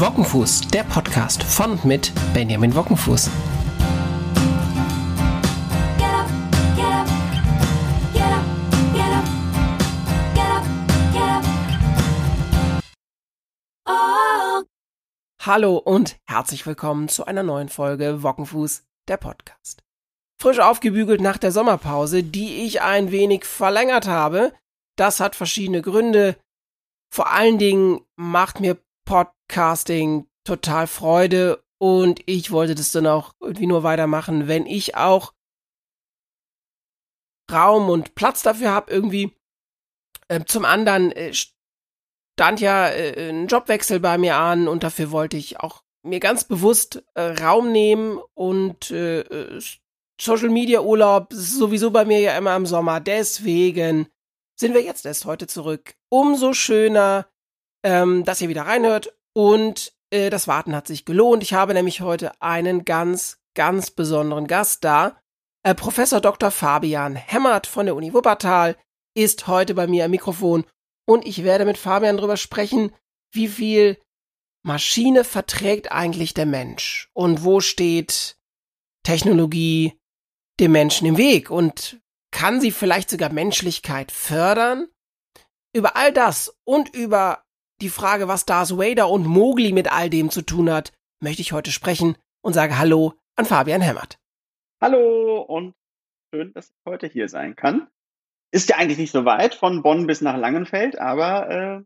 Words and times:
Wockenfuß, 0.00 0.68
der 0.68 0.84
Podcast 0.84 1.42
von 1.42 1.72
und 1.72 1.84
mit 1.84 2.10
Benjamin 2.32 2.74
Wockenfuß. 2.74 3.28
Hallo 15.42 15.76
und 15.76 16.18
herzlich 16.26 16.64
willkommen 16.64 17.10
zu 17.10 17.26
einer 17.26 17.42
neuen 17.42 17.68
Folge 17.68 18.22
Wockenfuß, 18.22 18.84
der 19.06 19.18
Podcast. 19.18 19.82
Frisch 20.40 20.60
aufgebügelt 20.60 21.20
nach 21.20 21.36
der 21.36 21.52
Sommerpause, 21.52 22.22
die 22.22 22.64
ich 22.64 22.80
ein 22.80 23.10
wenig 23.10 23.44
verlängert 23.44 24.08
habe. 24.08 24.54
Das 24.96 25.20
hat 25.20 25.36
verschiedene 25.36 25.82
Gründe. 25.82 26.36
Vor 27.14 27.30
allen 27.30 27.58
Dingen 27.58 28.00
macht 28.16 28.60
mir 28.60 28.78
Podcasting 29.50 30.28
total 30.44 30.86
Freude 30.86 31.60
und 31.78 32.20
ich 32.26 32.52
wollte 32.52 32.76
das 32.76 32.92
dann 32.92 33.08
auch 33.08 33.34
irgendwie 33.40 33.66
nur 33.66 33.82
weitermachen, 33.82 34.46
wenn 34.46 34.64
ich 34.64 34.94
auch 34.94 35.34
Raum 37.50 37.88
und 37.90 38.14
Platz 38.14 38.42
dafür 38.42 38.70
habe 38.70 38.92
irgendwie. 38.92 39.36
Ähm, 40.28 40.46
zum 40.46 40.64
anderen 40.64 41.10
äh, 41.10 41.32
stand 41.34 42.60
ja 42.60 42.90
äh, 42.90 43.30
ein 43.30 43.48
Jobwechsel 43.48 43.98
bei 43.98 44.18
mir 44.18 44.36
an 44.36 44.68
und 44.68 44.84
dafür 44.84 45.10
wollte 45.10 45.36
ich 45.36 45.58
auch 45.58 45.82
mir 46.04 46.20
ganz 46.20 46.44
bewusst 46.44 47.02
äh, 47.14 47.22
Raum 47.42 47.72
nehmen 47.72 48.20
und 48.34 48.84
Social 50.20 50.48
Media 50.50 50.80
Urlaub 50.80 51.32
sowieso 51.32 51.90
bei 51.90 52.04
mir 52.04 52.20
ja 52.20 52.38
immer 52.38 52.54
im 52.54 52.66
Sommer. 52.66 53.00
Deswegen 53.00 54.06
sind 54.54 54.74
wir 54.74 54.82
jetzt 54.82 55.04
erst 55.06 55.24
heute 55.24 55.48
zurück. 55.48 55.94
Umso 56.08 56.52
schöner, 56.52 57.26
ähm, 57.82 58.24
dass 58.24 58.40
ihr 58.40 58.48
wieder 58.48 58.66
reinhört 58.66 59.12
und 59.34 59.92
äh, 60.10 60.30
das 60.30 60.48
Warten 60.48 60.74
hat 60.74 60.86
sich 60.86 61.04
gelohnt. 61.04 61.42
Ich 61.42 61.54
habe 61.54 61.74
nämlich 61.74 62.00
heute 62.00 62.32
einen 62.40 62.84
ganz, 62.84 63.38
ganz 63.54 63.90
besonderen 63.90 64.46
Gast 64.46 64.84
da. 64.84 65.20
Äh, 65.62 65.74
Professor 65.74 66.20
Dr. 66.20 66.50
Fabian 66.50 67.16
Hemmert 67.16 67.66
von 67.66 67.86
der 67.86 67.94
Uni 67.96 68.12
Wuppertal 68.12 68.76
ist 69.14 69.46
heute 69.46 69.74
bei 69.74 69.86
mir 69.86 70.04
am 70.04 70.10
Mikrofon 70.10 70.64
und 71.06 71.26
ich 71.26 71.44
werde 71.44 71.64
mit 71.64 71.78
Fabian 71.78 72.16
drüber 72.16 72.36
sprechen, 72.36 72.94
wie 73.32 73.48
viel 73.48 74.00
Maschine 74.62 75.24
verträgt 75.24 75.90
eigentlich 75.90 76.34
der 76.34 76.46
Mensch 76.46 77.10
und 77.12 77.44
wo 77.44 77.60
steht 77.60 78.36
Technologie 79.04 79.98
dem 80.60 80.72
Menschen 80.72 81.06
im 81.06 81.16
Weg 81.16 81.50
und 81.50 82.00
kann 82.30 82.60
sie 82.60 82.70
vielleicht 82.70 83.10
sogar 83.10 83.32
Menschlichkeit 83.32 84.12
fördern? 84.12 84.88
Über 85.72 85.96
all 85.96 86.12
das 86.12 86.54
und 86.64 86.94
über 86.94 87.44
die 87.80 87.88
Frage, 87.88 88.28
was 88.28 88.44
Darth 88.44 88.76
Vader 88.76 89.08
und 89.08 89.26
Mowgli 89.26 89.72
mit 89.72 89.90
all 89.90 90.10
dem 90.10 90.30
zu 90.30 90.42
tun 90.42 90.70
hat, 90.70 90.92
möchte 91.20 91.42
ich 91.42 91.52
heute 91.52 91.70
sprechen 91.70 92.16
und 92.42 92.52
sage 92.52 92.78
Hallo 92.78 93.14
an 93.36 93.46
Fabian 93.46 93.80
Hemmert. 93.80 94.18
Hallo 94.80 95.42
und 95.42 95.74
schön, 96.32 96.52
dass 96.52 96.70
ich 96.70 96.76
heute 96.86 97.06
hier 97.06 97.28
sein 97.28 97.56
kann. 97.56 97.88
Ist 98.52 98.68
ja 98.68 98.76
eigentlich 98.76 98.98
nicht 98.98 99.12
so 99.12 99.24
weit 99.24 99.54
von 99.54 99.82
Bonn 99.82 100.06
bis 100.06 100.20
nach 100.20 100.36
Langenfeld, 100.36 100.98
aber 100.98 101.50
äh, 101.50 101.82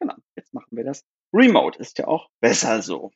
genau, 0.00 0.14
jetzt 0.36 0.52
machen 0.52 0.76
wir 0.76 0.84
das. 0.84 1.04
Remote 1.32 1.78
ist 1.78 1.98
ja 1.98 2.06
auch 2.06 2.28
besser 2.40 2.82
so. 2.82 3.12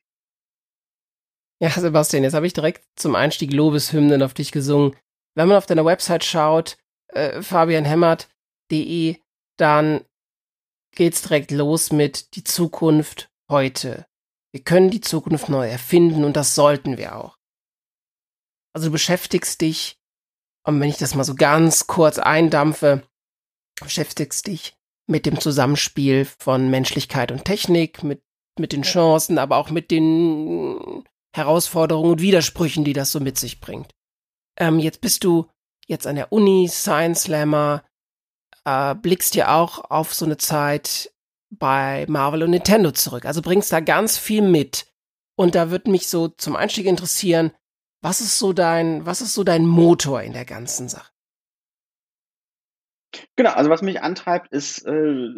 Ja, 1.61 1.71
Sebastian, 1.71 2.25
jetzt 2.25 2.35
habe 2.35 2.47
ich 2.47 2.53
direkt 2.53 2.85
zum 2.97 3.15
Einstieg 3.15 3.53
Lobeshymnen 3.53 4.23
auf 4.23 4.35
dich 4.35 4.53
gesungen. 4.53 4.97
Wenn 5.35 5.49
man 5.49 5.57
auf 5.57 5.67
deiner 5.67 5.85
Website 5.85 6.25
schaut, 6.25 6.77
äh, 7.09 7.41
fabianhemmert.de, 7.41 9.17
dann 9.57 10.05
geht's 10.95 11.23
direkt 11.23 11.51
los 11.51 11.93
mit 11.93 12.37
die 12.37 12.45
Zukunft 12.45 13.31
heute. 13.51 14.07
Wir 14.53 14.63
können 14.63 14.91
die 14.91 15.01
Zukunft 15.01 15.49
neu 15.49 15.67
erfinden 15.69 16.25
und 16.25 16.37
das 16.37 16.55
sollten 16.55 16.99
wir 16.99 17.17
auch. 17.17 17.39
Also 18.75 18.89
du 18.89 18.93
beschäftigst 18.93 19.61
dich, 19.61 19.99
und 20.65 20.81
wenn 20.81 20.89
ich 20.89 20.99
das 20.99 21.15
mal 21.15 21.25
so 21.25 21.35
ganz 21.35 21.87
kurz 21.87 22.19
eindampfe, 22.19 23.03
beschäftigst 23.81 24.47
dich 24.47 24.75
mit 25.07 25.27
dem 25.27 25.41
Zusammenspiel 25.41 26.25
von 26.25 26.71
Menschlichkeit 26.71 27.33
und 27.33 27.45
Technik, 27.45 28.03
mit, 28.03 28.23
mit 28.59 28.73
den 28.73 28.83
Chancen, 28.83 29.39
aber 29.39 29.57
auch 29.57 29.71
mit 29.71 29.91
den 29.91 31.05
Herausforderungen 31.35 32.13
und 32.13 32.21
Widersprüchen, 32.21 32.85
die 32.85 32.93
das 32.93 33.11
so 33.11 33.21
mit 33.21 33.39
sich 33.39 33.61
bringt. 33.61 33.91
Ähm, 34.59 34.79
jetzt 34.79 35.01
bist 35.01 35.25
du 35.25 35.49
jetzt 35.87 36.07
an 36.07 36.17
der 36.17 36.33
Uni, 36.33 36.69
Science 36.69 37.23
Slammer, 37.23 37.85
äh, 38.65 38.95
blickst 38.95 39.35
ja 39.35 39.57
auch 39.57 39.91
auf 39.91 40.15
so 40.15 40.25
eine 40.25 40.37
Zeit 40.37 41.13
bei 41.51 42.07
Marvel 42.09 42.43
und 42.43 42.51
Nintendo 42.51 42.93
zurück. 42.93 43.25
Also 43.25 43.43
bringst 43.43 43.73
da 43.73 43.81
ganz 43.81 44.19
viel 44.19 44.43
mit. 44.43 44.87
Und 45.37 45.55
da 45.55 45.71
würde 45.71 45.91
mich 45.91 46.09
so 46.09 46.29
zum 46.29 46.57
Einstieg 46.57 46.87
interessieren, 46.87 47.53
was 48.01 48.21
ist 48.21 48.39
so 48.39 48.53
dein, 48.53 49.07
was 49.07 49.21
ist 49.21 49.35
so 49.35 49.45
dein 49.45 49.67
Motor 49.67 50.23
in 50.23 50.33
der 50.33 50.45
ganzen 50.45 50.89
Sache? 50.89 51.11
Genau, 53.37 53.51
also 53.51 53.69
was 53.69 53.83
mich 53.83 54.03
antreibt, 54.03 54.53
ist 54.53 54.87
äh, 54.87 55.35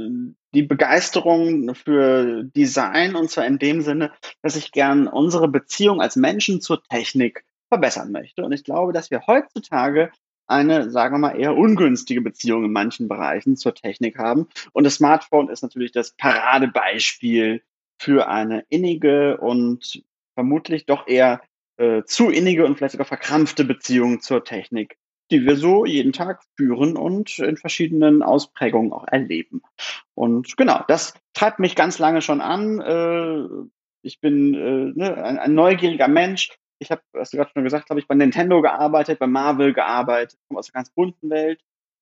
die 0.55 0.63
Begeisterung 0.63 1.75
für 1.75 2.45
Design 2.45 3.17
und 3.17 3.31
zwar 3.31 3.47
in 3.47 3.59
dem 3.59 3.81
Sinne, 3.83 4.13
dass 4.43 4.57
ich 4.57 4.71
gern 4.71 5.09
unsere 5.09 5.49
Beziehung 5.49 6.01
als 6.01 6.17
Menschen 6.17 6.61
zur 6.61 6.83
Technik 6.84 7.45
verbessern 7.69 8.13
möchte. 8.13 8.45
Und 8.45 8.53
ich 8.53 8.65
glaube, 8.65 8.93
dass 8.93 9.11
wir 9.11 9.27
heutzutage 9.27 10.13
eine, 10.47 10.91
sagen 10.91 11.15
wir 11.15 11.19
mal, 11.19 11.38
eher 11.38 11.56
ungünstige 11.56 12.21
Beziehung 12.21 12.65
in 12.65 12.72
manchen 12.72 13.09
Bereichen 13.09 13.56
zur 13.56 13.75
Technik 13.75 14.19
haben. 14.19 14.49
Und 14.72 14.84
das 14.84 14.97
Smartphone 14.97 15.49
ist 15.49 15.62
natürlich 15.62 15.93
das 15.93 16.12
Paradebeispiel 16.12 17.62
für 17.99 18.28
eine 18.28 18.65
innige 18.69 19.38
und 19.38 20.03
vermutlich 20.34 20.87
doch 20.87 21.06
eher 21.06 21.41
äh, 21.77 22.03
zu 22.04 22.31
innige 22.31 22.65
und 22.66 22.77
vielleicht 22.77 22.93
sogar 22.93 23.06
verkrampfte 23.06 23.65
Beziehung 23.65 24.21
zur 24.21 24.44
Technik, 24.44 24.99
die 25.31 25.47
wir 25.47 25.56
so 25.56 25.84
jeden 25.84 26.12
Tag 26.12 26.43
führen 26.56 26.97
und 26.97 27.38
in 27.38 27.56
verschiedenen 27.56 28.22
Ausprägungen 28.22 28.93
auch 28.93 29.06
erleben. 29.09 29.62
Und 30.15 30.56
genau, 30.56 30.84
das 30.88 31.15
treibt 31.33 31.59
mich 31.59 31.77
ganz 31.77 31.99
lange 31.99 32.21
schon 32.21 32.41
an. 32.41 32.81
Äh, 32.81 33.69
ich 34.03 34.21
bin 34.21 34.54
äh, 34.54 34.93
ne, 34.99 35.25
ein, 35.25 35.38
ein 35.38 35.54
neugieriger 35.54 36.09
Mench 36.09 36.59
ich 36.79 36.91
habe, 36.91 37.03
was 37.12 37.31
du 37.31 37.37
gerade 37.37 37.51
schon 37.53 37.65
gesagt 37.65 37.91
habe, 37.91 38.01
ich 38.01 38.09
bei 38.09 38.15
Nintendo 38.15 38.61
gearbeitet, 38.62 39.19
bei 39.19 39.27
Marvel 39.27 39.73
gearbeitet, 39.73 40.39
komme 40.49 40.59
aus 40.59 40.69
einer 40.69 40.81
ganz 40.81 40.91
bunten 40.91 41.31
Welt. 41.31 41.61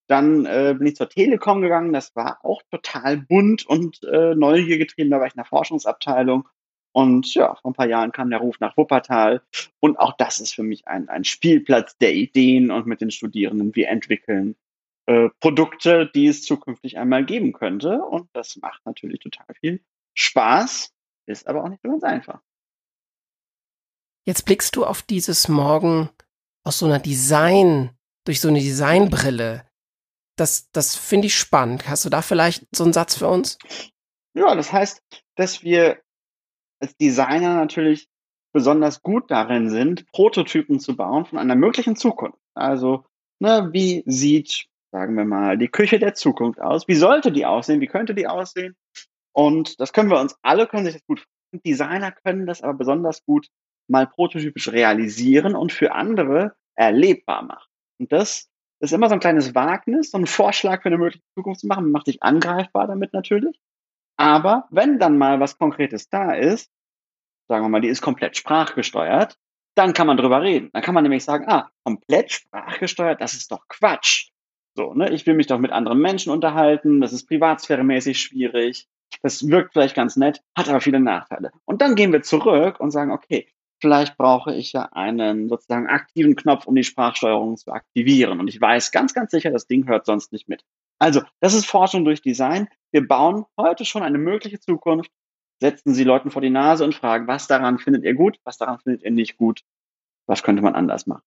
Dann 0.08 0.46
äh, 0.46 0.74
bin 0.76 0.86
ich 0.86 0.96
zur 0.96 1.08
Telekom 1.08 1.62
gegangen, 1.62 1.92
das 1.92 2.14
war 2.16 2.44
auch 2.44 2.62
total 2.70 3.18
bunt 3.18 3.66
und 3.66 4.02
äh, 4.04 4.34
Neugier 4.34 4.78
getrieben, 4.78 5.10
da 5.10 5.20
war 5.20 5.26
ich 5.26 5.34
in 5.34 5.38
der 5.38 5.44
Forschungsabteilung. 5.44 6.48
Und 6.94 7.32
ja, 7.34 7.54
vor 7.54 7.70
ein 7.70 7.74
paar 7.74 7.88
Jahren 7.88 8.12
kam 8.12 8.28
der 8.28 8.40
Ruf 8.40 8.60
nach 8.60 8.76
Wuppertal. 8.76 9.42
Und 9.80 9.98
auch 9.98 10.14
das 10.16 10.40
ist 10.40 10.54
für 10.54 10.62
mich 10.62 10.86
ein, 10.86 11.08
ein 11.08 11.24
Spielplatz 11.24 11.96
der 11.96 12.14
Ideen 12.14 12.70
und 12.70 12.86
mit 12.86 13.00
den 13.00 13.10
Studierenden. 13.10 13.74
Wir 13.74 13.88
entwickeln 13.88 14.56
äh, 15.06 15.30
Produkte, 15.40 16.10
die 16.14 16.26
es 16.26 16.44
zukünftig 16.44 16.98
einmal 16.98 17.24
geben 17.24 17.52
könnte. 17.52 18.02
Und 18.02 18.28
das 18.34 18.56
macht 18.56 18.84
natürlich 18.84 19.20
total 19.20 19.46
viel 19.60 19.80
Spaß, 20.14 20.92
ist 21.26 21.46
aber 21.48 21.64
auch 21.64 21.68
nicht 21.68 21.82
so 21.82 21.88
ganz 21.88 22.04
einfach. 22.04 22.42
Jetzt 24.24 24.44
blickst 24.44 24.76
du 24.76 24.84
auf 24.84 25.02
dieses 25.02 25.48
Morgen 25.48 26.08
aus 26.64 26.78
so 26.78 26.86
einer 26.86 27.00
Design, 27.00 27.90
durch 28.24 28.40
so 28.40 28.48
eine 28.48 28.60
Designbrille. 28.60 29.66
Das, 30.36 30.70
das 30.70 30.94
finde 30.94 31.26
ich 31.26 31.36
spannend. 31.36 31.88
Hast 31.88 32.04
du 32.04 32.08
da 32.08 32.22
vielleicht 32.22 32.64
so 32.74 32.84
einen 32.84 32.92
Satz 32.92 33.16
für 33.16 33.28
uns? 33.28 33.58
Ja, 34.34 34.54
das 34.54 34.72
heißt, 34.72 35.02
dass 35.34 35.62
wir 35.62 36.00
als 36.80 36.96
Designer 36.96 37.56
natürlich 37.56 38.08
besonders 38.52 39.02
gut 39.02 39.30
darin 39.30 39.70
sind, 39.70 40.06
Prototypen 40.12 40.78
zu 40.78 40.96
bauen 40.96 41.24
von 41.24 41.38
einer 41.38 41.56
möglichen 41.56 41.96
Zukunft. 41.96 42.38
Also, 42.54 43.04
ne, 43.40 43.70
wie 43.72 44.04
sieht, 44.06 44.66
sagen 44.92 45.16
wir 45.16 45.24
mal, 45.24 45.58
die 45.58 45.68
Küche 45.68 45.98
der 45.98 46.14
Zukunft 46.14 46.60
aus? 46.60 46.86
Wie 46.86 46.94
sollte 46.94 47.32
die 47.32 47.46
aussehen? 47.46 47.80
Wie 47.80 47.86
könnte 47.86 48.14
die 48.14 48.28
aussehen? 48.28 48.76
Und 49.32 49.80
das 49.80 49.92
können 49.92 50.10
wir 50.10 50.20
uns 50.20 50.36
alle, 50.42 50.66
können 50.66 50.84
sich 50.84 50.94
das 50.94 51.06
gut 51.06 51.26
Designer 51.60 52.12
können 52.12 52.46
das 52.46 52.62
aber 52.62 52.74
besonders 52.74 53.24
gut 53.24 53.48
mal 53.92 54.08
prototypisch 54.08 54.72
realisieren 54.72 55.54
und 55.54 55.70
für 55.70 55.92
andere 55.92 56.56
erlebbar 56.74 57.42
machen. 57.42 57.68
Und 58.00 58.10
das 58.10 58.50
ist 58.80 58.92
immer 58.92 59.08
so 59.08 59.14
ein 59.14 59.20
kleines 59.20 59.54
Wagnis, 59.54 60.10
so 60.10 60.18
ein 60.18 60.26
Vorschlag 60.26 60.82
für 60.82 60.88
eine 60.88 60.98
mögliche 60.98 61.22
Zukunft 61.36 61.60
zu 61.60 61.68
machen. 61.68 61.84
Man 61.84 61.92
macht 61.92 62.06
sich 62.06 62.22
angreifbar 62.22 62.88
damit 62.88 63.12
natürlich. 63.12 63.60
Aber 64.16 64.66
wenn 64.70 64.98
dann 64.98 65.18
mal 65.18 65.38
was 65.38 65.56
Konkretes 65.56 66.08
da 66.08 66.32
ist, 66.32 66.70
sagen 67.48 67.64
wir 67.64 67.68
mal, 67.68 67.80
die 67.80 67.88
ist 67.88 68.02
komplett 68.02 68.36
sprachgesteuert, 68.36 69.38
dann 69.74 69.92
kann 69.92 70.06
man 70.06 70.16
drüber 70.16 70.42
reden. 70.42 70.70
Dann 70.72 70.82
kann 70.82 70.94
man 70.94 71.04
nämlich 71.04 71.24
sagen, 71.24 71.46
ah, 71.48 71.70
komplett 71.84 72.32
sprachgesteuert, 72.32 73.20
das 73.20 73.34
ist 73.34 73.52
doch 73.52 73.68
Quatsch. 73.68 74.30
So, 74.74 74.94
ne, 74.94 75.10
ich 75.10 75.26
will 75.26 75.34
mich 75.34 75.46
doch 75.46 75.58
mit 75.58 75.70
anderen 75.70 76.00
Menschen 76.00 76.32
unterhalten, 76.32 77.00
das 77.00 77.12
ist 77.12 77.26
privatsphäremäßig 77.26 78.20
schwierig, 78.20 78.88
das 79.22 79.46
wirkt 79.48 79.74
vielleicht 79.74 79.94
ganz 79.94 80.16
nett, 80.16 80.42
hat 80.56 80.68
aber 80.68 80.80
viele 80.80 81.00
Nachteile. 81.00 81.52
Und 81.64 81.82
dann 81.82 81.94
gehen 81.94 82.12
wir 82.12 82.22
zurück 82.22 82.80
und 82.80 82.90
sagen, 82.90 83.12
okay, 83.12 83.48
vielleicht 83.82 84.16
brauche 84.16 84.54
ich 84.54 84.72
ja 84.72 84.84
einen 84.92 85.48
sozusagen 85.48 85.88
aktiven 85.88 86.36
Knopf, 86.36 86.66
um 86.66 86.74
die 86.76 86.84
Sprachsteuerung 86.84 87.56
zu 87.56 87.72
aktivieren. 87.72 88.40
Und 88.40 88.48
ich 88.48 88.60
weiß 88.60 88.92
ganz, 88.92 89.12
ganz 89.12 89.32
sicher, 89.32 89.50
das 89.50 89.66
Ding 89.66 89.86
hört 89.88 90.06
sonst 90.06 90.32
nicht 90.32 90.48
mit. 90.48 90.64
Also, 90.98 91.20
das 91.40 91.52
ist 91.52 91.66
Forschung 91.66 92.04
durch 92.04 92.22
Design. 92.22 92.68
Wir 92.92 93.06
bauen 93.06 93.44
heute 93.58 93.84
schon 93.84 94.04
eine 94.04 94.18
mögliche 94.18 94.60
Zukunft, 94.60 95.10
setzen 95.60 95.94
Sie 95.94 96.04
Leuten 96.04 96.30
vor 96.30 96.40
die 96.40 96.50
Nase 96.50 96.84
und 96.84 96.94
fragen, 96.94 97.26
was 97.26 97.48
daran 97.48 97.78
findet 97.78 98.04
ihr 98.04 98.14
gut, 98.14 98.38
was 98.44 98.56
daran 98.56 98.78
findet 98.78 99.02
ihr 99.02 99.10
nicht 99.10 99.36
gut, 99.36 99.62
was 100.26 100.44
könnte 100.44 100.62
man 100.62 100.76
anders 100.76 101.06
machen. 101.06 101.24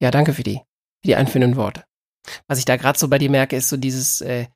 Ja, 0.00 0.10
danke 0.10 0.32
für 0.32 0.42
die, 0.42 0.56
für 1.00 1.06
die 1.06 1.14
einführenden 1.14 1.56
Worte. 1.56 1.84
Was 2.48 2.58
ich 2.58 2.64
da 2.64 2.76
gerade 2.76 2.98
so 2.98 3.08
bei 3.08 3.18
dir 3.18 3.30
merke, 3.30 3.54
ist 3.54 3.68
so 3.68 3.76
dieses, 3.76 4.20
äh, 4.20 4.48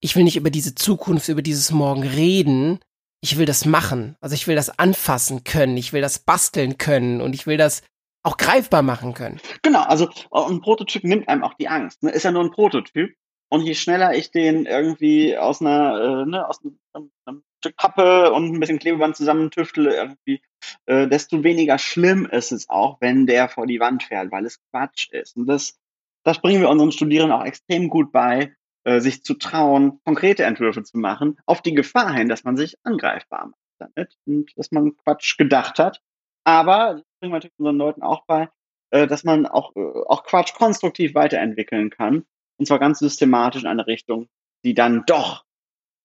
ich 0.00 0.16
will 0.16 0.24
nicht 0.24 0.36
über 0.36 0.50
diese 0.50 0.74
Zukunft, 0.74 1.28
über 1.28 1.42
dieses 1.42 1.70
Morgen 1.70 2.02
reden, 2.02 2.80
ich 3.20 3.36
will 3.36 3.46
das 3.46 3.64
machen. 3.64 4.16
Also 4.20 4.34
ich 4.34 4.46
will 4.46 4.56
das 4.56 4.78
anfassen 4.78 5.44
können, 5.44 5.76
ich 5.76 5.92
will 5.92 6.00
das 6.00 6.18
basteln 6.18 6.78
können 6.78 7.20
und 7.20 7.34
ich 7.34 7.46
will 7.46 7.56
das 7.56 7.82
auch 8.22 8.36
greifbar 8.36 8.82
machen 8.82 9.14
können. 9.14 9.40
Genau, 9.62 9.82
also 9.82 10.08
ein 10.30 10.60
Prototyp 10.60 11.04
nimmt 11.04 11.28
einem 11.28 11.44
auch 11.44 11.54
die 11.54 11.68
Angst. 11.68 12.02
Ne? 12.02 12.10
Ist 12.10 12.24
ja 12.24 12.32
nur 12.32 12.44
ein 12.44 12.50
Prototyp. 12.50 13.14
Und 13.50 13.62
je 13.62 13.74
schneller 13.74 14.14
ich 14.14 14.30
den 14.30 14.66
irgendwie 14.66 15.36
aus 15.36 15.62
einer, 15.62 16.22
äh, 16.22 16.26
ne, 16.26 16.46
aus 16.46 16.60
einem, 16.62 17.10
einem 17.24 17.42
Stück 17.60 17.76
Pappe 17.76 18.30
und 18.32 18.52
ein 18.52 18.60
bisschen 18.60 18.78
Klebeband 18.78 19.16
zusammentüftle, 19.16 19.94
irgendwie, 19.94 20.42
äh, 20.84 21.08
desto 21.08 21.42
weniger 21.42 21.78
schlimm 21.78 22.26
ist 22.26 22.52
es 22.52 22.68
auch, 22.68 23.00
wenn 23.00 23.26
der 23.26 23.48
vor 23.48 23.66
die 23.66 23.80
Wand 23.80 24.02
fährt, 24.02 24.30
weil 24.30 24.44
es 24.44 24.60
Quatsch 24.70 25.08
ist. 25.12 25.36
Und 25.36 25.46
das, 25.46 25.78
das 26.24 26.42
bringen 26.42 26.60
wir 26.60 26.68
unseren 26.68 26.92
Studierenden 26.92 27.38
auch 27.38 27.44
extrem 27.44 27.88
gut 27.88 28.12
bei, 28.12 28.54
äh, 28.88 29.00
sich 29.00 29.22
zu 29.22 29.34
trauen, 29.34 30.00
konkrete 30.04 30.44
Entwürfe 30.44 30.82
zu 30.82 30.96
machen, 30.96 31.38
auf 31.44 31.60
die 31.60 31.74
Gefahr 31.74 32.14
hin, 32.14 32.28
dass 32.28 32.44
man 32.44 32.56
sich 32.56 32.78
angreifbar 32.84 33.48
macht 33.48 33.60
damit 33.78 34.16
und 34.26 34.50
dass 34.56 34.70
man 34.70 34.96
Quatsch 34.96 35.36
gedacht 35.36 35.78
hat. 35.78 36.00
Aber, 36.44 36.94
das 36.94 37.02
bringen 37.20 37.32
wir 37.32 37.36
natürlich 37.36 37.58
unseren 37.58 37.76
Leuten 37.76 38.02
auch 38.02 38.24
bei, 38.26 38.48
äh, 38.90 39.06
dass 39.06 39.24
man 39.24 39.46
auch, 39.46 39.76
äh, 39.76 40.02
auch 40.06 40.24
Quatsch 40.24 40.54
konstruktiv 40.54 41.14
weiterentwickeln 41.14 41.90
kann 41.90 42.24
und 42.58 42.64
zwar 42.64 42.78
ganz 42.78 42.98
systematisch 42.98 43.62
in 43.62 43.68
eine 43.68 43.86
Richtung, 43.86 44.28
die 44.64 44.72
dann 44.72 45.04
doch 45.06 45.44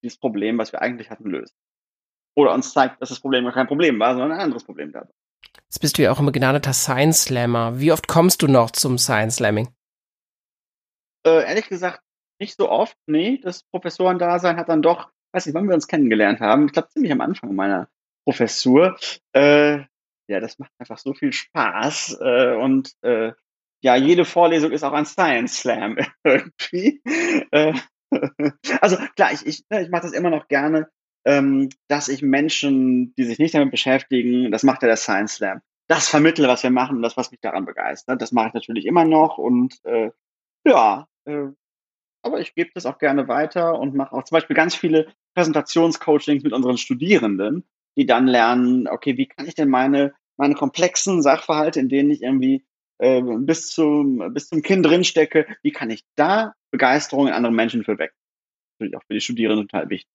dieses 0.03 0.19
Problem, 0.19 0.57
was 0.57 0.73
wir 0.73 0.81
eigentlich 0.81 1.09
hatten, 1.09 1.29
löst. 1.29 1.55
Oder 2.35 2.53
uns 2.53 2.73
zeigt, 2.73 3.01
dass 3.01 3.09
das 3.09 3.21
Problem 3.21 3.45
gar 3.45 3.53
kein 3.53 3.67
Problem 3.67 3.97
war, 3.97 4.13
sondern 4.13 4.33
ein 4.33 4.41
anderes 4.41 4.65
Problem 4.65 4.91
da. 4.91 5.07
Jetzt 5.69 5.79
bist 5.79 5.97
du 5.97 6.03
ja 6.03 6.11
auch 6.11 6.19
ein 6.19 6.25
begnadeter 6.25 6.73
Science 6.73 7.23
Slammer. 7.23 7.79
Wie 7.79 7.93
oft 7.93 8.09
kommst 8.09 8.41
du 8.41 8.47
noch 8.47 8.71
zum 8.71 8.97
Science 8.97 9.37
Slamming? 9.37 9.69
Äh, 11.25 11.47
ehrlich 11.47 11.69
gesagt, 11.69 12.02
nicht 12.43 12.57
so 12.57 12.69
oft. 12.69 12.97
Nee, 13.07 13.39
das 13.41 13.63
Professorendasein 13.63 14.57
hat 14.57 14.69
dann 14.69 14.81
doch, 14.81 15.09
weiß 15.33 15.45
nicht, 15.45 15.55
wann 15.55 15.67
wir 15.67 15.75
uns 15.75 15.87
kennengelernt 15.87 16.41
haben. 16.41 16.65
Ich 16.65 16.73
glaube, 16.73 16.89
ziemlich 16.89 17.11
am 17.11 17.21
Anfang 17.21 17.55
meiner 17.55 17.87
Professur. 18.25 18.97
Äh, 19.33 19.79
ja, 20.27 20.39
das 20.39 20.59
macht 20.59 20.71
einfach 20.77 20.97
so 20.97 21.13
viel 21.13 21.31
Spaß. 21.31 22.19
Äh, 22.21 22.55
und 22.55 22.91
äh, 23.01 23.31
ja, 23.81 23.95
jede 23.95 24.25
Vorlesung 24.25 24.71
ist 24.71 24.83
auch 24.83 24.93
ein 24.93 25.05
Science 25.05 25.57
Slam 25.59 25.97
irgendwie. 26.23 27.01
Äh, 27.51 27.73
also 28.81 28.97
klar, 29.15 29.31
ich, 29.33 29.45
ich, 29.45 29.63
ne, 29.69 29.83
ich 29.83 29.89
mache 29.89 30.03
das 30.03 30.13
immer 30.13 30.29
noch 30.29 30.47
gerne, 30.47 30.89
ähm, 31.25 31.69
dass 31.87 32.09
ich 32.09 32.21
Menschen, 32.21 33.13
die 33.15 33.23
sich 33.23 33.39
nicht 33.39 33.55
damit 33.55 33.71
beschäftigen, 33.71 34.51
das 34.51 34.63
macht 34.63 34.81
ja 34.81 34.87
der 34.87 34.97
Science 34.97 35.35
Slam, 35.35 35.61
das 35.87 36.09
vermittle, 36.09 36.47
was 36.47 36.63
wir 36.63 36.69
machen 36.69 36.97
und 36.97 37.01
das, 37.01 37.17
was 37.17 37.31
mich 37.31 37.39
daran 37.41 37.65
begeistert. 37.65 38.21
Das 38.21 38.31
mache 38.31 38.49
ich 38.49 38.53
natürlich 38.53 38.85
immer 38.85 39.05
noch 39.05 39.37
und 39.37 39.79
äh, 39.85 40.11
ja, 40.65 41.07
äh, 41.25 41.47
aber 42.23 42.39
ich 42.39 42.55
gebe 42.55 42.71
das 42.73 42.85
auch 42.85 42.97
gerne 42.97 43.27
weiter 43.27 43.79
und 43.79 43.93
mache 43.93 44.13
auch 44.13 44.23
zum 44.23 44.35
Beispiel 44.35 44.55
ganz 44.55 44.75
viele 44.75 45.13
Präsentationscoachings 45.35 46.43
mit 46.43 46.53
unseren 46.53 46.77
Studierenden, 46.77 47.63
die 47.97 48.05
dann 48.05 48.27
lernen, 48.27 48.87
okay, 48.87 49.17
wie 49.17 49.27
kann 49.27 49.47
ich 49.47 49.55
denn 49.55 49.69
meine, 49.69 50.13
meine 50.37 50.55
komplexen 50.55 51.21
Sachverhalte, 51.21 51.79
in 51.79 51.89
denen 51.89 52.09
ich 52.09 52.21
irgendwie 52.21 52.65
äh, 52.99 53.21
bis, 53.21 53.69
zum, 53.69 54.33
bis 54.33 54.49
zum 54.49 54.61
Kinn 54.61 54.83
drinstecke, 54.83 55.45
wie 55.61 55.71
kann 55.71 55.89
ich 55.89 56.03
da 56.15 56.53
Begeisterung 56.71 57.27
in 57.27 57.33
anderen 57.33 57.55
Menschen 57.55 57.83
für 57.83 57.99
weg? 57.99 58.13
Natürlich 58.79 58.97
auch 58.97 59.03
für 59.05 59.13
die 59.13 59.21
Studierenden 59.21 59.67
total 59.67 59.89
wichtig. 59.89 60.09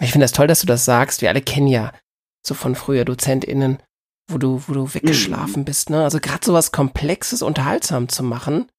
Ich 0.00 0.12
finde 0.12 0.24
das 0.24 0.32
toll, 0.32 0.46
dass 0.46 0.60
du 0.60 0.66
das 0.66 0.84
sagst. 0.84 1.22
Wir 1.22 1.30
alle 1.30 1.40
kennen 1.40 1.68
ja 1.68 1.92
so 2.46 2.54
von 2.54 2.74
früher 2.74 3.04
DozentInnen, 3.04 3.78
wo 4.30 4.38
du, 4.38 4.62
wo 4.66 4.74
du 4.74 4.94
weggeschlafen 4.94 5.62
mhm. 5.62 5.64
bist, 5.64 5.90
ne? 5.90 6.04
Also 6.04 6.20
gerade 6.20 6.44
so 6.44 6.52
was 6.52 6.72
Komplexes 6.72 7.42
unterhaltsam 7.42 8.08
zu 8.08 8.22
machen, 8.22 8.70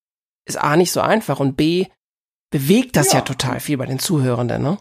ist 0.47 0.57
A 0.57 0.75
nicht 0.75 0.91
so 0.91 1.01
einfach 1.01 1.39
und 1.39 1.55
B 1.55 1.87
bewegt 2.49 2.95
das 2.95 3.11
ja, 3.11 3.19
ja 3.19 3.25
total 3.25 3.59
viel 3.59 3.77
bei 3.77 3.85
den 3.85 3.99
Zuhörenden, 3.99 4.61
ne? 4.61 4.77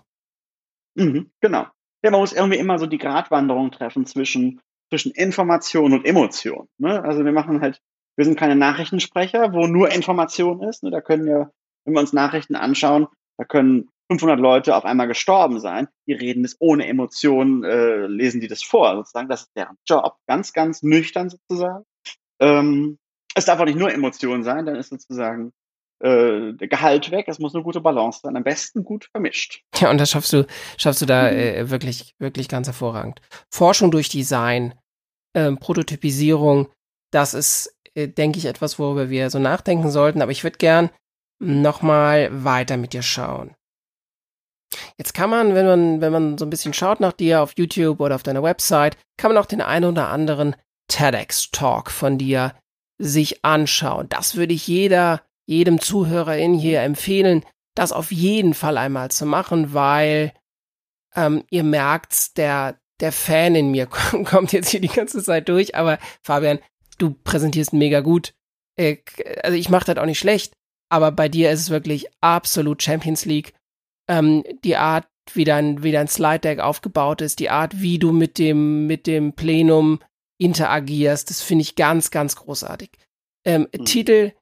Mhm, 0.94 1.30
genau. 1.40 1.66
Ja, 2.02 2.10
man 2.10 2.20
muss 2.20 2.32
irgendwie 2.32 2.58
immer 2.58 2.78
so 2.78 2.86
die 2.86 2.98
Gratwanderung 2.98 3.70
treffen 3.70 4.06
zwischen 4.06 4.60
zwischen 4.90 5.12
Information 5.12 5.92
und 5.92 6.06
Emotion. 6.06 6.68
Ne? 6.78 7.02
Also 7.02 7.24
wir 7.24 7.32
machen 7.32 7.60
halt, 7.60 7.80
wir 8.16 8.24
sind 8.24 8.38
keine 8.38 8.56
Nachrichtensprecher, 8.56 9.52
wo 9.52 9.66
nur 9.66 9.90
Information 9.90 10.62
ist. 10.62 10.82
Ne? 10.82 10.90
Da 10.90 11.00
können 11.00 11.26
wir, 11.26 11.50
wenn 11.84 11.94
wir 11.94 12.00
uns 12.00 12.12
Nachrichten 12.12 12.56
anschauen, 12.56 13.08
da 13.36 13.44
können 13.44 13.88
500 14.10 14.38
Leute 14.38 14.76
auf 14.76 14.84
einmal 14.84 15.08
gestorben 15.08 15.58
sein. 15.58 15.88
Die 16.06 16.12
reden 16.12 16.44
das 16.44 16.56
ohne 16.60 16.86
Emotionen, 16.86 17.64
äh, 17.64 18.06
lesen 18.06 18.40
die 18.40 18.48
das 18.48 18.62
vor, 18.62 18.94
sozusagen. 18.94 19.28
Das 19.28 19.42
ist 19.42 19.50
deren 19.56 19.76
Job, 19.86 20.16
ganz, 20.26 20.52
ganz 20.52 20.82
nüchtern 20.82 21.28
sozusagen. 21.28 21.84
Ähm, 22.40 22.98
es 23.36 23.44
darf 23.44 23.60
auch 23.60 23.66
nicht 23.66 23.78
nur 23.78 23.92
Emotion 23.92 24.42
sein, 24.42 24.64
dann 24.64 24.76
ist 24.76 24.88
sozusagen 24.88 25.52
äh, 26.00 26.54
der 26.54 26.68
Gehalt 26.68 27.10
weg. 27.10 27.26
Es 27.28 27.38
muss 27.38 27.54
eine 27.54 27.62
gute 27.62 27.82
Balance 27.82 28.20
sein. 28.22 28.34
Am 28.36 28.42
besten 28.42 28.82
gut 28.82 29.08
vermischt. 29.12 29.62
Ja, 29.76 29.90
und 29.90 29.98
das 29.98 30.10
schaffst 30.10 30.32
du, 30.32 30.46
schaffst 30.78 31.02
du 31.02 31.06
da 31.06 31.30
mhm. 31.30 31.38
äh, 31.38 31.70
wirklich, 31.70 32.14
wirklich 32.18 32.48
ganz 32.48 32.66
hervorragend. 32.66 33.20
Forschung 33.52 33.90
durch 33.90 34.08
Design, 34.08 34.74
äh, 35.34 35.52
Prototypisierung, 35.52 36.68
das 37.12 37.34
ist, 37.34 37.76
äh, 37.94 38.08
denke 38.08 38.38
ich, 38.38 38.46
etwas, 38.46 38.78
worüber 38.78 39.10
wir 39.10 39.28
so 39.28 39.38
nachdenken 39.38 39.90
sollten. 39.90 40.22
Aber 40.22 40.32
ich 40.32 40.42
würde 40.42 40.56
gern 40.56 40.88
nochmal 41.38 42.30
weiter 42.42 42.78
mit 42.78 42.94
dir 42.94 43.02
schauen. 43.02 43.54
Jetzt 44.96 45.12
kann 45.12 45.28
man, 45.28 45.54
wenn 45.54 45.66
man, 45.66 46.00
wenn 46.00 46.12
man 46.12 46.38
so 46.38 46.46
ein 46.46 46.50
bisschen 46.50 46.72
schaut 46.72 47.00
nach 47.00 47.12
dir 47.12 47.42
auf 47.42 47.52
YouTube 47.56 48.00
oder 48.00 48.14
auf 48.14 48.22
deiner 48.22 48.42
Website, 48.42 48.96
kann 49.18 49.30
man 49.30 49.42
auch 49.42 49.46
den 49.46 49.60
einen 49.60 49.84
oder 49.84 50.08
anderen 50.08 50.56
TEDx-Talk 50.88 51.90
von 51.90 52.16
dir 52.16 52.54
sich 52.98 53.44
anschauen. 53.44 54.08
Das 54.08 54.36
würde 54.36 54.54
ich 54.54 54.66
jeder 54.66 55.22
jedem 55.46 55.80
Zuhörerin 55.80 56.54
hier 56.54 56.82
empfehlen, 56.82 57.44
das 57.74 57.92
auf 57.92 58.12
jeden 58.12 58.52
Fall 58.52 58.76
einmal 58.76 59.10
zu 59.10 59.26
machen, 59.26 59.72
weil 59.72 60.32
ähm, 61.14 61.44
ihr 61.50 61.62
merkt, 61.62 62.36
der, 62.36 62.78
der 63.00 63.12
Fan 63.12 63.54
in 63.54 63.70
mir 63.70 63.86
kommt 64.24 64.52
jetzt 64.52 64.70
hier 64.70 64.80
die 64.80 64.88
ganze 64.88 65.22
Zeit 65.22 65.48
durch, 65.48 65.74
aber 65.74 65.98
Fabian, 66.22 66.58
du 66.98 67.14
präsentierst 67.24 67.72
mega 67.72 68.00
gut. 68.00 68.34
Äh, 68.76 68.98
also 69.42 69.56
ich 69.56 69.68
mache 69.68 69.86
das 69.86 70.02
auch 70.02 70.06
nicht 70.06 70.18
schlecht, 70.18 70.54
aber 70.90 71.12
bei 71.12 71.28
dir 71.28 71.50
ist 71.50 71.60
es 71.60 71.70
wirklich 71.70 72.06
absolut 72.20 72.82
Champions 72.82 73.24
League. 73.24 73.54
Ähm, 74.08 74.42
die 74.64 74.76
Art, 74.76 75.06
wie 75.32 75.44
dein, 75.44 75.82
wie 75.82 75.92
dein 75.92 76.08
Slide 76.08 76.40
Deck 76.40 76.60
aufgebaut 76.60 77.20
ist, 77.20 77.40
die 77.40 77.50
Art, 77.50 77.80
wie 77.80 77.98
du 77.98 78.12
mit 78.12 78.38
dem, 78.38 78.86
mit 78.86 79.06
dem 79.06 79.32
Plenum 79.34 80.00
interagierst, 80.38 81.30
das 81.30 81.42
finde 81.42 81.62
ich 81.62 81.76
ganz, 81.76 82.10
ganz 82.10 82.36
großartig. 82.36 82.90
Ähm, 83.44 83.68
mhm. 83.72 83.84
Titel 83.84 84.32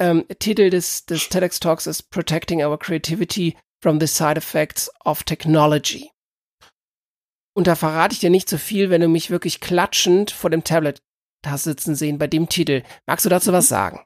ähm, 0.00 0.24
Titel 0.38 0.70
des, 0.70 1.04
des 1.04 1.28
TEDx 1.28 1.60
Talks 1.60 1.86
ist 1.86 2.10
Protecting 2.10 2.64
Our 2.64 2.78
Creativity 2.78 3.56
from 3.82 4.00
the 4.00 4.06
Side 4.06 4.36
Effects 4.36 4.90
of 5.04 5.22
Technology. 5.22 6.10
Und 7.54 7.66
da 7.66 7.74
verrate 7.74 8.14
ich 8.14 8.20
dir 8.20 8.30
nicht 8.30 8.48
so 8.48 8.56
viel, 8.56 8.88
wenn 8.88 9.02
du 9.02 9.08
mich 9.08 9.30
wirklich 9.30 9.60
klatschend 9.60 10.30
vor 10.30 10.48
dem 10.48 10.64
Tablet 10.64 11.02
hast 11.44 11.64
sitzen 11.64 11.94
sehen 11.94 12.18
bei 12.18 12.26
dem 12.26 12.48
Titel. 12.48 12.82
Magst 13.06 13.24
du 13.24 13.30
dazu 13.30 13.52
was 13.52 13.68
sagen? 13.68 14.04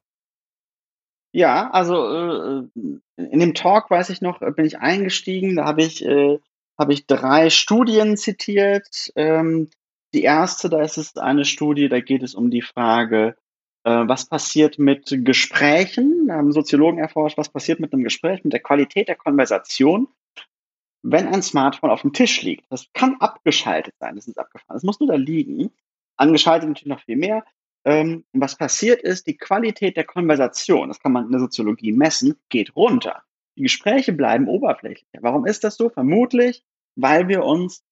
Ja, 1.32 1.70
also 1.70 2.06
äh, 2.06 2.68
in 3.16 3.40
dem 3.40 3.54
Talk 3.54 3.90
weiß 3.90 4.10
ich 4.10 4.20
noch, 4.20 4.40
bin 4.40 4.64
ich 4.64 4.78
eingestiegen, 4.78 5.56
da 5.56 5.64
habe 5.64 5.82
ich, 5.82 6.04
äh, 6.04 6.38
hab 6.78 6.90
ich 6.90 7.06
drei 7.06 7.50
Studien 7.50 8.16
zitiert. 8.16 9.12
Ähm, 9.16 9.68
die 10.14 10.22
erste, 10.22 10.68
da 10.68 10.80
ist 10.82 10.96
es 10.96 11.16
eine 11.16 11.44
Studie, 11.44 11.88
da 11.88 12.00
geht 12.00 12.22
es 12.22 12.34
um 12.34 12.50
die 12.50 12.62
Frage, 12.62 13.36
äh, 13.84 13.90
was 13.90 14.26
passiert 14.26 14.78
mit 14.78 15.08
Gesprächen? 15.24 16.28
Da 16.28 16.36
haben 16.36 16.52
Soziologen 16.52 16.98
erforscht, 16.98 17.36
was 17.36 17.50
passiert 17.50 17.80
mit 17.80 17.92
einem 17.92 18.04
Gespräch, 18.04 18.44
mit 18.44 18.52
der 18.52 18.62
Qualität 18.62 19.08
der 19.08 19.16
Konversation, 19.16 20.08
wenn 21.02 21.28
ein 21.28 21.42
Smartphone 21.42 21.90
auf 21.90 22.02
dem 22.02 22.12
Tisch 22.12 22.42
liegt. 22.42 22.64
Das 22.70 22.86
kann 22.94 23.16
abgeschaltet 23.20 23.94
sein, 23.98 24.16
das 24.16 24.26
ist 24.26 24.38
abgefahren. 24.38 24.76
Das 24.76 24.84
muss 24.84 25.00
nur 25.00 25.10
da 25.10 25.16
liegen. 25.16 25.70
Angeschaltet 26.16 26.68
natürlich 26.68 26.88
noch 26.88 27.04
viel 27.04 27.16
mehr. 27.16 27.44
Ähm, 27.84 28.24
was 28.32 28.56
passiert 28.56 29.02
ist, 29.02 29.26
die 29.26 29.36
Qualität 29.36 29.96
der 29.98 30.04
Konversation, 30.04 30.88
das 30.88 31.00
kann 31.00 31.12
man 31.12 31.26
in 31.26 31.32
der 31.32 31.40
Soziologie 31.40 31.92
messen, 31.92 32.36
geht 32.48 32.74
runter. 32.74 33.22
Die 33.56 33.62
Gespräche 33.62 34.12
bleiben 34.12 34.48
oberflächlicher. 34.48 35.18
Warum 35.20 35.44
ist 35.44 35.64
das 35.64 35.76
so? 35.76 35.90
Vermutlich, 35.90 36.64
weil 36.96 37.28
wir 37.28 37.44
uns 37.44 37.84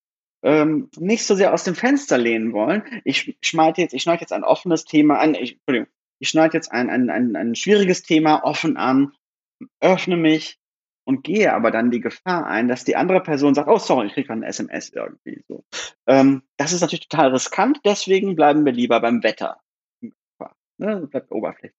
ähm, 0.43 0.91
nicht 0.99 1.27
so 1.27 1.35
sehr 1.35 1.53
aus 1.53 1.65
dem 1.65 1.75
Fenster 1.75 2.19
lehnen 2.19 2.53
wollen. 2.53 2.83
Ich 3.05 3.37
schneide 3.43 3.81
jetzt, 3.81 3.95
ich 3.95 4.03
schneide 4.03 4.21
jetzt 4.21 4.33
ein 4.33 4.45
offenes 4.45 4.85
Thema 4.85 5.19
an, 5.19 5.35
ich, 5.35 5.53
Entschuldigung, 5.53 5.89
ich 6.19 6.29
schneide 6.29 6.55
jetzt 6.55 6.71
ein, 6.73 6.91
ein, 6.91 7.11
ein, 7.11 7.37
ein 7.37 7.55
schwieriges 7.55 8.03
Thema 8.03 8.45
offen 8.45 8.77
an, 8.77 9.13
öffne 9.81 10.17
mich 10.17 10.59
und 11.05 11.25
gehe 11.25 11.53
aber 11.53 11.71
dann 11.71 11.91
die 11.91 12.01
Gefahr 12.01 12.47
ein, 12.47 12.69
dass 12.69 12.85
die 12.85 12.97
andere 12.97 13.21
Person 13.21 13.55
sagt, 13.55 13.69
oh 13.69 13.79
sorry, 13.79 14.07
ich 14.07 14.15
kriege 14.15 14.29
gerade 14.29 14.41
eine 14.41 14.49
SMS 14.49 14.91
irgendwie. 14.91 15.45
So. 15.49 15.65
Ähm, 16.07 16.43
das 16.57 16.73
ist 16.73 16.81
natürlich 16.81 17.09
total 17.09 17.33
riskant, 17.33 17.81
deswegen 17.85 18.37
bleiben 18.37 18.65
wir 18.65 18.73
lieber 18.73 19.01
beim 19.01 19.23
Wetter. 19.23 19.61
Ne? 20.79 21.07
Bleibt 21.07 21.31
oberflächlich. 21.31 21.79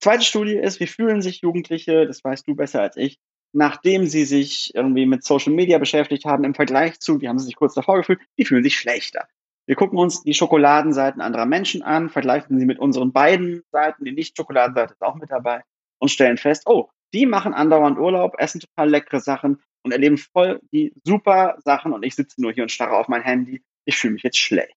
Zweite 0.00 0.24
Studie 0.24 0.56
ist, 0.56 0.78
wie 0.80 0.86
fühlen 0.86 1.22
sich 1.22 1.40
Jugendliche, 1.40 2.06
das 2.06 2.22
weißt 2.22 2.46
du 2.46 2.54
besser 2.54 2.82
als 2.82 2.96
ich, 2.96 3.18
nachdem 3.52 4.06
sie 4.06 4.24
sich 4.24 4.74
irgendwie 4.74 5.06
mit 5.06 5.24
Social 5.24 5.52
Media 5.52 5.78
beschäftigt 5.78 6.24
haben, 6.24 6.44
im 6.44 6.54
Vergleich 6.54 7.00
zu, 7.00 7.20
wie 7.20 7.28
haben 7.28 7.38
sie 7.38 7.46
sich 7.46 7.56
kurz 7.56 7.74
davor 7.74 7.96
gefühlt, 7.98 8.20
die 8.38 8.44
fühlen 8.44 8.62
sich 8.62 8.76
schlechter. 8.76 9.26
Wir 9.66 9.74
gucken 9.74 9.98
uns 9.98 10.22
die 10.22 10.34
Schokoladenseiten 10.34 11.20
anderer 11.20 11.46
Menschen 11.46 11.82
an, 11.82 12.08
vergleichen 12.08 12.58
sie 12.58 12.66
mit 12.66 12.78
unseren 12.78 13.12
beiden 13.12 13.62
Seiten, 13.72 14.04
die 14.04 14.12
Nicht-Schokoladenseite 14.12 14.92
ist 14.92 15.02
auch 15.02 15.16
mit 15.16 15.30
dabei 15.30 15.62
und 15.98 16.10
stellen 16.10 16.36
fest, 16.36 16.64
oh, 16.66 16.88
die 17.12 17.26
machen 17.26 17.54
andauernd 17.54 17.98
Urlaub, 17.98 18.36
essen 18.38 18.60
total 18.60 18.90
leckere 18.90 19.20
Sachen 19.20 19.60
und 19.82 19.92
erleben 19.92 20.18
voll 20.18 20.60
die 20.72 20.92
super 21.04 21.58
Sachen 21.64 21.92
und 21.92 22.04
ich 22.04 22.14
sitze 22.14 22.40
nur 22.40 22.52
hier 22.52 22.64
und 22.64 22.70
starre 22.70 22.96
auf 22.96 23.08
mein 23.08 23.22
Handy. 23.22 23.62
Ich 23.84 23.96
fühle 23.96 24.14
mich 24.14 24.22
jetzt 24.22 24.38
schlecht. 24.38 24.76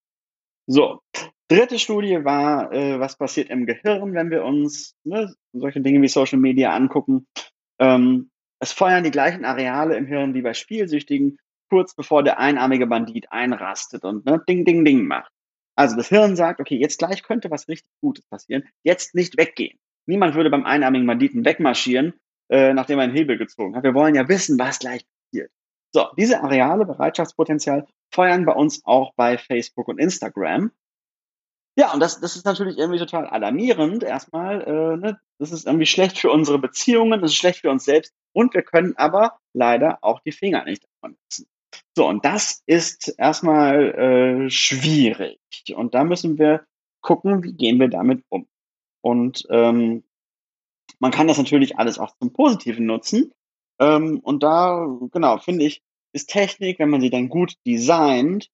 So, 0.68 1.02
dritte 1.48 1.80
Studie 1.80 2.24
war, 2.24 2.72
äh, 2.72 3.00
was 3.00 3.18
passiert 3.18 3.50
im 3.50 3.66
Gehirn, 3.66 4.14
wenn 4.14 4.30
wir 4.30 4.44
uns 4.44 4.96
ne, 5.04 5.34
solche 5.52 5.82
Dinge 5.82 6.02
wie 6.02 6.08
Social 6.08 6.40
Media 6.40 6.76
angucken. 6.76 7.28
Ähm, 7.80 8.30
es 8.60 8.72
feuern 8.72 9.04
die 9.04 9.12
gleichen 9.12 9.46
Areale 9.46 9.96
im 9.96 10.06
Hirn 10.06 10.34
wie 10.34 10.42
bei 10.42 10.54
Spielsüchtigen, 10.54 11.38
kurz 11.70 11.96
bevor 11.96 12.24
der 12.24 12.39
einarmige 12.39 12.88
Bandit 12.88 13.32
einrastet 13.32 14.04
und 14.04 14.25
ne, 14.25 14.44
Ding, 14.48 14.66
Ding, 14.66 14.84
Ding 14.84 15.06
macht. 15.06 15.32
Also 15.75 15.96
das 15.96 16.10
Hirn 16.10 16.36
sagt, 16.36 16.60
okay, 16.60 16.75
jetzt 16.75 17.00
gleich 17.00 17.24
könnte 17.24 17.50
was 17.51 17.68
richtig 17.70 17.89
Gutes 18.01 18.25
passieren, 18.30 18.63
jetzt 18.84 19.16
nicht 19.16 19.38
weggehen. 19.38 19.78
Niemand 20.08 20.36
würde 20.36 20.50
beim 20.50 20.66
einarmigen 20.66 21.08
Banditen 21.08 21.46
wegmarschieren, 21.46 22.13
äh, 22.50 22.74
nachdem 22.74 23.00
er 23.00 23.04
einen 23.04 23.16
Hebel 23.16 23.38
gezogen 23.38 23.75
hat. 23.75 23.84
Wir 23.84 23.94
wollen 23.94 24.16
ja 24.16 24.28
wissen, 24.28 24.60
was 24.60 24.80
gleich 24.80 25.06
passiert. 25.06 25.51
So, 25.94 26.08
diese 26.18 26.42
Areale, 26.42 26.86
Bereitschaftspotenzial, 26.86 27.88
feuern 28.13 28.46
bei 28.46 28.54
uns 28.54 28.82
auch 28.86 29.13
bei 29.16 29.38
Facebook 29.38 29.88
und 29.88 30.00
Instagram. 30.00 30.72
Ja, 31.79 31.93
und 31.93 32.01
das, 32.01 32.19
das 32.19 32.36
ist 32.36 32.43
natürlich 32.43 32.77
irgendwie 32.77 33.00
total 33.00 33.25
alarmierend 33.27 34.03
erstmal. 34.03 34.62
Äh, 34.63 34.98
ne? 34.98 35.19
Das 35.38 35.53
ist 35.53 35.65
irgendwie 35.65 35.86
schlecht 35.86 36.17
für 36.17 36.29
unsere 36.29 36.59
Beziehungen, 36.59 37.21
das 37.21 37.31
ist 37.31 37.38
schlecht 37.38 37.62
für 37.62 37.69
uns 37.71 37.86
selbst 37.86 38.13
und 38.33 38.53
wir 38.53 38.63
können 38.63 38.98
aber 38.98 39.39
leider 39.53 40.00
auch 40.01 40.19
die 40.19 40.33
Finger 40.33 40.65
nicht 40.65 40.83
davon 40.83 41.15
lassen. 41.24 41.48
So, 41.95 42.05
und 42.05 42.25
das 42.25 42.63
ist 42.65 43.15
erstmal 43.17 43.93
äh, 43.95 44.50
schwierig. 44.50 45.39
Und 45.74 45.93
da 45.93 46.03
müssen 46.03 46.38
wir 46.38 46.65
gucken, 47.00 47.43
wie 47.45 47.53
gehen 47.53 47.79
wir 47.79 47.88
damit 47.88 48.25
um. 48.27 48.45
Und 49.00 49.48
ähm, 49.50 50.03
man 51.00 51.12
kann 51.12 51.29
das 51.29 51.38
natürlich 51.38 51.77
alles 51.77 51.98
auch 51.98 52.13
zum 52.17 52.33
Positiven 52.33 52.88
nutzen. 52.88 53.31
Ähm, 53.79 54.19
und 54.19 54.43
da, 54.43 54.86
genau, 55.13 55.38
finde 55.38 55.63
ich, 55.63 55.81
ist 56.12 56.29
Technik, 56.29 56.77
wenn 56.79 56.89
man 56.89 57.00
sie 57.00 57.09
dann 57.09 57.29
gut 57.29 57.55
designt, 57.65 58.50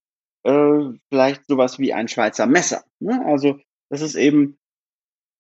äh, 0.46 0.98
vielleicht 1.10 1.48
sowas 1.48 1.80
wie 1.80 1.94
ein 1.94 2.08
Schweizer 2.08 2.46
Messer. 2.46 2.84
Ne? 3.00 3.22
Also 3.26 3.60
das 3.90 4.02
ist 4.02 4.16
eben, 4.16 4.58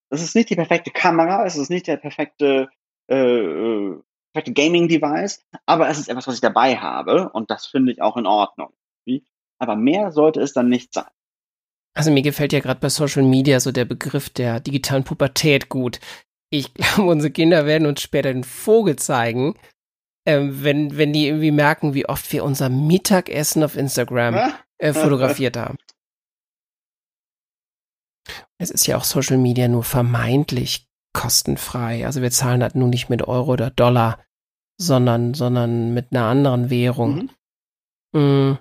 das 0.09 0.21
ist 0.21 0.35
nicht 0.35 0.49
die 0.49 0.55
perfekte 0.55 0.91
Kamera, 0.91 1.45
es 1.45 1.55
ist 1.55 1.69
nicht 1.69 1.87
der 1.87 1.97
perfekte, 1.97 2.69
äh, 3.09 3.15
äh 3.15 4.01
perfekte 4.33 4.53
Gaming-Device, 4.53 5.45
aber 5.65 5.87
es 5.87 5.97
ist 5.97 6.09
etwas, 6.09 6.27
was 6.27 6.35
ich 6.35 6.41
dabei 6.41 6.75
habe 6.75 7.29
und 7.29 7.49
das 7.49 7.67
finde 7.67 7.91
ich 7.91 8.01
auch 8.01 8.17
in 8.17 8.25
Ordnung. 8.25 8.73
Aber 9.57 9.77
mehr 9.77 10.11
sollte 10.11 10.41
es 10.41 10.51
dann 10.51 10.67
nicht 10.67 10.93
sein. 10.93 11.07
Also 11.93 12.11
mir 12.11 12.23
gefällt 12.23 12.51
ja 12.51 12.59
gerade 12.59 12.81
bei 12.81 12.89
Social 12.89 13.23
Media 13.23 13.61
so 13.61 13.71
der 13.71 13.85
Begriff 13.85 14.29
der 14.29 14.59
digitalen 14.59 15.05
Pubertät 15.05 15.69
gut. 15.69 16.01
Ich 16.49 16.73
glaube, 16.73 17.09
unsere 17.09 17.31
Kinder 17.31 17.65
werden 17.65 17.87
uns 17.87 18.01
später 18.01 18.33
den 18.33 18.43
Vogel 18.43 18.97
zeigen, 18.97 19.55
ähm, 20.25 20.63
wenn, 20.63 20.97
wenn 20.97 21.13
die 21.13 21.27
irgendwie 21.27 21.51
merken, 21.51 21.93
wie 21.93 22.09
oft 22.09 22.33
wir 22.33 22.43
unser 22.43 22.67
Mittagessen 22.67 23.63
auf 23.63 23.77
Instagram 23.77 24.35
äh, 24.77 24.93
fotografiert 24.93 25.57
haben. 25.57 25.77
Es 28.57 28.71
ist 28.71 28.87
ja 28.87 28.97
auch 28.97 29.03
Social 29.03 29.37
Media 29.37 29.67
nur 29.67 29.83
vermeintlich 29.83 30.87
kostenfrei. 31.13 32.05
Also 32.05 32.21
wir 32.21 32.31
zahlen 32.31 32.61
halt 32.61 32.75
nur 32.75 32.87
nicht 32.87 33.09
mit 33.09 33.27
Euro 33.27 33.53
oder 33.53 33.69
Dollar, 33.69 34.23
sondern, 34.79 35.33
sondern 35.33 35.93
mit 35.93 36.11
einer 36.11 36.25
anderen 36.25 36.69
Währung. 36.69 37.29
Mhm. 38.13 38.21
Mm. 38.21 38.57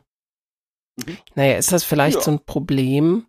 Mhm. 0.97 1.19
Naja, 1.35 1.57
ist 1.57 1.73
das 1.73 1.85
vielleicht 1.85 2.19
ja. 2.19 2.23
so 2.23 2.31
ein 2.33 2.45
Problem? 2.45 3.27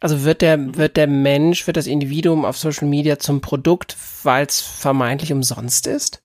Also 0.00 0.24
wird 0.24 0.42
der, 0.42 0.56
mhm. 0.58 0.76
wird 0.76 0.96
der 0.96 1.06
Mensch, 1.06 1.66
wird 1.66 1.76
das 1.76 1.86
Individuum 1.86 2.44
auf 2.44 2.56
Social 2.56 2.88
Media 2.88 3.18
zum 3.18 3.40
Produkt, 3.40 3.96
weil 4.24 4.46
es 4.46 4.60
vermeintlich 4.60 5.32
umsonst 5.32 5.86
ist? 5.86 6.22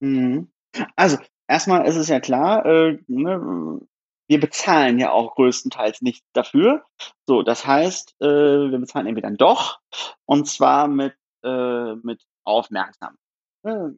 Mhm. 0.00 0.52
Also, 0.96 1.18
erstmal 1.48 1.86
ist 1.86 1.96
es 1.96 2.08
ja 2.08 2.20
klar, 2.20 2.64
äh, 2.66 2.98
ne, 3.06 3.80
wir 4.26 4.40
bezahlen 4.40 4.98
ja 4.98 5.10
auch 5.10 5.34
größtenteils 5.34 6.02
nichts 6.02 6.26
dafür. 6.32 6.84
So, 7.26 7.42
das 7.42 7.66
heißt, 7.66 8.16
äh, 8.20 8.70
wir 8.70 8.78
bezahlen 8.78 9.06
entweder 9.06 9.28
dann 9.28 9.36
doch, 9.36 9.80
und 10.24 10.48
zwar 10.48 10.88
mit, 10.88 11.14
äh, 11.44 11.94
mit 11.96 12.22
Aufmerksamkeit. 12.44 13.18
Äh, 13.64 13.90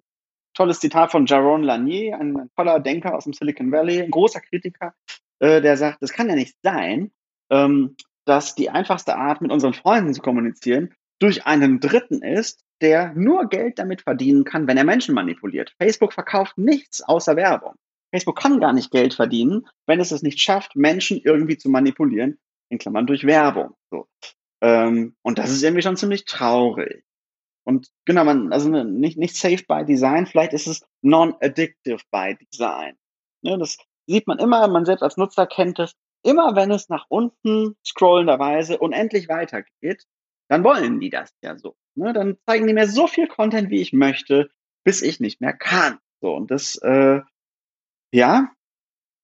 tolles 0.54 0.80
Zitat 0.80 1.12
von 1.12 1.26
Jaron 1.26 1.62
Lanier, 1.62 2.18
ein, 2.18 2.36
ein, 2.36 2.50
toller 2.56 2.80
Denker 2.80 3.14
aus 3.14 3.24
dem 3.24 3.34
Silicon 3.34 3.70
Valley, 3.70 4.02
ein 4.02 4.10
großer 4.10 4.40
Kritiker, 4.40 4.94
äh, 5.38 5.60
der 5.60 5.76
sagt, 5.76 6.02
es 6.02 6.12
kann 6.12 6.28
ja 6.28 6.34
nicht 6.34 6.56
sein, 6.62 7.12
ähm, 7.50 7.96
dass 8.24 8.54
die 8.54 8.70
einfachste 8.70 9.16
Art, 9.16 9.40
mit 9.40 9.52
unseren 9.52 9.74
Freunden 9.74 10.14
zu 10.14 10.22
kommunizieren, 10.22 10.94
durch 11.20 11.46
einen 11.46 11.80
Dritten 11.80 12.22
ist, 12.22 12.64
der 12.80 13.12
nur 13.14 13.48
Geld 13.48 13.78
damit 13.78 14.02
verdienen 14.02 14.44
kann, 14.44 14.66
wenn 14.66 14.76
er 14.76 14.84
Menschen 14.84 15.14
manipuliert. 15.14 15.74
Facebook 15.78 16.12
verkauft 16.12 16.58
nichts 16.58 17.02
außer 17.02 17.36
Werbung. 17.36 17.74
Facebook 18.12 18.38
kann 18.38 18.60
gar 18.60 18.72
nicht 18.72 18.90
Geld 18.90 19.14
verdienen, 19.14 19.66
wenn 19.86 20.00
es 20.00 20.10
es 20.10 20.22
nicht 20.22 20.40
schafft, 20.40 20.76
Menschen 20.76 21.20
irgendwie 21.22 21.56
zu 21.56 21.68
manipulieren, 21.68 22.38
in 22.68 22.78
Klammern 22.78 23.06
durch 23.06 23.24
Werbung. 23.24 23.74
So. 23.90 24.06
Ähm, 24.62 25.16
und 25.22 25.38
das 25.38 25.50
ist 25.50 25.62
irgendwie 25.62 25.82
schon 25.82 25.96
ziemlich 25.96 26.24
traurig. 26.24 27.04
Und 27.64 27.88
genau, 28.04 28.24
man, 28.24 28.52
also 28.52 28.68
ne, 28.68 28.84
nicht, 28.84 29.18
nicht 29.18 29.36
safe 29.36 29.64
by 29.66 29.84
Design, 29.84 30.26
vielleicht 30.26 30.52
ist 30.52 30.68
es 30.68 30.86
non-addictive 31.02 32.00
by 32.12 32.36
Design. 32.52 32.96
Ne, 33.42 33.58
das 33.58 33.78
sieht 34.06 34.26
man 34.28 34.38
immer, 34.38 34.68
man 34.68 34.84
selbst 34.84 35.02
als 35.02 35.16
Nutzer 35.16 35.46
kennt 35.46 35.80
es, 35.80 35.94
immer 36.22 36.54
wenn 36.54 36.70
es 36.70 36.88
nach 36.88 37.06
unten 37.08 37.76
scrollenderweise 37.84 38.78
unendlich 38.78 39.28
weitergeht, 39.28 40.04
dann 40.48 40.64
wollen 40.64 41.00
die 41.00 41.10
das 41.10 41.34
ja 41.42 41.56
so. 41.58 41.76
Ne? 41.94 42.12
Dann 42.12 42.36
zeigen 42.46 42.66
die 42.66 42.74
mir 42.74 42.88
so 42.88 43.06
viel 43.06 43.26
Content, 43.26 43.70
wie 43.70 43.80
ich 43.80 43.92
möchte, 43.92 44.50
bis 44.84 45.02
ich 45.02 45.20
nicht 45.20 45.40
mehr 45.40 45.52
kann. 45.52 45.98
So, 46.20 46.34
und 46.34 46.50
das, 46.50 46.76
äh, 46.76 47.20
ja, 48.12 48.48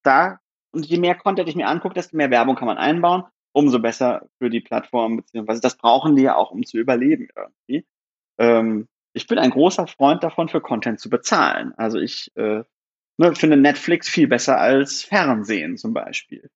da, 0.03 0.39
und 0.71 0.85
je 0.85 0.97
mehr 0.97 1.15
Content 1.15 1.49
ich 1.49 1.55
mir 1.55 1.67
angucke, 1.67 1.93
desto 1.93 2.17
mehr 2.17 2.31
Werbung 2.31 2.55
kann 2.55 2.67
man 2.67 2.77
einbauen, 2.77 3.23
umso 3.53 3.79
besser 3.79 4.27
für 4.39 4.49
die 4.49 4.61
Plattform, 4.61 5.17
beziehungsweise 5.17 5.61
das 5.61 5.77
brauchen 5.77 6.15
die 6.15 6.23
ja 6.23 6.35
auch, 6.35 6.51
um 6.51 6.65
zu 6.65 6.77
überleben 6.77 7.27
irgendwie. 7.35 7.85
Ähm, 8.39 8.87
ich 9.13 9.27
bin 9.27 9.37
ein 9.37 9.51
großer 9.51 9.87
Freund 9.87 10.23
davon, 10.23 10.49
für 10.49 10.61
Content 10.61 10.99
zu 10.99 11.09
bezahlen. 11.09 11.73
Also 11.77 11.99
ich 11.99 12.31
äh, 12.35 12.63
ne, 13.17 13.35
finde 13.35 13.57
Netflix 13.57 14.09
viel 14.09 14.27
besser 14.27 14.59
als 14.59 15.03
Fernsehen 15.03 15.77
zum 15.77 15.93
Beispiel. 15.93 16.49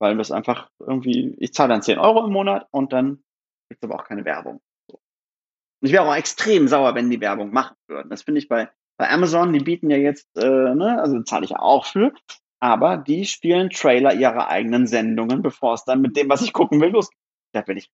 Weil 0.00 0.16
das 0.16 0.32
einfach 0.32 0.70
irgendwie, 0.80 1.36
ich 1.38 1.52
zahle 1.52 1.68
dann 1.70 1.82
10 1.82 1.98
Euro 1.98 2.26
im 2.26 2.32
Monat 2.32 2.66
und 2.70 2.92
dann 2.92 3.22
gibt 3.70 3.82
es 3.82 3.88
aber 3.88 3.98
auch 3.98 4.04
keine 4.04 4.24
Werbung. 4.24 4.60
So. 4.88 4.96
Und 4.96 5.88
ich 5.88 5.92
wäre 5.92 6.06
auch 6.06 6.14
extrem 6.14 6.68
sauer, 6.68 6.94
wenn 6.94 7.08
die 7.08 7.20
Werbung 7.20 7.52
machen 7.52 7.76
würden. 7.88 8.10
Das 8.10 8.22
finde 8.22 8.40
ich 8.40 8.48
bei, 8.48 8.68
bei 8.98 9.08
Amazon, 9.08 9.52
die 9.52 9.60
bieten 9.60 9.88
ja 9.88 9.96
jetzt, 9.96 10.28
äh, 10.36 10.74
ne, 10.74 11.00
also 11.00 11.22
zahle 11.22 11.44
ich 11.44 11.50
ja 11.50 11.60
auch 11.60 11.86
für, 11.86 12.12
aber 12.60 12.98
die 12.98 13.24
spielen 13.24 13.70
Trailer 13.70 14.12
ihrer 14.12 14.48
eigenen 14.48 14.86
Sendungen, 14.86 15.40
bevor 15.40 15.74
es 15.74 15.84
dann 15.84 16.02
mit 16.02 16.16
dem, 16.16 16.28
was 16.28 16.42
ich 16.42 16.52
gucken 16.52 16.80
will, 16.80 16.90
losgeht. 16.90 17.18
Da 17.52 17.62
bin 17.62 17.78
ich 17.78 17.90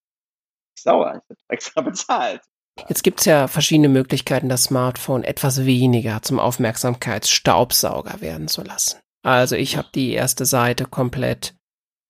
sauer. 0.78 1.23
Ich 1.23 1.30
habe 1.30 1.40
extra 1.49 1.80
bezahlt. 1.83 2.42
Jetzt 2.88 3.04
gibt's 3.04 3.25
ja 3.25 3.49
verschiedene 3.49 3.88
Möglichkeiten, 3.88 4.49
das 4.49 4.64
Smartphone 4.64 5.25
etwas 5.25 5.64
weniger 5.64 6.21
zum 6.23 6.38
Aufmerksamkeitsstaubsauger 6.38 8.21
werden 8.21 8.49
zu 8.49 8.62
lassen. 8.62 9.00
Also 9.23 9.56
ich 9.56 9.76
habe 9.76 9.88
die 9.95 10.12
erste 10.12 10.45
Seite 10.45 10.85
komplett 10.85 11.54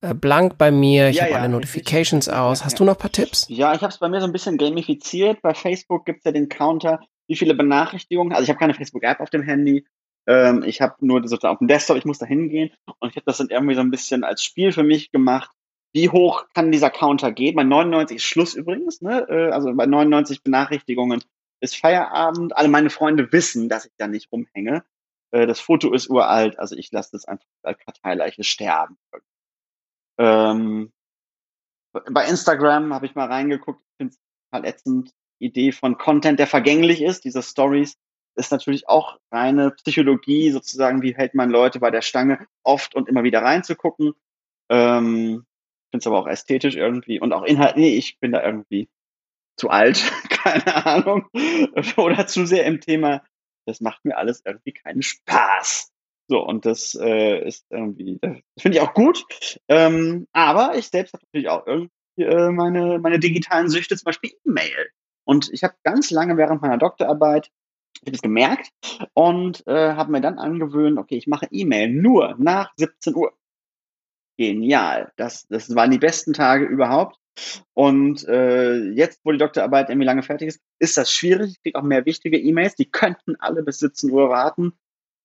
blank 0.00 0.59
bei 0.59 0.71
mir, 0.71 1.09
ich 1.09 1.17
ja, 1.17 1.23
habe 1.23 1.33
ja, 1.33 1.38
alle 1.38 1.49
Notifications 1.49 2.29
aus. 2.29 2.65
Hast 2.65 2.79
du 2.79 2.85
noch 2.85 2.95
ein 2.95 2.99
paar 2.99 3.12
Tipps? 3.12 3.47
Ja, 3.49 3.75
ich 3.75 3.81
habe 3.81 3.93
es 3.93 3.99
bei 3.99 4.09
mir 4.09 4.21
so 4.21 4.26
ein 4.26 4.33
bisschen 4.33 4.59
gamifiziert. 4.59 5.41
Bei 5.43 5.55
Facebook 5.55 6.05
gibt's 6.05 6.25
ja 6.25 6.33
den 6.33 6.49
Counter, 6.49 7.00
wie 7.29 7.37
viele 7.37 7.55
Benachrichtigungen. 7.55 8.33
Also 8.33 8.45
ich 8.45 8.49
habe 8.50 8.59
keine 8.59 8.75
Facebook-App 8.75 9.21
auf 9.21 9.31
dem 9.31 9.43
Handy. 9.43 9.87
Ähm, 10.26 10.62
ich 10.65 10.81
habe 10.81 10.95
nur 11.00 11.23
sozusagen 11.26 11.55
auf 11.55 11.59
dem 11.59 11.69
Desktop, 11.69 11.97
ich 11.97 12.05
muss 12.05 12.19
da 12.19 12.26
hingehen. 12.26 12.71
Und 12.99 13.11
ich 13.11 13.17
habe 13.17 13.26
das 13.26 13.38
dann 13.38 13.49
irgendwie 13.49 13.75
so 13.75 13.81
ein 13.81 13.91
bisschen 13.91 14.25
als 14.25 14.43
Spiel 14.43 14.73
für 14.73 14.83
mich 14.83 15.12
gemacht. 15.12 15.50
Wie 15.93 16.11
hoch 16.11 16.45
kann 16.53 16.73
dieser 16.73 16.91
Counter 16.91 17.33
gehen? 17.33 17.57
Bei 17.57 17.65
99 17.65 18.17
ist 18.17 18.25
Schluss 18.25 18.55
übrigens. 18.55 19.00
Ne? 19.00 19.26
Äh, 19.29 19.50
also 19.50 19.73
bei 19.75 19.87
99 19.87 20.43
Benachrichtigungen 20.43 21.23
ist 21.61 21.76
Feierabend. 21.76 22.57
Alle 22.57 22.69
meine 22.69 22.91
Freunde 22.91 23.33
wissen, 23.33 23.69
dass 23.69 23.87
ich 23.87 23.93
da 23.97 24.07
nicht 24.07 24.31
rumhänge. 24.31 24.85
Äh, 25.31 25.47
das 25.47 25.61
Foto 25.61 25.93
ist 25.93 26.09
uralt, 26.09 26.59
also 26.59 26.76
ich 26.76 26.91
lasse 26.93 27.11
das 27.12 27.25
einfach 27.25 27.47
als 27.62 27.79
Karteileiche 27.79 28.45
sterben. 28.45 28.97
Ähm, 30.18 30.92
bei 31.92 32.26
Instagram 32.26 32.92
habe 32.92 33.06
ich 33.06 33.14
mal 33.14 33.26
reingeguckt, 33.26 33.80
ich 33.82 33.96
finde 33.96 34.12
es 34.12 34.20
halt 34.52 34.64
ätzend, 34.64 35.12
Idee 35.38 35.73
von 35.73 35.99
Content, 35.99 36.38
der 36.38 36.46
vergänglich 36.46 37.02
ist, 37.02 37.25
diese 37.25 37.42
Stories, 37.42 37.96
ist 38.37 38.52
natürlich 38.52 38.88
auch 38.88 39.18
reine 39.30 39.70
Psychologie, 39.70 40.50
sozusagen, 40.50 41.02
wie 41.02 41.14
hält 41.14 41.35
man 41.35 41.50
Leute 41.50 41.80
bei 41.80 41.90
der 41.90 42.02
Stange, 42.02 42.46
oft 42.62 42.94
und 42.94 43.08
immer 43.08 43.23
wieder 43.23 43.42
reinzugucken. 43.42 44.12
Ähm, 44.70 45.46
finde 45.90 46.02
es 46.02 46.06
aber 46.06 46.18
auch 46.18 46.26
ästhetisch 46.26 46.76
irgendwie 46.76 47.20
und 47.20 47.32
auch 47.32 47.44
inhaltlich, 47.44 47.85
nee, 47.85 47.96
ich 47.96 48.18
bin 48.20 48.32
da 48.32 48.42
irgendwie 48.42 48.88
zu 49.58 49.70
alt, 49.70 49.99
keine 50.28 50.87
Ahnung. 50.87 51.28
Oder 51.96 52.26
zu 52.26 52.46
sehr 52.46 52.66
im 52.66 52.80
Thema, 52.80 53.25
das 53.66 53.80
macht 53.80 54.04
mir 54.04 54.16
alles 54.16 54.42
irgendwie 54.44 54.73
keinen 54.73 55.02
Spaß. 55.02 55.92
So, 56.28 56.45
und 56.45 56.66
das 56.66 56.95
äh, 57.00 57.47
ist 57.47 57.66
irgendwie, 57.71 58.18
das 58.21 58.38
finde 58.59 58.78
ich 58.78 58.83
auch 58.83 58.95
gut. 58.95 59.25
Ähm, 59.68 60.26
aber 60.33 60.76
ich 60.76 60.88
selbst 60.88 61.12
habe 61.12 61.25
natürlich 61.25 61.49
auch 61.49 61.66
irgendwie 61.66 61.90
äh, 62.18 62.50
meine, 62.50 62.99
meine 62.99 63.18
digitalen 63.18 63.68
Süchte, 63.68 63.97
zum 63.97 64.06
Beispiel 64.06 64.33
E-Mail. 64.45 64.90
Und 65.25 65.52
ich 65.52 65.62
habe 65.62 65.75
ganz 65.85 66.11
lange 66.11 66.37
während 66.37 66.62
meiner 66.62 66.78
Doktorarbeit 66.78 67.50
ich 68.02 68.09
habe 68.09 68.16
es 68.16 68.23
gemerkt 68.23 68.71
und 69.14 69.66
äh, 69.66 69.95
habe 69.95 70.12
mir 70.12 70.21
dann 70.21 70.38
angewöhnt, 70.38 70.99
okay, 70.99 71.16
ich 71.16 71.26
mache 71.26 71.49
E-Mail 71.50 71.90
nur 71.90 72.37
nach 72.38 72.73
17 72.76 73.14
Uhr. 73.14 73.33
Genial. 74.38 75.12
Das, 75.16 75.47
das 75.49 75.75
waren 75.75 75.90
die 75.90 75.99
besten 75.99 76.35
Tage 76.35 76.66
überhaupt. 76.66 77.18
Und 77.75 78.26
äh, 78.28 78.90
jetzt, 78.90 79.21
wo 79.25 79.33
die 79.33 79.38
Doktorarbeit 79.38 79.88
irgendwie 79.88 80.06
lange 80.06 80.23
fertig 80.23 80.49
ist, 80.49 80.61
ist 80.78 80.97
das 80.97 81.11
schwierig. 81.11 81.52
Ich 81.52 81.62
kriege 81.62 81.78
auch 81.78 81.83
mehr 81.83 82.04
wichtige 82.06 82.38
E-Mails. 82.38 82.75
Die 82.76 82.90
könnten 82.90 83.37
alle 83.37 83.62
bis 83.62 83.78
17 83.78 84.11
Uhr 84.11 84.28
warten. 84.28 84.73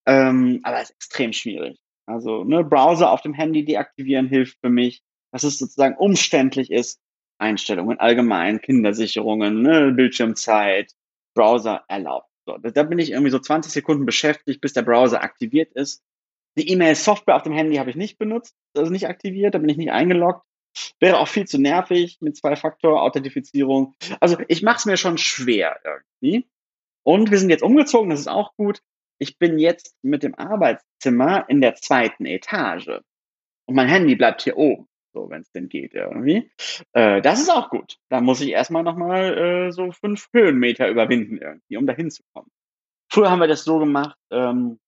Ähm, 0.06 0.60
aber 0.62 0.76
es 0.76 0.90
ist 0.90 0.96
extrem 0.96 1.32
schwierig. 1.32 1.78
Also 2.06 2.44
ne, 2.44 2.64
Browser 2.64 3.10
auf 3.10 3.22
dem 3.22 3.34
Handy 3.34 3.64
deaktivieren 3.64 4.28
hilft 4.28 4.58
für 4.60 4.70
mich. 4.70 5.02
Was 5.32 5.44
es 5.44 5.58
sozusagen 5.58 5.96
umständlich 5.96 6.70
ist. 6.70 7.00
Einstellungen 7.38 7.98
allgemein, 7.98 8.60
Kindersicherungen, 8.60 9.62
ne, 9.62 9.92
Bildschirmzeit, 9.92 10.92
Browser 11.34 11.84
erlaubt. 11.88 12.28
So, 12.46 12.56
da 12.58 12.82
bin 12.82 12.98
ich 12.98 13.10
irgendwie 13.10 13.30
so 13.30 13.38
20 13.38 13.72
Sekunden 13.72 14.06
beschäftigt, 14.06 14.60
bis 14.60 14.72
der 14.72 14.82
Browser 14.82 15.22
aktiviert 15.22 15.72
ist. 15.72 16.02
Die 16.56 16.68
E-Mail-Software 16.68 17.36
auf 17.36 17.42
dem 17.42 17.52
Handy 17.52 17.76
habe 17.76 17.90
ich 17.90 17.96
nicht 17.96 18.18
benutzt, 18.18 18.54
also 18.76 18.90
nicht 18.90 19.08
aktiviert, 19.08 19.54
da 19.54 19.58
bin 19.58 19.68
ich 19.68 19.76
nicht 19.76 19.90
eingeloggt. 19.90 20.44
Wäre 21.00 21.18
auch 21.18 21.28
viel 21.28 21.46
zu 21.46 21.58
nervig 21.58 22.18
mit 22.20 22.36
Zwei-Faktor-Authentifizierung. 22.36 23.94
Also 24.20 24.38
ich 24.48 24.62
mache 24.62 24.78
es 24.78 24.86
mir 24.86 24.96
schon 24.96 25.18
schwer 25.18 25.78
irgendwie. 25.84 26.48
Und 27.04 27.30
wir 27.30 27.38
sind 27.38 27.50
jetzt 27.50 27.62
umgezogen, 27.62 28.10
das 28.10 28.20
ist 28.20 28.28
auch 28.28 28.54
gut. 28.56 28.82
Ich 29.22 29.38
bin 29.38 29.60
jetzt 29.60 29.94
mit 30.02 30.24
dem 30.24 30.34
Arbeitszimmer 30.34 31.48
in 31.48 31.60
der 31.60 31.76
zweiten 31.76 32.26
Etage. 32.26 32.88
Und 33.66 33.76
mein 33.76 33.86
Handy 33.86 34.16
bleibt 34.16 34.42
hier 34.42 34.56
oben, 34.56 34.88
so 35.14 35.30
wenn 35.30 35.42
es 35.42 35.52
denn 35.52 35.68
geht 35.68 35.94
irgendwie. 35.94 36.50
Äh, 36.92 37.22
das 37.22 37.40
ist 37.40 37.48
auch 37.48 37.70
gut. 37.70 37.98
Da 38.08 38.20
muss 38.20 38.40
ich 38.40 38.50
erstmal 38.50 38.82
nochmal 38.82 39.38
äh, 39.38 39.70
so 39.70 39.92
fünf 39.92 40.26
Höhenmeter 40.32 40.88
überwinden 40.88 41.38
irgendwie, 41.38 41.76
um 41.76 41.86
da 41.86 41.92
hinzukommen. 41.92 42.50
Früher 43.12 43.30
haben 43.30 43.38
wir 43.38 43.46
das 43.46 43.62
so 43.62 43.78
gemacht, 43.78 44.18
ähm, 44.32 44.80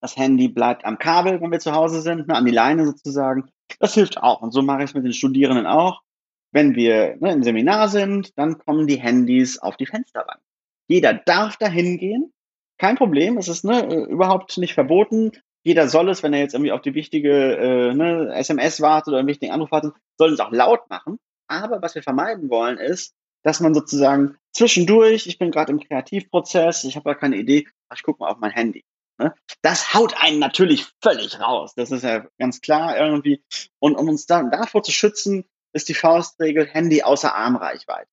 das 0.00 0.16
Handy 0.16 0.48
bleibt 0.48 0.84
am 0.84 0.98
Kabel, 0.98 1.40
wenn 1.40 1.52
wir 1.52 1.60
zu 1.60 1.70
Hause 1.70 2.00
sind, 2.00 2.26
ne, 2.26 2.34
an 2.34 2.46
die 2.46 2.50
Leine 2.50 2.86
sozusagen. 2.86 3.52
Das 3.78 3.94
hilft 3.94 4.18
auch. 4.18 4.42
Und 4.42 4.50
so 4.50 4.62
mache 4.62 4.82
ich 4.82 4.90
es 4.90 4.94
mit 4.94 5.04
den 5.04 5.12
Studierenden 5.12 5.66
auch. 5.66 6.02
Wenn 6.50 6.74
wir 6.74 7.18
ne, 7.20 7.32
im 7.32 7.44
Seminar 7.44 7.88
sind, 7.88 8.36
dann 8.36 8.58
kommen 8.58 8.88
die 8.88 8.98
Handys 8.98 9.58
auf 9.58 9.76
die 9.76 9.86
Fensterbank. 9.86 10.40
Jeder 10.88 11.14
darf 11.14 11.56
da 11.56 11.68
hingehen. 11.68 12.32
Kein 12.80 12.96
Problem. 12.96 13.36
Es 13.36 13.48
ist 13.48 13.62
ne, 13.62 14.06
überhaupt 14.06 14.56
nicht 14.56 14.72
verboten. 14.72 15.32
Jeder 15.62 15.86
soll 15.86 16.08
es, 16.08 16.22
wenn 16.22 16.32
er 16.32 16.40
jetzt 16.40 16.54
irgendwie 16.54 16.72
auf 16.72 16.80
die 16.80 16.94
wichtige 16.94 17.56
äh, 17.58 17.94
ne, 17.94 18.32
SMS 18.34 18.80
wartet 18.80 19.08
oder 19.08 19.18
einen 19.18 19.28
wichtigen 19.28 19.52
Anruf 19.52 19.70
wartet, 19.70 19.92
soll 20.16 20.32
es 20.32 20.40
auch 20.40 20.50
laut 20.50 20.88
machen. 20.88 21.18
Aber 21.46 21.82
was 21.82 21.94
wir 21.94 22.02
vermeiden 22.02 22.48
wollen, 22.48 22.78
ist, 22.78 23.12
dass 23.42 23.60
man 23.60 23.74
sozusagen 23.74 24.38
zwischendurch, 24.52 25.26
ich 25.26 25.38
bin 25.38 25.50
gerade 25.50 25.72
im 25.72 25.80
Kreativprozess, 25.80 26.84
ich 26.84 26.96
habe 26.96 27.10
da 27.10 27.14
keine 27.14 27.36
Idee, 27.36 27.68
ich 27.94 28.02
gucke 28.02 28.22
mal 28.22 28.30
auf 28.30 28.38
mein 28.38 28.50
Handy. 28.50 28.82
Ne? 29.18 29.34
Das 29.60 29.92
haut 29.92 30.14
einen 30.16 30.38
natürlich 30.38 30.86
völlig 31.02 31.38
raus. 31.38 31.74
Das 31.76 31.90
ist 31.90 32.02
ja 32.02 32.24
ganz 32.38 32.62
klar 32.62 32.96
irgendwie. 32.96 33.44
Und 33.78 33.94
um 33.94 34.08
uns 34.08 34.24
da, 34.24 34.42
davor 34.44 34.82
zu 34.82 34.92
schützen, 34.92 35.44
ist 35.74 35.90
die 35.90 35.94
Faustregel 35.94 36.66
Handy 36.66 37.02
außer 37.02 37.34
Armreichweite. 37.34 38.08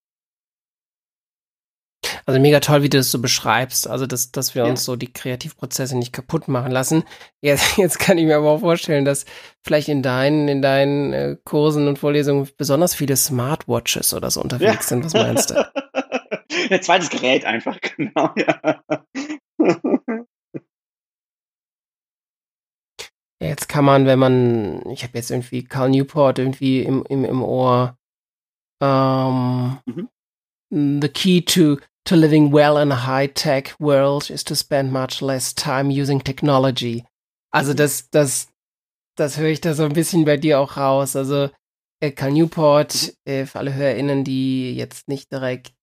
Also 2.27 2.41
mega 2.41 2.59
toll, 2.59 2.83
wie 2.83 2.89
du 2.89 2.97
das 2.97 3.09
so 3.09 3.21
beschreibst. 3.21 3.87
Also, 3.87 4.05
dass, 4.05 4.33
dass 4.33 4.53
wir 4.53 4.65
ja. 4.65 4.69
uns 4.69 4.83
so 4.83 4.97
die 4.97 5.11
Kreativprozesse 5.11 5.97
nicht 5.97 6.11
kaputt 6.11 6.49
machen 6.49 6.73
lassen. 6.73 7.05
Jetzt, 7.39 7.77
jetzt 7.77 7.99
kann 7.99 8.17
ich 8.17 8.25
mir 8.25 8.35
aber 8.35 8.49
auch 8.49 8.59
vorstellen, 8.59 9.05
dass 9.05 9.25
vielleicht 9.63 9.87
in 9.87 10.03
deinen, 10.03 10.49
in 10.49 10.61
deinen 10.61 11.13
äh, 11.13 11.37
Kursen 11.45 11.87
und 11.87 11.99
Vorlesungen 11.99 12.49
besonders 12.57 12.95
viele 12.95 13.15
Smartwatches 13.15 14.13
oder 14.13 14.29
so 14.29 14.41
unterwegs 14.41 14.73
ja. 14.73 14.81
sind. 14.81 15.05
Was 15.05 15.13
meinst 15.13 15.51
du? 15.51 15.55
Ein 16.69 16.81
zweites 16.81 17.09
Gerät 17.09 17.45
einfach, 17.45 17.79
genau, 17.95 18.33
ja. 18.35 18.81
Jetzt 23.39 23.69
kann 23.69 23.85
man, 23.85 24.05
wenn 24.05 24.19
man, 24.19 24.89
ich 24.89 25.03
habe 25.03 25.17
jetzt 25.17 25.31
irgendwie 25.31 25.63
Carl 25.63 25.91
Newport 25.91 26.39
irgendwie 26.39 26.81
im, 26.81 27.05
im, 27.07 27.23
im 27.23 27.41
Ohr, 27.41 27.97
ähm, 28.83 29.77
mhm. 29.85 30.09
The 31.01 31.07
key 31.07 31.41
to, 31.41 31.77
to 32.07 32.15
living 32.15 32.51
well 32.51 32.77
in 32.77 32.91
a 32.91 32.95
high-tech 32.95 33.75
world 33.79 34.29
is 34.29 34.43
to 34.45 34.55
spend 34.55 34.91
much 34.91 35.21
less 35.21 35.53
time 35.53 35.91
using 35.91 36.19
technology. 36.21 37.03
Also 37.51 37.73
das, 37.73 38.09
das, 38.09 38.47
das 39.17 39.37
höre 39.37 39.49
ich 39.49 39.61
da 39.61 39.73
so 39.73 39.83
ein 39.83 39.93
bisschen 39.93 40.25
bei 40.25 40.37
dir 40.37 40.59
auch 40.59 40.77
raus. 40.77 41.15
Also 41.15 41.49
äh, 42.01 42.11
Carl 42.11 42.31
Newport, 42.31 43.13
äh, 43.25 43.45
für 43.45 43.59
alle 43.59 43.73
HörerInnen, 43.73 44.23
die 44.23 44.75
jetzt 44.75 45.07
nicht 45.07 45.31
direkt 45.31 45.73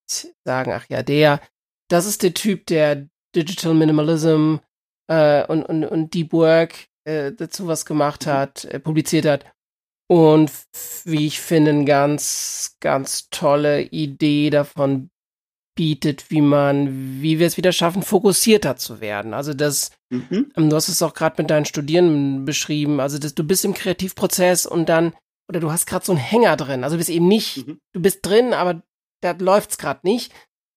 sagen, 0.44 0.72
ach 0.72 0.87
ja, 0.88 1.02
der, 1.02 1.40
das 1.90 2.06
ist 2.06 2.22
der 2.22 2.32
Typ, 2.32 2.66
der 2.66 3.06
Digital 3.37 3.74
Minimalism 3.74 4.56
äh, 5.10 5.46
und, 5.46 5.64
und, 5.64 5.84
und 5.84 6.14
Deep 6.14 6.32
Work 6.32 6.87
äh, 7.06 7.32
dazu 7.32 7.66
was 7.66 7.84
gemacht 7.84 8.26
mhm. 8.26 8.30
hat, 8.30 8.64
äh, 8.64 8.80
publiziert 8.80 9.26
hat. 9.26 9.44
Und 10.08 10.50
wie 11.04 11.26
ich 11.26 11.40
finde, 11.40 11.70
eine 11.70 11.84
ganz, 11.84 12.76
ganz 12.80 13.28
tolle 13.30 13.82
Idee 13.82 14.50
davon 14.50 15.10
bietet, 15.74 16.30
wie 16.30 16.40
man, 16.40 17.20
wie 17.20 17.38
wir 17.38 17.46
es 17.46 17.56
wieder 17.56 17.72
schaffen, 17.72 18.02
fokussierter 18.02 18.76
zu 18.76 19.00
werden. 19.00 19.34
Also 19.34 19.54
das, 19.54 19.90
mhm. 20.10 20.52
ähm, 20.56 20.70
du 20.70 20.76
hast 20.76 20.88
es 20.88 21.02
auch 21.02 21.14
gerade 21.14 21.42
mit 21.42 21.50
deinen 21.50 21.64
Studierenden 21.64 22.44
beschrieben, 22.44 23.00
also 23.00 23.18
dass 23.18 23.34
du 23.34 23.44
bist 23.44 23.64
im 23.64 23.74
Kreativprozess 23.74 24.66
und 24.66 24.88
dann, 24.88 25.14
oder 25.48 25.60
du 25.60 25.72
hast 25.72 25.87
gerade 25.87 26.04
so 26.04 26.12
einen 26.12 26.20
Hänger 26.20 26.56
drin. 26.56 26.84
Also 26.84 26.94
du 26.94 26.98
bist 26.98 27.10
eben 27.10 27.28
nicht, 27.28 27.66
mhm. 27.66 27.78
du 27.92 28.00
bist 28.00 28.24
drin, 28.24 28.52
aber 28.52 28.82
da 29.20 29.32
läuft's 29.32 29.78
gerade 29.78 30.00
nicht 30.04 30.32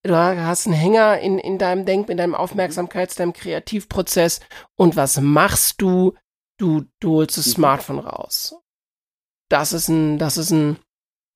du 0.07 0.15
hast 0.15 0.65
einen 0.65 0.75
Hänger 0.75 1.19
in, 1.19 1.38
in 1.38 1.57
deinem 1.57 1.86
Denk, 1.86 2.10
in 2.10 2.17
deinem 2.17 2.36
Aufmerksamkeits-, 2.36 3.17
deinem 3.17 3.33
Kreativprozess 3.33 4.39
und 4.75 4.95
was 4.95 5.19
machst 5.19 5.81
du? 5.81 6.13
Du, 6.60 6.86
du 6.99 7.17
holst 7.17 7.38
das 7.38 7.47
mhm. 7.47 7.51
Smartphone 7.51 7.99
raus. 7.99 8.55
Das 9.49 9.73
ist 9.73 9.89
ein, 9.89 10.17
das 10.17 10.38
ist 10.38 10.49
ein, 10.51 10.77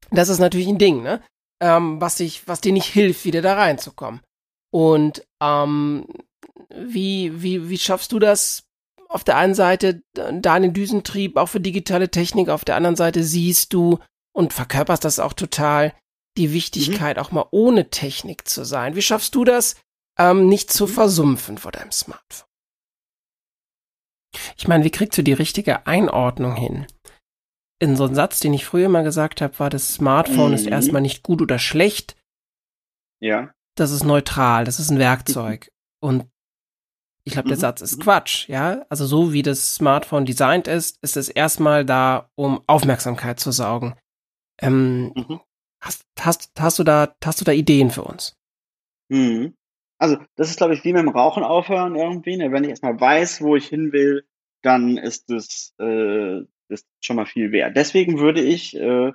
das 0.09 0.29
ist 0.29 0.39
natürlich 0.39 0.67
ein 0.67 0.79
Ding, 0.79 1.03
ne? 1.03 1.21
Ähm, 1.61 2.01
was 2.01 2.15
dich, 2.15 2.47
was 2.47 2.61
dir 2.61 2.73
nicht 2.73 2.87
hilft, 2.87 3.23
wieder 3.23 3.41
da 3.41 3.53
reinzukommen. 3.53 4.21
Und 4.73 5.25
ähm, 5.41 6.07
wie, 6.75 7.41
wie, 7.41 7.69
wie 7.69 7.77
schaffst 7.77 8.11
du 8.11 8.19
das? 8.19 8.63
Auf 9.09 9.23
der 9.23 9.37
einen 9.37 9.53
Seite 9.53 10.01
deinen 10.13 10.73
Düsentrieb 10.73 11.35
auch 11.35 11.47
für 11.47 11.59
digitale 11.59 12.09
Technik, 12.09 12.49
auf 12.49 12.63
der 12.63 12.77
anderen 12.77 12.95
Seite 12.95 13.23
siehst 13.23 13.73
du 13.73 13.99
und 14.33 14.53
verkörperst 14.53 15.03
das 15.03 15.19
auch 15.19 15.33
total, 15.33 15.93
die. 16.37 16.53
Wichtigkeit, 16.53 17.17
mhm. 17.17 17.23
auch 17.23 17.31
mal 17.31 17.45
ohne 17.51 17.89
Technik 17.89 18.47
zu 18.47 18.63
sein. 18.63 18.95
Wie 18.95 19.01
schaffst 19.01 19.35
du 19.35 19.43
das, 19.43 19.75
ähm, 20.17 20.47
nicht 20.47 20.71
zu 20.71 20.87
mhm. 20.87 20.91
versumpfen 20.91 21.57
vor 21.57 21.71
deinem 21.71 21.91
Smartphone? 21.91 22.47
Ich 24.55 24.67
meine, 24.67 24.85
wie 24.85 24.91
kriegst 24.91 25.17
du 25.17 25.23
die 25.23 25.33
richtige 25.33 25.87
Einordnung 25.87 26.55
hin? 26.55 26.87
In 27.81 27.95
so 27.95 28.05
einem 28.05 28.13
Satz, 28.13 28.39
den 28.39 28.53
ich 28.53 28.65
früher 28.65 28.89
mal 28.89 29.03
gesagt 29.03 29.41
habe, 29.41 29.57
war, 29.59 29.71
das 29.71 29.93
Smartphone 29.93 30.49
mhm. 30.49 30.55
ist 30.55 30.67
erstmal 30.67 31.01
nicht 31.01 31.23
gut 31.23 31.41
oder 31.41 31.57
schlecht. 31.57 32.15
Ja. 33.19 33.53
Das 33.75 33.91
ist 33.91 34.03
neutral, 34.03 34.65
das 34.65 34.79
ist 34.79 34.91
ein 34.91 34.99
Werkzeug. 34.99 35.71
Und 35.99 36.27
ich 37.23 37.33
glaube, 37.33 37.47
der 37.47 37.57
mhm. 37.57 37.61
Satz 37.61 37.81
ist 37.81 37.97
mhm. 37.97 38.03
Quatsch, 38.03 38.47
ja. 38.49 38.85
Also 38.89 39.05
so 39.07 39.33
wie 39.33 39.41
das 39.41 39.75
Smartphone 39.75 40.25
designt 40.25 40.67
ist, 40.67 40.99
ist 41.01 41.17
es 41.17 41.27
erstmal 41.27 41.83
da, 41.83 42.29
um 42.35 42.61
Aufmerksamkeit 42.67 43.39
zu 43.39 43.51
saugen. 43.51 43.95
Ähm, 44.59 45.11
mhm. 45.15 45.39
Hast, 45.83 46.05
hast, 46.19 46.51
hast, 46.59 46.77
du 46.77 46.83
da, 46.83 47.15
hast 47.23 47.41
du 47.41 47.45
da 47.45 47.51
Ideen 47.51 47.89
für 47.89 48.03
uns? 48.03 48.37
Mhm. 49.09 49.55
Also, 49.97 50.17
das 50.35 50.49
ist, 50.49 50.57
glaube 50.57 50.73
ich, 50.73 50.83
wie 50.83 50.93
mit 50.93 51.01
dem 51.01 51.09
Rauchen 51.09 51.43
aufhören 51.43 51.95
irgendwie. 51.95 52.37
Ne? 52.37 52.51
Wenn 52.51 52.63
ich 52.63 52.71
erstmal 52.71 52.99
weiß, 52.99 53.41
wo 53.41 53.55
ich 53.55 53.67
hin 53.67 53.91
will, 53.91 54.27
dann 54.63 54.97
ist 54.97 55.29
das, 55.29 55.73
äh, 55.79 56.41
ist 56.71 56.87
schon 57.01 57.15
mal 57.15 57.25
viel 57.25 57.51
wert. 57.51 57.75
Deswegen 57.75 58.19
würde 58.19 58.41
ich, 58.41 58.75
äh, 58.75 59.11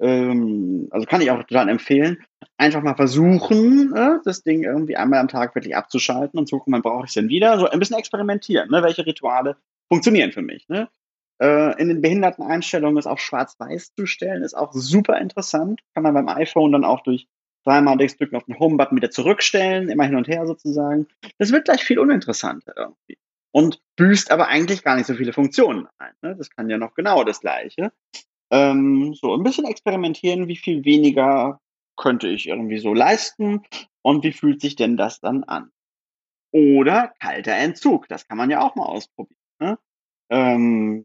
ähm, 0.00 0.88
also 0.90 1.06
kann 1.06 1.20
ich 1.20 1.30
auch 1.30 1.42
total 1.42 1.68
empfehlen, 1.68 2.18
einfach 2.56 2.82
mal 2.82 2.94
versuchen, 2.94 3.94
äh, 3.94 4.18
das 4.24 4.42
Ding 4.42 4.64
irgendwie 4.64 4.96
einmal 4.96 5.20
am 5.20 5.28
Tag 5.28 5.54
wirklich 5.54 5.76
abzuschalten 5.76 6.38
und 6.38 6.48
zu 6.48 6.58
gucken, 6.58 6.72
wann 6.72 6.82
brauche 6.82 7.04
ich 7.04 7.10
es 7.10 7.14
denn 7.14 7.28
wieder. 7.28 7.58
So 7.58 7.68
ein 7.68 7.78
bisschen 7.78 7.98
experimentieren, 7.98 8.70
ne? 8.70 8.82
welche 8.82 9.04
Rituale 9.04 9.56
funktionieren 9.88 10.32
für 10.32 10.42
mich. 10.42 10.68
Ne? 10.68 10.88
Äh, 11.40 11.80
in 11.80 11.88
den 11.88 12.02
Behinderteneinstellungen 12.02 12.98
ist 12.98 13.06
auch 13.06 13.18
schwarz-weiß 13.18 13.94
zu 13.94 14.06
stellen, 14.06 14.42
ist 14.42 14.54
auch 14.54 14.72
super 14.72 15.18
interessant. 15.18 15.80
Kann 15.94 16.02
man 16.02 16.14
beim 16.14 16.28
iPhone 16.28 16.72
dann 16.72 16.84
auch 16.84 17.02
durch 17.02 17.28
dreimal 17.64 17.96
drücken 17.96 18.36
auf 18.36 18.44
den 18.44 18.58
Home-Button 18.58 18.96
wieder 18.96 19.10
zurückstellen, 19.10 19.88
immer 19.88 20.04
hin 20.04 20.16
und 20.16 20.28
her 20.28 20.46
sozusagen. 20.46 21.06
Das 21.38 21.52
wird 21.52 21.64
gleich 21.64 21.82
viel 21.82 21.98
uninteressanter 21.98 22.74
irgendwie. 22.76 23.18
Und 23.52 23.82
büßt 23.96 24.30
aber 24.30 24.48
eigentlich 24.48 24.84
gar 24.84 24.96
nicht 24.96 25.06
so 25.06 25.14
viele 25.14 25.32
Funktionen 25.32 25.88
ein. 25.98 26.12
Ne? 26.22 26.36
Das 26.36 26.50
kann 26.50 26.70
ja 26.70 26.78
noch 26.78 26.94
genau 26.94 27.24
das 27.24 27.40
Gleiche. 27.40 27.92
Ähm, 28.50 29.14
so 29.14 29.34
ein 29.34 29.42
bisschen 29.42 29.64
experimentieren, 29.64 30.48
wie 30.48 30.56
viel 30.56 30.84
weniger 30.84 31.60
könnte 31.96 32.28
ich 32.28 32.48
irgendwie 32.48 32.78
so 32.78 32.94
leisten. 32.94 33.62
und 34.02 34.24
wie 34.24 34.32
fühlt 34.32 34.60
sich 34.60 34.76
denn 34.76 34.96
das 34.96 35.20
dann 35.20 35.44
an? 35.44 35.70
Oder 36.52 37.12
kalter 37.20 37.54
Entzug, 37.54 38.08
das 38.08 38.26
kann 38.26 38.38
man 38.38 38.50
ja 38.50 38.60
auch 38.60 38.74
mal 38.74 38.86
ausprobieren. 38.86 39.38
Ne? 39.60 39.78
Ähm, 40.30 41.04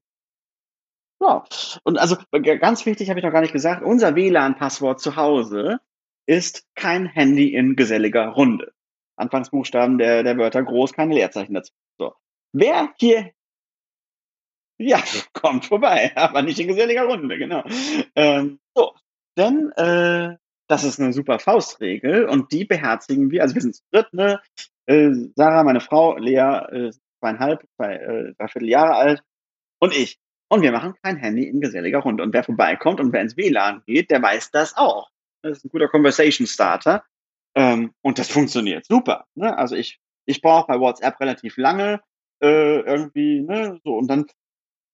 ja, 1.22 1.44
und 1.84 1.98
also 1.98 2.18
ganz 2.32 2.86
wichtig 2.86 3.10
habe 3.10 3.20
ich 3.20 3.26
noch 3.26 3.32
gar 3.32 3.42
nicht 3.42 3.54
gesagt, 3.54 3.84
unser 3.84 4.16
WLAN-Passwort 4.16 5.00
zu 5.00 5.16
Hause 5.16 5.80
ist 6.26 6.66
kein 6.76 7.06
Handy 7.06 7.54
in 7.54 7.76
geselliger 7.76 8.30
Runde. 8.30 8.74
Anfangsbuchstaben 9.18 9.98
der, 9.98 10.24
der 10.24 10.38
Wörter 10.38 10.64
groß, 10.64 10.94
keine 10.94 11.14
Leerzeichen 11.14 11.54
dazu. 11.54 11.74
So. 11.98 12.14
Wer 12.58 12.94
hier 12.98 13.32
ja, 14.78 15.02
kommt 15.34 15.66
vorbei, 15.66 16.12
aber 16.16 16.42
nicht 16.42 16.60
in 16.60 16.68
geselliger 16.68 17.04
Runde, 17.04 17.38
genau. 17.38 17.64
Ähm, 18.16 18.60
so, 18.74 18.94
denn 19.38 19.72
äh, 19.74 20.38
das 20.68 20.84
ist 20.84 21.00
eine 21.00 21.14
super 21.14 21.40
Faustregel 21.40 22.26
und 22.26 22.52
die 22.52 22.66
beherzigen 22.66 23.30
wir. 23.32 23.44
Also 23.44 23.56
wir 23.56 23.62
sind 23.62 23.76
zu 23.76 23.84
dritt, 23.92 24.14
ne? 24.14 24.42
Äh, 24.88 25.12
Sarah, 25.36 25.64
meine 25.64 25.82
Frau, 25.82 26.18
Lea, 26.18 26.38
äh, 26.38 26.92
zweieinhalb, 27.20 27.66
zwei, 27.76 27.96
äh, 27.96 28.34
dreiviertel 28.38 28.70
Jahre 28.70 28.96
alt 28.96 29.24
und 29.80 29.96
ich. 29.96 30.18
Und 30.48 30.62
wir 30.62 30.72
machen 30.72 30.94
kein 31.02 31.18
Handy 31.18 31.48
in 31.48 31.60
geselliger 31.60 32.00
Runde. 32.00 32.24
Und 32.24 32.34
wer 32.34 32.44
vorbeikommt 32.44 33.00
und 33.00 33.12
wer 33.12 33.22
ins 33.22 33.36
WLAN 33.36 33.82
geht, 33.88 34.12
der 34.12 34.22
weiß 34.22 34.52
das 34.52 34.78
auch. 34.78 35.10
Das 35.42 35.58
ist 35.58 35.66
ein 35.66 35.70
guter 35.70 35.88
Conversation 35.88 36.48
Starter. 36.48 37.04
Ähm, 37.56 37.94
und 38.02 38.20
das 38.20 38.30
funktioniert 38.30 38.86
super. 38.86 39.26
Ne? 39.34 39.58
Also 39.58 39.76
ich, 39.76 40.00
ich 40.26 40.42
brauche 40.42 40.68
bei 40.68 40.80
WhatsApp 40.80 41.20
relativ 41.20 41.58
lange 41.58 42.02
äh, 42.42 42.80
irgendwie, 42.82 43.42
ne, 43.42 43.80
so 43.84 43.96
und 43.96 44.08
dann 44.08 44.26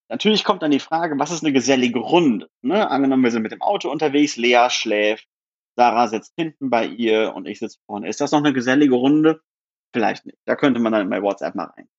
natürlich 0.09 0.43
kommt 0.43 0.61
dann 0.61 0.71
die 0.71 0.79
Frage, 0.79 1.17
was 1.17 1.31
ist 1.31 1.43
eine 1.43 1.53
gesellige 1.53 1.99
Runde? 1.99 2.49
Ne? 2.61 2.89
Angenommen, 2.89 3.23
wir 3.23 3.31
sind 3.31 3.43
mit 3.43 3.53
dem 3.53 3.61
Auto 3.61 3.89
unterwegs, 3.89 4.35
Lea 4.35 4.67
schläft, 4.69 5.27
Sarah 5.75 6.07
sitzt 6.07 6.33
hinten 6.35 6.69
bei 6.69 6.85
ihr 6.85 7.33
und 7.33 7.47
ich 7.47 7.59
sitze 7.59 7.79
vorne. 7.85 8.07
Ist 8.07 8.21
das 8.21 8.31
noch 8.31 8.39
eine 8.39 8.53
gesellige 8.53 8.95
Runde? 8.95 9.41
Vielleicht 9.93 10.25
nicht. 10.25 10.37
Da 10.45 10.55
könnte 10.55 10.79
man 10.79 10.91
dann 10.91 11.09
bei 11.09 11.21
WhatsApp 11.21 11.55
mal 11.55 11.65
rein. 11.65 11.89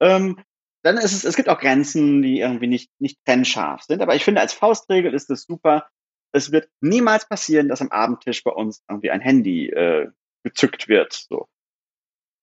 Ähm, 0.00 0.42
dann 0.82 0.96
ist 0.96 1.12
es, 1.12 1.24
es 1.24 1.36
gibt 1.36 1.48
auch 1.48 1.58
Grenzen, 1.58 2.22
die 2.22 2.40
irgendwie 2.40 2.66
nicht, 2.66 2.90
nicht 2.98 3.18
trennscharf 3.24 3.82
sind. 3.82 4.02
Aber 4.02 4.14
ich 4.14 4.24
finde, 4.24 4.40
als 4.40 4.52
Faustregel 4.52 5.14
ist 5.14 5.30
es 5.30 5.44
super. 5.44 5.88
Es 6.32 6.52
wird 6.52 6.70
niemals 6.80 7.28
passieren, 7.28 7.68
dass 7.68 7.80
am 7.80 7.90
Abendtisch 7.90 8.42
bei 8.44 8.52
uns 8.52 8.82
irgendwie 8.88 9.10
ein 9.10 9.20
Handy 9.20 9.68
äh, 9.68 10.10
gezückt 10.42 10.88
wird. 10.88 11.12
So. 11.12 11.48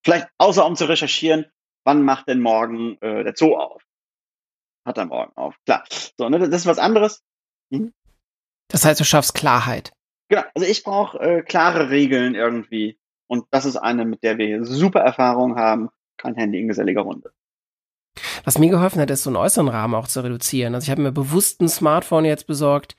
Vielleicht 0.06 0.28
außer 0.38 0.66
um 0.66 0.76
zu 0.76 0.86
recherchieren, 0.86 1.46
wann 1.88 2.04
macht 2.04 2.28
denn 2.28 2.42
morgen 2.42 2.98
äh, 3.02 3.24
der 3.24 3.34
Zoo 3.36 3.56
auf? 3.56 3.82
Hat 4.86 4.98
er 4.98 5.06
morgen 5.06 5.32
auf, 5.36 5.56
klar. 5.66 5.86
So, 5.90 6.30
ne, 6.30 6.38
das 6.38 6.50
ist 6.50 6.66
was 6.66 6.80
anderes. 6.80 7.24
Mhm. 7.70 7.94
Das 8.70 8.84
heißt, 8.86 9.00
du 9.00 9.06
schaffst 9.06 9.34
Klarheit. 9.34 9.94
Genau, 10.30 10.44
also 10.54 10.68
ich 10.68 10.84
brauche 10.84 11.18
äh, 11.20 11.42
klare 11.42 11.90
Regeln 11.90 12.36
irgendwie. 12.36 13.00
Und 13.28 13.46
das 13.52 13.66
ist 13.66 13.78
eine, 13.78 14.04
mit 14.06 14.22
der 14.22 14.38
wir 14.38 14.66
super 14.66 15.00
Erfahrung 15.00 15.56
haben. 15.56 15.90
Kein 16.18 16.36
Handy 16.36 16.60
in 16.60 16.68
geselliger 16.68 17.02
Runde. 17.02 17.32
Was 18.44 18.58
mir 18.58 18.70
geholfen 18.70 19.00
hat, 19.00 19.10
ist 19.10 19.24
so 19.24 19.30
einen 19.30 19.38
äußeren 19.38 19.70
Rahmen 19.70 19.96
auch 19.96 20.08
zu 20.08 20.22
reduzieren. 20.22 20.76
Also 20.76 20.86
ich 20.86 20.92
habe 20.92 21.02
mir 21.02 21.12
bewusst 21.12 21.62
ein 21.62 21.70
Smartphone 21.70 22.26
jetzt 22.26 22.48
besorgt, 22.48 22.98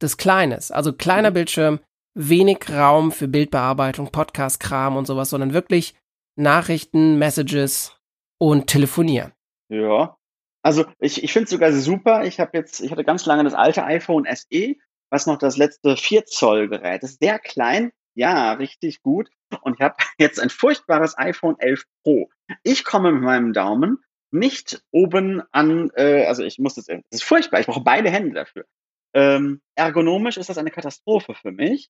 das 0.00 0.16
kleines, 0.16 0.70
also 0.70 0.92
kleiner 0.92 1.30
mhm. 1.30 1.34
Bildschirm, 1.34 1.80
wenig 2.14 2.68
Raum 2.70 3.12
für 3.12 3.28
Bildbearbeitung, 3.28 4.10
Podcast-Kram 4.10 4.96
und 4.96 5.06
sowas, 5.06 5.30
sondern 5.30 5.52
wirklich 5.52 5.94
Nachrichten, 6.36 7.18
Messages 7.18 7.97
und 8.38 8.66
telefonieren. 8.66 9.32
Ja. 9.68 10.16
Also 10.62 10.86
ich, 10.98 11.22
ich 11.22 11.32
finde 11.32 11.44
es 11.44 11.50
sogar 11.50 11.72
super. 11.72 12.24
Ich 12.24 12.40
habe 12.40 12.56
jetzt, 12.56 12.80
ich 12.80 12.90
hatte 12.90 13.04
ganz 13.04 13.26
lange 13.26 13.44
das 13.44 13.54
alte 13.54 13.84
iPhone 13.84 14.26
SE, 14.34 14.74
was 15.10 15.26
noch 15.26 15.38
das 15.38 15.56
letzte 15.56 15.96
4 15.96 16.26
Zoll 16.26 16.68
Gerät 16.68 17.02
ist. 17.02 17.20
Sehr 17.20 17.38
klein, 17.38 17.92
ja, 18.14 18.52
richtig 18.52 19.02
gut. 19.02 19.30
Und 19.62 19.74
ich 19.74 19.80
habe 19.80 19.96
jetzt 20.18 20.40
ein 20.40 20.50
furchtbares 20.50 21.16
iPhone 21.16 21.56
11 21.58 21.84
Pro. 22.02 22.28
Ich 22.62 22.84
komme 22.84 23.12
mit 23.12 23.22
meinem 23.22 23.52
Daumen 23.52 23.98
nicht 24.30 24.82
oben 24.90 25.42
an, 25.52 25.90
äh, 25.94 26.26
also 26.26 26.42
ich 26.42 26.58
muss 26.58 26.74
das, 26.74 26.86
das 26.86 27.00
ist 27.10 27.24
furchtbar, 27.24 27.60
ich 27.60 27.66
brauche 27.66 27.82
beide 27.82 28.10
Hände 28.10 28.34
dafür. 28.34 28.66
Ähm, 29.14 29.62
ergonomisch 29.74 30.36
ist 30.36 30.50
das 30.50 30.58
eine 30.58 30.70
Katastrophe 30.70 31.34
für 31.34 31.50
mich, 31.50 31.88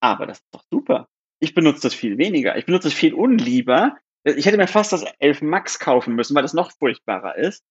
aber 0.00 0.26
das 0.26 0.38
ist 0.38 0.48
doch 0.52 0.64
super. 0.70 1.08
Ich 1.38 1.54
benutze 1.54 1.82
das 1.82 1.94
viel 1.94 2.18
weniger. 2.18 2.56
Ich 2.56 2.66
benutze 2.66 2.88
es 2.88 2.94
viel 2.94 3.14
unlieber. 3.14 3.96
Ich 4.24 4.46
hätte 4.46 4.56
mir 4.56 4.68
fast 4.68 4.92
das 4.92 5.04
11 5.18 5.42
Max 5.42 5.78
kaufen 5.78 6.14
müssen, 6.14 6.34
weil 6.34 6.42
das 6.42 6.54
noch 6.54 6.70
furchtbarer 6.72 7.36
ist. 7.36 7.64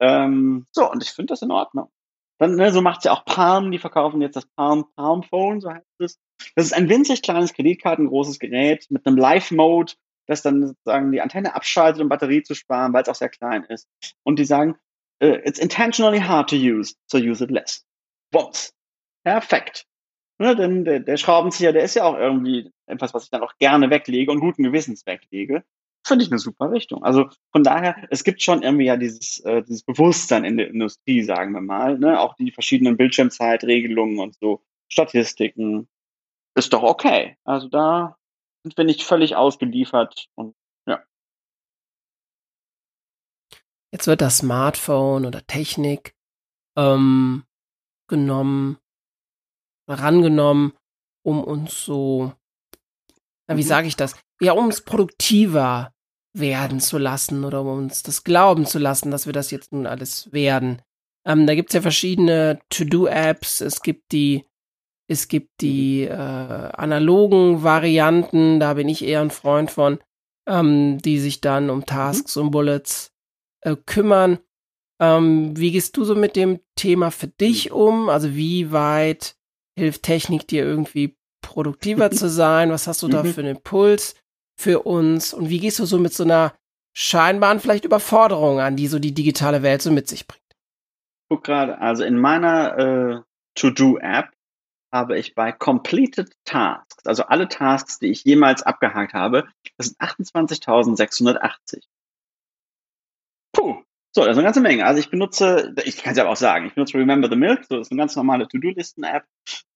Ähm, 0.00 0.66
so, 0.72 0.90
und 0.90 1.02
ich 1.02 1.10
finde 1.10 1.32
das 1.32 1.42
in 1.42 1.50
Ordnung. 1.50 1.90
Dann, 2.38 2.56
ne, 2.56 2.70
so 2.70 2.82
macht's 2.82 3.04
ja 3.04 3.12
auch 3.12 3.24
Palm, 3.24 3.70
die 3.70 3.78
verkaufen 3.78 4.20
jetzt 4.20 4.36
das 4.36 4.46
Palm, 4.46 4.84
Palm 4.94 5.22
Phone, 5.22 5.60
so 5.60 5.70
heißt 5.70 6.00
es. 6.00 6.18
Das 6.54 6.66
ist 6.66 6.74
ein 6.74 6.88
winzig 6.88 7.22
kleines 7.22 7.54
Kreditkartengroßes 7.54 8.38
Gerät 8.38 8.86
mit 8.90 9.06
einem 9.06 9.16
Live-Mode, 9.16 9.94
das 10.26 10.42
dann 10.42 10.66
sozusagen 10.66 11.12
die 11.12 11.20
Antenne 11.20 11.54
abschaltet, 11.54 12.02
um 12.02 12.08
Batterie 12.08 12.42
zu 12.42 12.54
sparen, 12.54 12.92
weil 12.92 13.02
es 13.02 13.08
auch 13.08 13.14
sehr 13.14 13.30
klein 13.30 13.64
ist. 13.64 13.88
Und 14.22 14.38
die 14.38 14.44
sagen, 14.44 14.76
uh, 15.22 15.38
it's 15.44 15.58
intentionally 15.58 16.20
hard 16.20 16.50
to 16.50 16.56
use, 16.56 16.94
so 17.06 17.16
use 17.16 17.42
it 17.42 17.50
less. 17.50 17.86
Bums. 18.30 18.74
Perfekt. 19.24 19.86
Ne, 20.38 20.54
denn 20.54 20.84
der, 20.84 21.00
der 21.00 21.16
Schraubenzieher, 21.16 21.72
der 21.72 21.84
ist 21.84 21.94
ja 21.94 22.04
auch 22.04 22.18
irgendwie 22.18 22.70
etwas, 22.86 23.14
was 23.14 23.24
ich 23.24 23.30
dann 23.30 23.42
auch 23.42 23.56
gerne 23.58 23.88
weglege 23.88 24.30
und 24.30 24.40
guten 24.40 24.62
Gewissens 24.62 25.06
weglege. 25.06 25.64
Finde 26.06 26.24
ich 26.24 26.30
eine 26.30 26.38
super 26.38 26.70
Richtung. 26.70 27.02
Also 27.02 27.30
von 27.50 27.64
daher, 27.64 27.96
es 28.10 28.22
gibt 28.22 28.40
schon 28.40 28.62
irgendwie 28.62 28.84
ja 28.84 28.96
dieses, 28.96 29.40
äh, 29.40 29.64
dieses 29.64 29.82
Bewusstsein 29.82 30.44
in 30.44 30.56
der 30.56 30.68
Industrie, 30.68 31.24
sagen 31.24 31.52
wir 31.52 31.60
mal. 31.60 31.98
Ne? 31.98 32.20
Auch 32.20 32.36
die 32.36 32.52
verschiedenen 32.52 32.96
Bildschirmzeitregelungen 32.96 34.20
und 34.20 34.36
so, 34.36 34.62
Statistiken. 34.88 35.88
Ist 36.54 36.72
doch 36.72 36.84
okay. 36.84 37.36
Also 37.42 37.68
da 37.68 38.16
sind 38.62 38.76
wir 38.76 38.84
nicht 38.84 39.02
völlig 39.02 39.34
ausgeliefert 39.34 40.28
und 40.36 40.54
ja. 40.86 41.02
Jetzt 43.92 44.06
wird 44.06 44.20
das 44.20 44.38
Smartphone 44.38 45.26
oder 45.26 45.44
Technik 45.44 46.14
ähm, 46.76 47.42
genommen, 48.06 48.78
rangenommen, 49.88 50.72
um 51.24 51.42
uns 51.42 51.84
so, 51.84 52.32
na, 53.48 53.56
wie 53.56 53.62
mhm. 53.62 53.66
sage 53.66 53.88
ich 53.88 53.96
das? 53.96 54.14
Ja, 54.40 54.52
um 54.52 54.68
es 54.68 54.84
produktiver 54.84 55.92
werden 56.38 56.80
zu 56.80 56.98
lassen 56.98 57.44
oder 57.44 57.62
um 57.62 57.68
uns 57.68 58.02
das 58.02 58.24
glauben 58.24 58.66
zu 58.66 58.78
lassen, 58.78 59.10
dass 59.10 59.26
wir 59.26 59.32
das 59.32 59.50
jetzt 59.50 59.72
nun 59.72 59.86
alles 59.86 60.32
werden. 60.32 60.82
Ähm, 61.26 61.46
da 61.46 61.54
gibt's 61.54 61.74
ja 61.74 61.80
verschiedene 61.80 62.60
To-Do-Apps, 62.70 63.60
es 63.60 63.82
gibt 63.82 64.12
die 64.12 64.44
es 65.08 65.28
gibt 65.28 65.60
die 65.60 66.02
äh, 66.02 66.12
analogen 66.12 67.62
Varianten, 67.62 68.58
da 68.58 68.74
bin 68.74 68.88
ich 68.88 69.04
eher 69.04 69.20
ein 69.20 69.30
Freund 69.30 69.70
von, 69.70 70.00
ähm, 70.48 70.98
die 70.98 71.18
sich 71.20 71.40
dann 71.40 71.70
um 71.70 71.86
Tasks 71.86 72.36
mhm. 72.36 72.42
und 72.42 72.50
Bullets 72.50 73.12
äh, 73.60 73.76
kümmern. 73.76 74.38
Ähm, 75.00 75.56
wie 75.56 75.70
gehst 75.70 75.96
du 75.96 76.04
so 76.04 76.14
mit 76.14 76.34
dem 76.34 76.60
Thema 76.74 77.10
für 77.10 77.28
dich 77.28 77.70
mhm. 77.70 77.76
um? 77.76 78.08
Also 78.08 78.34
wie 78.34 78.72
weit 78.72 79.36
hilft 79.78 80.02
Technik 80.02 80.48
dir 80.48 80.64
irgendwie 80.64 81.16
produktiver 81.40 82.10
zu 82.12 82.28
sein? 82.28 82.70
Was 82.70 82.88
hast 82.88 83.02
du 83.02 83.08
da 83.08 83.22
mhm. 83.22 83.32
für 83.32 83.40
einen 83.42 83.56
Impuls 83.56 84.16
für 84.56 84.82
uns? 84.86 85.32
Und 85.34 85.48
wie 85.48 85.60
gehst 85.60 85.78
du 85.78 85.84
so 85.84 85.98
mit 85.98 86.12
so 86.12 86.24
einer 86.24 86.54
scheinbaren 86.94 87.60
vielleicht 87.60 87.84
Überforderung 87.84 88.60
an, 88.60 88.76
die 88.76 88.86
so 88.88 88.98
die 88.98 89.14
digitale 89.14 89.62
Welt 89.62 89.82
so 89.82 89.90
mit 89.90 90.08
sich 90.08 90.26
bringt? 90.26 90.42
Guck 91.28 91.44
gerade, 91.44 91.78
also 91.78 92.04
in 92.04 92.18
meiner 92.18 92.78
äh, 92.78 93.20
To-Do-App 93.54 94.30
habe 94.92 95.18
ich 95.18 95.34
bei 95.34 95.52
Completed 95.52 96.32
Tasks, 96.44 97.04
also 97.04 97.24
alle 97.24 97.48
Tasks, 97.48 97.98
die 97.98 98.06
ich 98.06 98.24
jemals 98.24 98.62
abgehakt 98.62 99.12
habe, 99.12 99.46
das 99.76 99.88
sind 99.88 100.00
28.680. 100.00 101.82
So, 104.16 104.22
das 104.22 104.30
ist 104.30 104.38
eine 104.38 104.46
ganze 104.46 104.62
Menge. 104.62 104.86
Also 104.86 104.98
ich 104.98 105.10
benutze, 105.10 105.74
ich 105.84 105.98
kann 105.98 106.12
es 106.12 106.16
ja 106.16 106.26
auch 106.26 106.36
sagen, 106.36 106.68
ich 106.68 106.74
benutze 106.74 106.96
Remember 106.96 107.28
the 107.28 107.36
Milk, 107.36 107.66
so 107.68 107.76
das 107.76 107.88
ist 107.88 107.90
eine 107.92 107.98
ganz 107.98 108.16
normale 108.16 108.48
To-Do-Listen-App. 108.48 109.24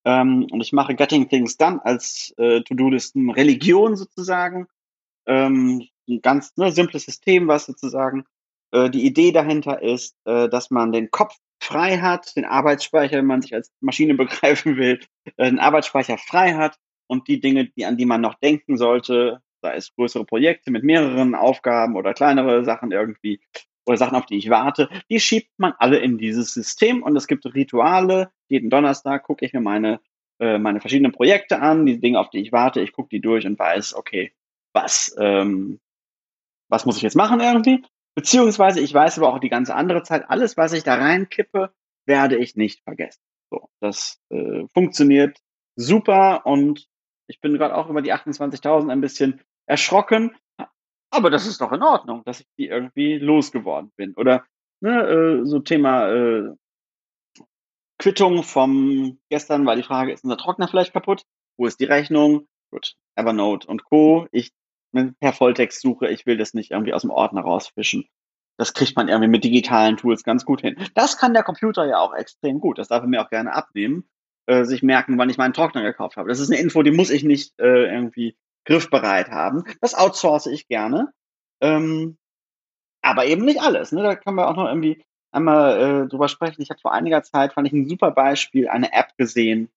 Ähm, 0.07 0.47
und 0.51 0.63
ich 0.63 0.73
mache 0.73 0.95
Getting 0.95 1.29
Things 1.29 1.59
Done 1.59 1.85
als 1.85 2.33
äh, 2.39 2.63
To-Do-Listen-Religion 2.63 3.97
sozusagen. 3.97 4.67
Ähm, 5.27 5.87
ein 6.09 6.23
ganz 6.23 6.57
ne, 6.57 6.73
simples 6.73 7.05
System, 7.05 7.49
was 7.49 7.67
sozusagen 7.67 8.25
äh, 8.71 8.89
die 8.89 9.05
Idee 9.05 9.33
dahinter 9.33 9.83
ist, 9.83 10.17
äh, 10.25 10.49
dass 10.49 10.71
man 10.71 10.91
den 10.91 11.11
Kopf 11.11 11.37
frei 11.63 11.99
hat, 11.99 12.35
den 12.35 12.47
Arbeitsspeicher, 12.47 13.19
wenn 13.19 13.27
man 13.27 13.43
sich 13.43 13.55
als 13.55 13.71
Maschine 13.81 14.15
begreifen 14.25 14.79
will, 14.79 15.01
äh, 15.37 15.51
den 15.51 15.59
Arbeitsspeicher 15.59 16.17
frei 16.17 16.55
hat 16.55 16.79
und 17.09 17.29
die 17.29 17.43
Dinge, 17.43 17.67
die, 17.67 17.85
an 17.85 17.99
die 17.99 18.07
man 18.07 18.23
noch 18.23 18.37
denken 18.37 18.79
sollte, 18.79 19.43
sei 19.61 19.75
es 19.75 19.95
größere 19.95 20.25
Projekte 20.25 20.71
mit 20.71 20.83
mehreren 20.83 21.35
Aufgaben 21.35 21.95
oder 21.95 22.15
kleinere 22.15 22.65
Sachen 22.65 22.91
irgendwie 22.91 23.43
oder 23.91 23.99
Sachen, 23.99 24.17
auf 24.17 24.27
die 24.27 24.39
ich 24.39 24.51
warte, 24.51 24.89
die 25.11 25.21
schiebt 25.21 25.51
man 25.59 25.75
alle 25.79 25.99
in 25.99 26.19
dieses 26.19 26.55
System 26.55 27.03
und 27.03 27.17
es 27.17 27.27
gibt 27.27 27.45
Rituale. 27.47 28.31
Jeden 28.49 28.71
Donnerstag 28.71 29.25
gucke 29.25 29.45
ich 29.45 29.53
mir 29.53 29.61
meine, 29.61 30.01
äh, 30.39 30.59
meine 30.59 30.81
verschiedenen 30.81 31.13
Projekte 31.13 31.61
an, 31.61 31.87
die 31.87 32.01
Dinge, 32.01 32.19
auf 32.19 32.31
die 32.31 32.41
ich 32.41 32.53
warte, 32.53 32.81
ich 32.81 32.93
gucke 32.93 33.09
die 33.11 33.21
durch 33.21 33.47
und 33.47 33.59
weiß, 33.59 33.95
okay, 33.95 34.33
was, 34.73 35.15
ähm, 35.19 35.81
was 36.69 36.87
muss 36.87 36.97
ich 36.97 37.03
jetzt 37.03 37.17
machen 37.17 37.41
irgendwie? 37.41 37.83
Beziehungsweise 38.15 38.81
ich 38.81 38.93
weiß 38.95 39.19
aber 39.19 39.33
auch 39.33 39.39
die 39.41 39.49
ganze 39.49 39.75
andere 39.75 40.03
Zeit, 40.03 40.29
alles, 40.29 40.57
was 40.57 40.73
ich 40.73 40.85
da 40.85 40.95
reinkippe, 40.95 41.73
werde 42.07 42.37
ich 42.37 42.57
nicht 42.57 42.83
vergessen. 42.83 43.21
So, 43.51 43.69
das 43.81 44.21
äh, 44.31 44.67
funktioniert 44.73 45.39
super 45.77 46.47
und 46.47 46.87
Ich 47.29 47.41
bin 47.41 47.55
gerade 47.55 47.77
auch 47.77 47.89
über 47.89 48.03
die 48.03 48.13
28.000 48.13 48.91
ein 48.91 49.01
bisschen 49.01 49.41
erschrocken. 49.67 50.35
Aber 51.11 51.31
das 51.31 51.47
ist 51.47 51.61
doch 51.61 51.73
in 51.73 51.83
Ordnung, 51.83 52.23
dass 52.25 52.41
ich 52.41 52.47
die 52.57 52.67
irgendwie 52.67 53.19
losgeworden 53.19 53.93
bin. 53.97 54.15
Oder 54.15 54.45
ne, 54.81 55.03
äh, 55.43 55.47
so 55.47 55.59
Thema 55.59 56.09
äh, 56.09 56.55
Quittung 57.99 58.43
vom 58.43 59.19
gestern 59.29 59.67
war 59.67 59.77
die 59.77 59.83
Frage, 59.83 60.13
ist 60.13 60.25
unser 60.25 60.39
Trockner 60.39 60.69
vielleicht 60.69 60.93
kaputt? 60.93 61.25
Wo 61.59 61.67
ist 61.67 61.81
die 61.81 61.85
Rechnung? 61.85 62.47
Gut, 62.71 62.95
Evernote 63.17 63.67
und 63.67 63.85
Co. 63.85 64.27
Ich 64.31 64.53
per 65.21 65.33
Volltext 65.33 65.81
suche, 65.81 66.09
ich 66.09 66.27
will 66.27 66.37
das 66.37 66.55
nicht 66.55 66.71
irgendwie 66.71 66.95
aus 66.95 67.03
dem 67.03 67.11
Ordner 67.11 67.43
rausfischen. 67.43 68.07
Das 68.57 68.75
kriegt 68.75 68.97
man 68.97 69.09
irgendwie 69.09 69.31
mit 69.31 69.45
digitalen 69.45 69.97
Tools 69.97 70.25
ganz 70.25 70.45
gut 70.45 70.61
hin. 70.61 70.77
Das 70.95 71.17
kann 71.17 71.33
der 71.33 71.43
Computer 71.43 71.87
ja 71.87 71.99
auch 71.99 72.15
extrem 72.15 72.61
gut. 72.61 72.79
Das 72.79 72.89
darf 72.89 73.03
er 73.03 73.09
mir 73.09 73.23
auch 73.23 73.31
gerne 73.31 73.55
abnehmen, 73.55 74.09
äh, 74.47 74.65
sich 74.65 74.83
merken, 74.83 75.17
wann 75.17 75.31
ich 75.31 75.39
meinen 75.39 75.55
Trockner 75.55 75.83
gekauft 75.83 76.17
habe. 76.17 76.29
Das 76.29 76.41
ist 76.41 76.51
eine 76.51 76.61
Info, 76.61 76.83
die 76.83 76.91
muss 76.91 77.11
ich 77.11 77.23
nicht 77.25 77.59
äh, 77.59 77.85
irgendwie 77.85 78.37
griffbereit 78.71 79.31
haben. 79.31 79.65
Das 79.81 79.95
outsource 79.95 80.47
ich 80.47 80.69
gerne. 80.69 81.13
Ähm, 81.61 82.17
aber 83.03 83.27
eben 83.27 83.45
nicht 83.45 83.61
alles. 83.61 83.93
Ne? 83.93 84.03
Da 84.03 84.15
kann 84.15 84.35
man 84.35 84.47
auch 84.47 84.57
noch 84.57 84.69
irgendwie 84.69 85.03
einmal 85.33 86.05
äh, 86.05 86.09
drüber 86.09 86.29
sprechen. 86.29 86.63
Ich 86.63 86.71
habe 86.71 86.81
vor 86.81 86.93
einiger 86.93 87.23
Zeit, 87.23 87.55
fand 87.55 87.67
ich 87.67 87.73
ein 87.73 87.89
super 87.89 88.13
Beispiel, 88.13 88.69
eine 88.69 88.93
App 88.93 89.17
gesehen, 89.17 89.71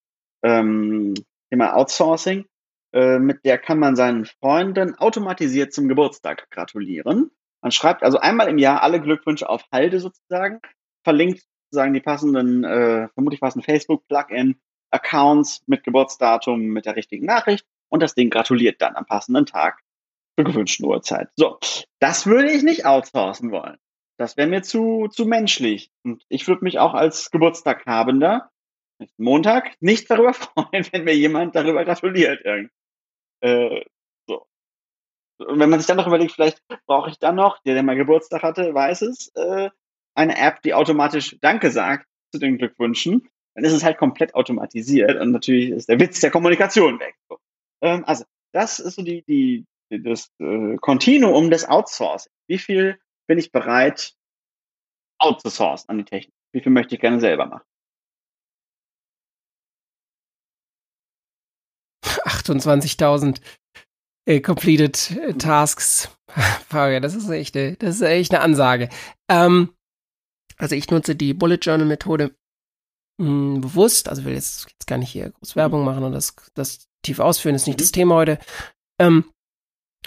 ähm, 0.43 1.15
Thema 1.49 1.75
Outsourcing. 1.75 2.45
Äh, 2.93 3.17
mit 3.17 3.43
der 3.43 3.58
kann 3.58 3.79
man 3.79 3.95
seinen 3.95 4.25
Freunden 4.25 4.95
automatisiert 4.95 5.73
zum 5.73 5.88
Geburtstag 5.88 6.49
gratulieren. 6.51 7.32
Man 7.62 7.71
schreibt 7.71 8.03
also 8.03 8.19
einmal 8.19 8.47
im 8.47 8.60
Jahr 8.60 8.84
alle 8.84 9.01
Glückwünsche 9.01 9.49
auf 9.49 9.63
Halde 9.71 9.99
sozusagen, 9.99 10.60
verlinkt 11.03 11.41
sozusagen 11.71 11.93
die 11.93 12.01
passenden, 12.01 12.63
äh, 12.63 13.08
vermutlich 13.15 13.41
was 13.41 13.56
ein 13.56 13.63
Facebook-Plugin, 13.63 14.60
Accounts 14.91 15.63
mit 15.65 15.84
Geburtsdatum, 15.84 16.62
mit 16.62 16.86
der 16.86 16.95
richtigen 16.95 17.25
Nachricht 17.25 17.65
und 17.93 18.01
das 18.01 18.15
Ding 18.15 18.32
gratuliert 18.32 18.82
dann 18.82 18.95
am 18.95 19.06
passenden 19.06 19.45
Tag 19.45 19.79
zur 20.36 20.45
gewünschten 20.45 20.88
Uhrzeit. 20.88 21.29
So, 21.36 21.60
das 21.99 22.25
würde 22.25 22.51
ich 22.51 22.63
nicht 22.63 22.88
outsourcen 22.88 23.51
wollen. 23.51 23.77
Das 24.17 24.36
wäre 24.36 24.47
mir 24.47 24.63
zu, 24.63 25.08
zu 25.12 25.25
menschlich. 25.25 25.91
Und 26.03 26.23
ich 26.27 26.47
würde 26.47 26.63
mich 26.63 26.79
auch 26.79 26.95
als 26.95 27.29
Geburtstaghabender 27.29 28.49
Montag 29.17 29.75
nicht 29.79 30.10
darüber 30.10 30.34
freuen, 30.34 30.88
wenn 30.91 31.03
mir 31.03 31.15
jemand 31.15 31.56
darüber 31.56 31.86
gratuliert. 31.86 32.43
Äh, 33.41 33.86
so. 34.27 34.47
Und 35.38 35.60
wenn 35.60 35.69
man 35.69 35.79
sich 35.79 35.86
dann 35.86 35.97
noch 35.97 36.08
überlegt, 36.08 36.32
vielleicht 36.32 36.63
brauche 36.88 37.12
ich 37.12 37.19
dann 37.19 37.36
noch, 37.36 37.62
der, 37.62 37.75
der 37.75 37.84
mal 37.84 37.95
Geburtstag 37.95 38.41
hatte, 38.41 38.73
weiß 38.73 39.03
es, 39.03 39.32
äh, 39.36 39.69
eine 40.15 40.38
App, 40.39 40.63
die 40.63 40.73
automatisch 40.73 41.38
Danke 41.41 41.69
sagt 41.69 42.08
zu 42.32 42.39
den 42.39 42.58
Glückwünschen, 42.58 43.29
dann 43.53 43.65
ist 43.65 43.73
es 43.73 43.84
halt 43.84 43.99
komplett 43.99 44.34
automatisiert 44.34 45.19
und 45.19 45.29
natürlich 45.29 45.69
ist 45.69 45.89
der 45.89 45.99
Witz 45.99 46.19
der 46.21 46.32
Kommunikation 46.32 46.99
weg. 46.99 47.15
So. 47.29 47.38
Ähm, 47.84 48.04
also, 48.06 48.24
das 48.54 48.80
ist 48.80 48.96
so 48.96 49.04
die, 49.04 49.24
die, 49.24 49.65
das 49.89 50.32
äh, 50.39 50.78
Kontinuum 50.78 51.52
des 51.52 51.65
Outsourcing. 51.65 52.32
Wie 52.48 52.58
viel 52.58 52.98
bin 53.28 53.38
ich 53.38 53.52
bereit, 53.52 54.15
outzusourcen 55.19 55.89
an 55.89 55.98
die 55.98 56.06
Technik? 56.06 56.34
Wie 56.54 56.62
viel 56.62 56.72
möchte 56.72 56.96
ich 56.96 57.02
gerne 57.02 57.19
selber 57.19 57.46
machen? 57.46 57.65
28.000 62.06 63.41
äh, 64.26 64.39
completed 64.39 65.12
äh, 65.12 65.34
Tasks. 65.34 66.10
das 66.69 67.15
ist 67.15 67.30
echt 67.30 67.56
eine, 67.56 67.76
das 67.76 67.96
ist 67.96 68.02
echt 68.02 68.34
eine 68.34 68.41
Ansage. 68.41 68.89
Ähm, 69.30 69.74
also 70.58 70.76
ich 70.76 70.89
nutze 70.89 71.15
die 71.15 71.34
Bullet 71.34 71.60
Journal 71.62 71.88
Methode 71.88 72.36
mh, 73.19 73.28
hm, 73.28 73.62
bewusst, 73.62 74.10
also 74.10 74.24
will 74.26 74.34
jetzt, 74.34 74.67
jetzt 74.69 74.88
gar 74.88 74.98
nicht 74.98 75.12
hier 75.12 75.32
groß 75.32 75.56
Werbung 75.56 75.84
machen 75.84 76.04
und 76.04 76.13
das, 76.13 76.36
das 76.54 76.88
tief 77.03 77.19
ausführen, 77.19 77.55
ist 77.55 77.67
nicht 77.67 77.81
das 77.81 77.91
Thema 77.91 78.15
heute. 78.15 78.39
Ähm, 78.99 79.31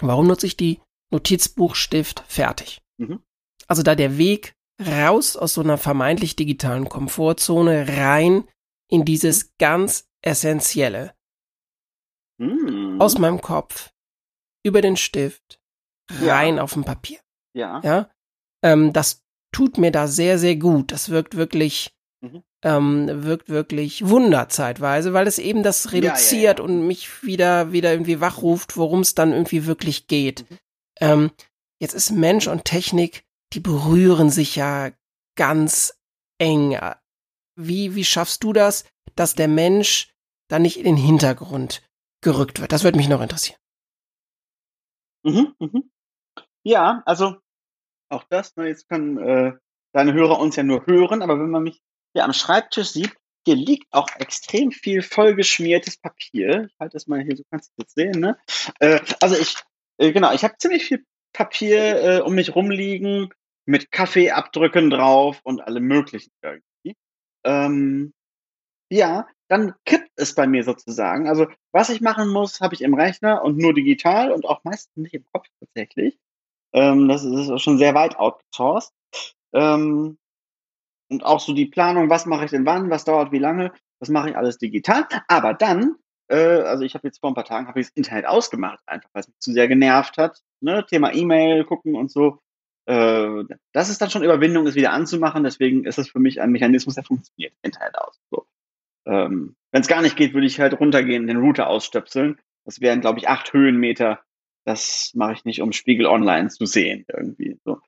warum 0.01 0.27
nutze 0.27 0.47
ich 0.47 0.57
die 0.57 0.81
Notizbuchstift 1.11 2.23
fertig? 2.27 2.81
Mhm. 2.97 3.21
Also 3.67 3.83
da 3.83 3.95
der 3.95 4.17
Weg 4.17 4.53
raus 4.79 5.35
aus 5.35 5.53
so 5.53 5.61
einer 5.61 5.77
vermeintlich 5.77 6.35
digitalen 6.35 6.89
Komfortzone 6.89 7.87
rein 7.87 8.47
in 8.89 9.05
dieses 9.05 9.55
ganz 9.57 10.07
Essentielle. 10.21 11.15
Mhm. 12.39 12.99
Aus 12.99 13.17
meinem 13.17 13.41
Kopf, 13.41 13.91
über 14.63 14.81
den 14.81 14.97
Stift, 14.97 15.59
rein 16.09 16.57
ja. 16.57 16.63
auf 16.63 16.73
dem 16.73 16.83
Papier. 16.83 17.19
Ja. 17.53 17.81
Ja. 17.83 18.11
Ähm, 18.63 18.93
das 18.93 19.23
tut 19.51 19.77
mir 19.77 19.91
da 19.91 20.07
sehr, 20.07 20.37
sehr 20.37 20.55
gut. 20.55 20.91
Das 20.91 21.09
wirkt 21.09 21.35
wirklich, 21.35 21.91
mhm. 22.21 22.43
Ähm, 22.63 23.23
wirkt 23.23 23.49
wirklich 23.49 24.07
Wunder 24.07 24.49
zeitweise, 24.49 25.13
weil 25.13 25.27
es 25.27 25.39
eben 25.39 25.63
das 25.63 25.91
reduziert 25.91 26.59
ja, 26.59 26.63
ja, 26.65 26.69
und 26.69 26.87
mich 26.87 27.23
wieder, 27.23 27.71
wieder 27.71 27.91
irgendwie 27.91 28.19
wachruft, 28.19 28.77
worum 28.77 29.01
es 29.01 29.15
dann 29.15 29.31
irgendwie 29.31 29.65
wirklich 29.65 30.07
geht. 30.07 30.49
Mhm. 30.49 30.57
Ähm, 30.99 31.31
jetzt 31.79 31.93
ist 31.93 32.11
Mensch 32.11 32.47
und 32.47 32.65
Technik, 32.65 33.25
die 33.53 33.59
berühren 33.59 34.29
sich 34.29 34.55
ja 34.55 34.91
ganz 35.35 35.99
eng. 36.39 36.77
Wie, 37.55 37.95
wie 37.95 38.05
schaffst 38.05 38.43
du 38.43 38.53
das, 38.53 38.85
dass 39.15 39.35
der 39.35 39.47
Mensch 39.47 40.13
da 40.47 40.59
nicht 40.59 40.77
in 40.77 40.85
den 40.85 40.97
Hintergrund 40.97 41.83
gerückt 42.21 42.59
wird? 42.59 42.71
Das 42.71 42.83
würde 42.83 42.97
mich 42.97 43.09
noch 43.09 43.21
interessieren. 43.21 43.59
Mhm, 45.23 45.53
mhm. 45.59 45.91
Ja, 46.63 47.03
also 47.05 47.37
auch 48.09 48.23
das, 48.29 48.55
ne, 48.55 48.67
jetzt 48.67 48.87
können 48.89 49.17
äh, 49.17 49.53
deine 49.93 50.13
Hörer 50.13 50.39
uns 50.39 50.55
ja 50.55 50.63
nur 50.63 50.85
hören, 50.85 51.21
aber 51.21 51.39
wenn 51.39 51.49
man 51.49 51.63
mich 51.63 51.81
hier 52.13 52.23
am 52.23 52.33
Schreibtisch 52.33 52.89
sieht, 52.89 53.15
hier 53.45 53.55
liegt 53.55 53.87
auch 53.91 54.09
extrem 54.17 54.71
viel 54.71 55.01
vollgeschmiertes 55.01 55.97
Papier. 55.97 56.67
Ich 56.69 56.79
halte 56.79 56.93
das 56.93 57.07
mal 57.07 57.21
hier, 57.21 57.37
so 57.37 57.43
kannst 57.49 57.71
du 57.71 57.83
das 57.83 57.93
sehen, 57.93 58.19
ne? 58.19 58.37
Äh, 58.79 58.99
also 59.21 59.37
ich, 59.37 59.55
äh, 59.99 60.11
genau, 60.11 60.33
ich 60.33 60.43
habe 60.43 60.57
ziemlich 60.57 60.85
viel 60.85 61.05
Papier 61.33 62.03
äh, 62.03 62.19
um 62.21 62.35
mich 62.35 62.55
rumliegen 62.55 63.29
mit 63.65 63.91
Kaffeeabdrücken 63.91 64.89
drauf 64.89 65.39
und 65.43 65.61
allem 65.61 65.83
möglichen 65.83 66.31
irgendwie. 66.41 66.97
Ähm, 67.45 68.13
ja, 68.89 69.27
dann 69.47 69.75
kippt 69.85 70.11
es 70.15 70.35
bei 70.35 70.47
mir 70.47 70.63
sozusagen. 70.63 71.27
Also 71.27 71.47
was 71.71 71.89
ich 71.89 72.01
machen 72.01 72.29
muss, 72.29 72.59
habe 72.59 72.75
ich 72.75 72.81
im 72.81 72.93
Rechner 72.93 73.43
und 73.43 73.57
nur 73.57 73.73
digital 73.73 74.31
und 74.31 74.45
auch 74.45 74.63
meistens 74.63 74.95
nicht 74.95 75.13
im 75.13 75.25
Kopf 75.31 75.47
tatsächlich. 75.59 76.17
Ähm, 76.73 77.07
das 77.07 77.23
ist 77.23 77.61
schon 77.61 77.77
sehr 77.77 77.95
weit 77.95 78.17
outsourced. 78.17 78.93
Ähm, 79.53 80.17
und 81.09 81.25
auch 81.25 81.39
so 81.39 81.53
die 81.53 81.65
Planung, 81.65 82.09
was 82.09 82.25
mache 82.25 82.45
ich 82.45 82.51
denn 82.51 82.65
wann, 82.65 82.89
was 82.89 83.05
dauert 83.05 83.31
wie 83.31 83.39
lange, 83.39 83.71
das 83.99 84.09
mache 84.09 84.29
ich 84.29 84.37
alles 84.37 84.57
digital. 84.57 85.07
Aber 85.27 85.53
dann, 85.53 85.95
äh, 86.27 86.35
also 86.61 86.83
ich 86.83 86.93
habe 86.93 87.07
jetzt 87.07 87.19
vor 87.19 87.31
ein 87.31 87.35
paar 87.35 87.45
Tagen 87.45 87.67
habe 87.67 87.79
ich 87.79 87.87
das 87.87 87.95
Internet 87.95 88.25
ausgemacht, 88.25 88.79
einfach 88.85 89.09
weil 89.13 89.21
es 89.21 89.27
mich 89.27 89.39
zu 89.39 89.51
sehr 89.51 89.67
genervt 89.67 90.17
hat. 90.17 90.41
Ne? 90.61 90.85
Thema 90.87 91.13
E-Mail 91.13 91.63
gucken 91.63 91.95
und 91.95 92.11
so. 92.11 92.39
Äh, 92.85 93.43
das 93.73 93.89
ist 93.89 94.01
dann 94.01 94.09
schon 94.09 94.23
Überwindung, 94.23 94.67
es 94.67 94.75
wieder 94.75 94.91
anzumachen. 94.91 95.43
Deswegen 95.43 95.85
ist 95.85 95.97
es 95.97 96.09
für 96.09 96.19
mich 96.19 96.41
ein 96.41 96.51
Mechanismus, 96.51 96.95
der 96.95 97.03
funktioniert. 97.03 97.53
Internet 97.61 97.97
aus. 97.97 98.19
So. 98.31 98.45
Ähm, 99.05 99.55
Wenn 99.71 99.81
es 99.81 99.87
gar 99.87 100.01
nicht 100.01 100.15
geht, 100.15 100.33
würde 100.33 100.47
ich 100.47 100.59
halt 100.59 100.79
runtergehen, 100.79 101.27
den 101.27 101.37
Router 101.37 101.67
ausstöpseln. 101.67 102.39
Das 102.65 102.81
wären, 102.81 103.01
glaube 103.01 103.19
ich, 103.19 103.29
acht 103.29 103.53
Höhenmeter 103.53 104.19
das 104.67 105.13
mache 105.15 105.31
ich 105.31 105.45
nicht, 105.45 105.61
um 105.61 105.71
Spiegel 105.71 106.05
Online 106.07 106.49
zu 106.49 106.65
sehen 106.65 107.05
irgendwie. 107.07 107.57
So. 107.63 107.79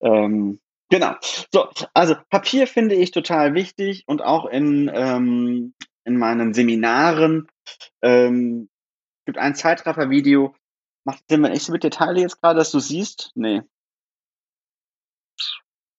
Ähm, 0.00 0.60
genau. 0.92 1.16
So, 1.50 1.70
also 1.94 2.14
Papier 2.28 2.66
finde 2.66 2.94
ich 2.94 3.10
total 3.12 3.54
wichtig 3.54 4.04
und 4.06 4.20
auch 4.20 4.44
in, 4.44 4.90
ähm, 4.92 5.74
in 6.04 6.18
meinen 6.18 6.52
Seminaren 6.52 7.48
ähm, 8.02 8.68
gibt 9.24 9.38
ein 9.38 9.54
Zeitraffer-Video. 9.54 10.54
Macht 11.04 11.24
Sinn, 11.28 11.42
wenn 11.42 11.54
ich 11.54 11.64
so 11.64 11.72
mit 11.72 11.82
dir 11.82 11.90
teile 11.90 12.20
jetzt 12.20 12.40
gerade, 12.40 12.58
dass 12.58 12.70
du 12.70 12.78
siehst? 12.78 13.32
Nee. 13.34 13.62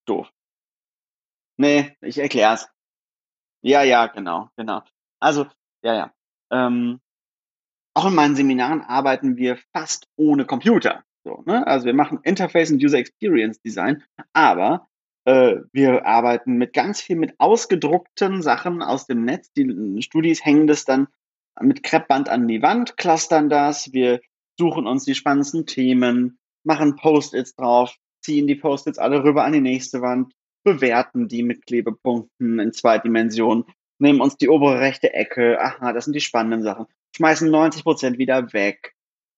Doof. 0.06 0.30
Nee, 1.58 1.98
ich 2.02 2.20
erkläre 2.20 2.54
es. 2.54 2.70
Ja, 3.62 3.82
ja, 3.84 4.08
genau, 4.08 4.50
genau. 4.56 4.84
Also, 5.20 5.48
ja, 5.84 5.96
ja. 5.96 6.14
Ähm, 6.52 7.02
auch 7.96 8.06
in 8.06 8.16
meinen 8.16 8.36
Seminaren 8.36 8.82
arbeiten 8.82 9.38
wir 9.38 9.58
fast 9.76 10.08
ohne 10.18 10.46
Computer. 10.46 11.04
So, 11.24 11.44
ne? 11.46 11.66
Also 11.66 11.86
wir 11.86 11.94
machen 11.94 12.20
Interface 12.24 12.72
und 12.72 12.84
User 12.84 12.98
Experience 12.98 13.62
Design, 13.62 14.04
aber 14.34 14.88
äh, 15.26 15.58
wir 15.72 16.06
arbeiten 16.06 16.58
mit 16.58 16.74
ganz 16.74 17.02
viel 17.02 17.16
mit 17.16 17.40
ausgedruckten 17.40 18.42
Sachen 18.42 18.82
aus 18.82 19.08
dem 19.08 19.24
Netz. 19.24 19.52
Die 19.54 20.02
Studis 20.02 20.44
hängen 20.44 20.68
das 20.68 20.86
dann 20.86 21.08
mit 21.62 21.84
Kreppband 21.84 22.30
an 22.30 22.48
die 22.48 22.62
Wand, 22.62 22.98
clustern 22.98 23.50
das. 23.50 23.94
Wir 23.94 24.22
suchen 24.60 24.86
uns 24.86 25.06
die 25.06 25.16
spannendsten 25.16 25.66
Themen, 25.66 26.40
machen 26.64 26.96
Post-its 26.96 27.56
drauf, 27.56 27.96
ziehen 28.22 28.48
die 28.48 28.56
Post-its 28.56 29.00
alle 29.00 29.24
rüber 29.24 29.46
an 29.46 29.54
die 29.54 29.62
nächste 29.62 30.02
Wand, 30.02 30.34
bewerten 30.64 31.28
die 31.28 31.44
mit 31.44 31.66
Klebepunkten 31.66 32.60
in 32.60 32.74
zwei 32.74 32.98
Dimensionen, 32.98 33.66
nehmen 34.00 34.22
uns 34.22 34.38
die 34.38 34.50
obere 34.50 34.80
rechte 34.80 35.14
Ecke. 35.14 35.60
Aha, 35.62 35.94
das 35.94 36.06
sind 36.06 36.14
die 36.14 36.22
spannenden 36.22 36.64
Sachen 36.64 36.88
schmeißen 37.16 37.50
90 37.50 37.84
Prozent 37.84 38.18
wieder 38.18 38.54
weg. 38.54 38.93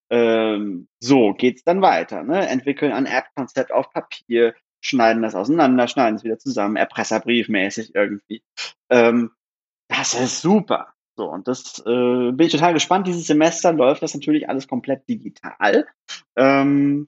Ähm, 0.09 0.87
so 0.99 1.33
geht's 1.33 1.63
dann 1.63 1.81
weiter. 1.81 2.23
Ne? 2.23 2.47
Entwickeln 2.47 2.91
ein 2.91 3.05
App-Konzept 3.05 3.71
auf 3.71 3.89
Papier, 3.91 4.53
schneiden 4.81 5.23
das 5.23 5.35
auseinander, 5.35 5.87
schneiden 5.87 6.15
es 6.17 6.23
wieder 6.23 6.37
zusammen, 6.37 6.75
Erpresserbriefmäßig 6.75 7.95
irgendwie. 7.95 8.43
Ähm, 8.89 9.31
das 9.87 10.13
ist 10.13 10.41
super. 10.41 10.93
So, 11.17 11.29
und 11.29 11.47
das 11.47 11.79
äh, 11.85 12.31
bin 12.31 12.47
ich 12.47 12.51
total 12.51 12.73
gespannt. 12.73 13.07
Dieses 13.07 13.25
Semester 13.25 13.71
läuft 13.71 14.03
das 14.03 14.13
natürlich 14.13 14.49
alles 14.49 14.67
komplett 14.67 15.07
digital. 15.07 15.87
Ähm, 16.35 17.07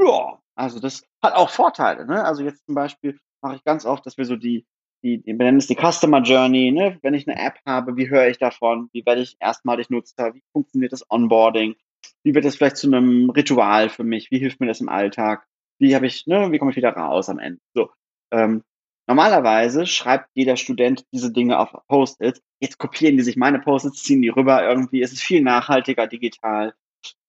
ja, 0.00 0.38
also 0.54 0.80
das 0.80 1.04
hat 1.22 1.34
auch 1.34 1.50
Vorteile. 1.50 2.06
Ne? 2.06 2.24
Also 2.24 2.42
jetzt 2.42 2.64
zum 2.64 2.74
Beispiel 2.74 3.18
mache 3.42 3.56
ich 3.56 3.64
ganz 3.64 3.84
oft, 3.84 4.06
dass 4.06 4.16
wir 4.16 4.24
so 4.24 4.36
die, 4.36 4.66
die, 5.02 5.22
wir 5.24 5.34
nennen 5.34 5.58
es 5.58 5.66
die 5.66 5.76
Customer 5.76 6.22
Journey, 6.22 6.70
ne? 6.70 6.98
wenn 7.02 7.14
ich 7.14 7.28
eine 7.28 7.38
App 7.38 7.58
habe, 7.66 7.96
wie 7.96 8.08
höre 8.08 8.28
ich 8.28 8.38
davon, 8.38 8.88
wie 8.92 9.04
werde 9.04 9.20
ich 9.20 9.36
erstmalig 9.38 9.90
Nutzer, 9.90 10.34
wie 10.34 10.42
funktioniert 10.52 10.92
das 10.92 11.08
Onboarding, 11.10 11.74
wie 12.22 12.34
wird 12.34 12.44
das 12.44 12.56
vielleicht 12.56 12.76
zu 12.76 12.86
einem 12.86 13.30
Ritual 13.30 13.88
für 13.88 14.04
mich, 14.04 14.30
wie 14.30 14.38
hilft 14.38 14.60
mir 14.60 14.66
das 14.66 14.80
im 14.80 14.88
Alltag, 14.88 15.46
wie 15.78 15.94
habe 15.94 16.06
ich, 16.06 16.26
ne, 16.26 16.52
wie 16.52 16.58
komme 16.58 16.70
ich 16.70 16.76
wieder 16.76 16.92
raus 16.92 17.28
am 17.28 17.38
Ende. 17.38 17.60
So, 17.74 17.90
ähm, 18.32 18.62
normalerweise 19.06 19.86
schreibt 19.86 20.28
jeder 20.34 20.56
Student 20.56 21.04
diese 21.12 21.32
Dinge 21.32 21.58
auf 21.58 21.74
Post-its. 21.88 22.40
Jetzt 22.60 22.78
kopieren 22.78 23.16
die 23.16 23.22
sich 23.22 23.36
meine 23.36 23.58
Post-its, 23.58 24.02
ziehen 24.02 24.22
die 24.22 24.28
rüber 24.28 24.62
irgendwie. 24.64 25.02
Es 25.02 25.12
ist 25.12 25.22
viel 25.22 25.42
nachhaltiger 25.42 26.06
digital. 26.06 26.74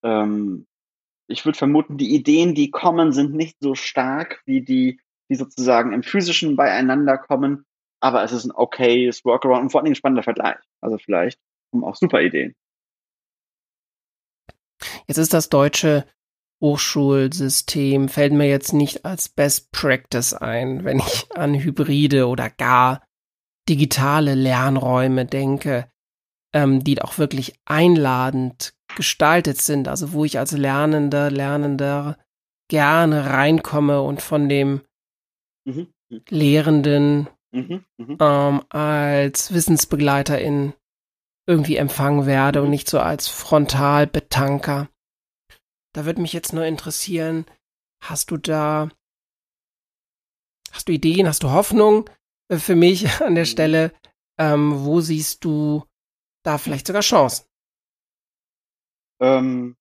Ähm, 0.02 0.66
ich 1.26 1.44
würde 1.44 1.58
vermuten, 1.58 1.96
die 1.96 2.14
Ideen, 2.14 2.54
die 2.54 2.70
kommen, 2.70 3.12
sind 3.12 3.34
nicht 3.34 3.56
so 3.60 3.74
stark 3.74 4.42
wie 4.46 4.62
die, 4.62 5.00
die 5.30 5.36
sozusagen 5.36 5.92
im 5.92 6.02
physischen 6.02 6.56
beieinander 6.56 7.18
kommen. 7.18 7.64
Aber 8.00 8.22
es 8.22 8.32
ist 8.32 8.44
ein 8.44 8.52
okayes 8.52 9.24
Workaround 9.24 9.62
und 9.62 9.70
vor 9.70 9.80
allem 9.80 9.92
ein 9.92 9.94
spannender 9.94 10.22
Vergleich. 10.22 10.58
Also 10.82 10.98
vielleicht 10.98 11.40
kommen 11.70 11.84
auch 11.84 11.96
super 11.96 12.20
Ideen. 12.20 12.54
Jetzt 15.06 15.18
ist 15.18 15.34
das 15.34 15.48
deutsche 15.48 16.04
Hochschulsystem, 16.60 18.08
fällt 18.08 18.32
mir 18.32 18.48
jetzt 18.48 18.72
nicht 18.72 19.04
als 19.04 19.28
Best 19.28 19.70
Practice 19.72 20.32
ein, 20.32 20.84
wenn 20.84 20.98
ich 20.98 21.26
an 21.34 21.54
Hybride 21.54 22.26
oder 22.26 22.48
gar 22.48 23.02
digitale 23.68 24.34
Lernräume 24.34 25.26
denke, 25.26 25.90
ähm, 26.54 26.82
die 26.84 27.02
auch 27.02 27.18
wirklich 27.18 27.54
einladend 27.64 28.74
gestaltet 28.96 29.60
sind, 29.60 29.88
also 29.88 30.12
wo 30.12 30.24
ich 30.24 30.38
als 30.38 30.52
Lernender, 30.52 31.30
Lernender 31.30 32.16
gerne 32.70 33.26
reinkomme 33.26 34.00
und 34.00 34.22
von 34.22 34.48
dem 34.48 34.82
mhm. 35.64 35.88
mhm. 36.08 36.22
Lehrenden 36.28 37.28
mhm. 37.52 37.84
Mhm. 37.98 38.16
Ähm, 38.20 38.62
als 38.68 39.52
Wissensbegleiterin 39.52 40.74
irgendwie 41.46 41.76
empfangen 41.76 42.26
werde 42.26 42.62
und 42.62 42.70
nicht 42.70 42.88
so 42.88 43.00
als 43.00 43.28
Frontalbetanker. 43.28 44.88
Da 45.94 46.04
würde 46.04 46.20
mich 46.20 46.32
jetzt 46.32 46.52
nur 46.52 46.64
interessieren, 46.64 47.46
hast 48.02 48.30
du 48.30 48.36
da, 48.36 48.90
hast 50.72 50.88
du 50.88 50.92
Ideen, 50.92 51.28
hast 51.28 51.44
du 51.44 51.50
Hoffnung 51.50 52.10
äh, 52.48 52.58
für 52.58 52.74
mich 52.74 53.08
an 53.22 53.34
der 53.34 53.44
mhm. 53.44 53.48
Stelle? 53.48 53.94
Ähm, 54.38 54.84
wo 54.84 55.00
siehst 55.00 55.44
du 55.44 55.84
da 56.42 56.58
vielleicht 56.58 56.88
sogar 56.88 57.02
Chancen? 57.02 57.46
Ähm, 59.20 59.76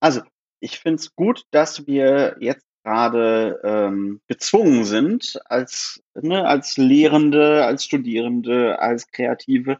also, 0.00 0.20
ich 0.60 0.78
finde 0.78 0.96
es 0.96 1.14
gut, 1.14 1.46
dass 1.50 1.86
wir 1.86 2.36
jetzt 2.40 2.66
gerade 2.84 3.60
ähm, 3.64 4.20
gezwungen 4.26 4.84
sind, 4.84 5.40
als, 5.46 6.02
ne, 6.14 6.46
als 6.46 6.76
Lehrende, 6.76 7.64
als 7.64 7.84
Studierende, 7.84 8.78
als 8.78 9.06
Kreative, 9.06 9.78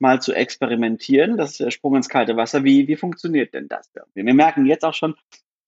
mal 0.00 0.20
zu 0.20 0.32
experimentieren. 0.32 1.36
Das 1.36 1.52
ist 1.52 1.60
der 1.60 1.70
Sprung 1.70 1.96
ins 1.96 2.08
kalte 2.08 2.36
Wasser. 2.36 2.64
Wie, 2.64 2.88
wie 2.88 2.96
funktioniert 2.96 3.54
denn 3.54 3.68
das? 3.68 3.90
Wir 4.14 4.34
merken 4.34 4.66
jetzt 4.66 4.84
auch 4.84 4.94
schon, 4.94 5.14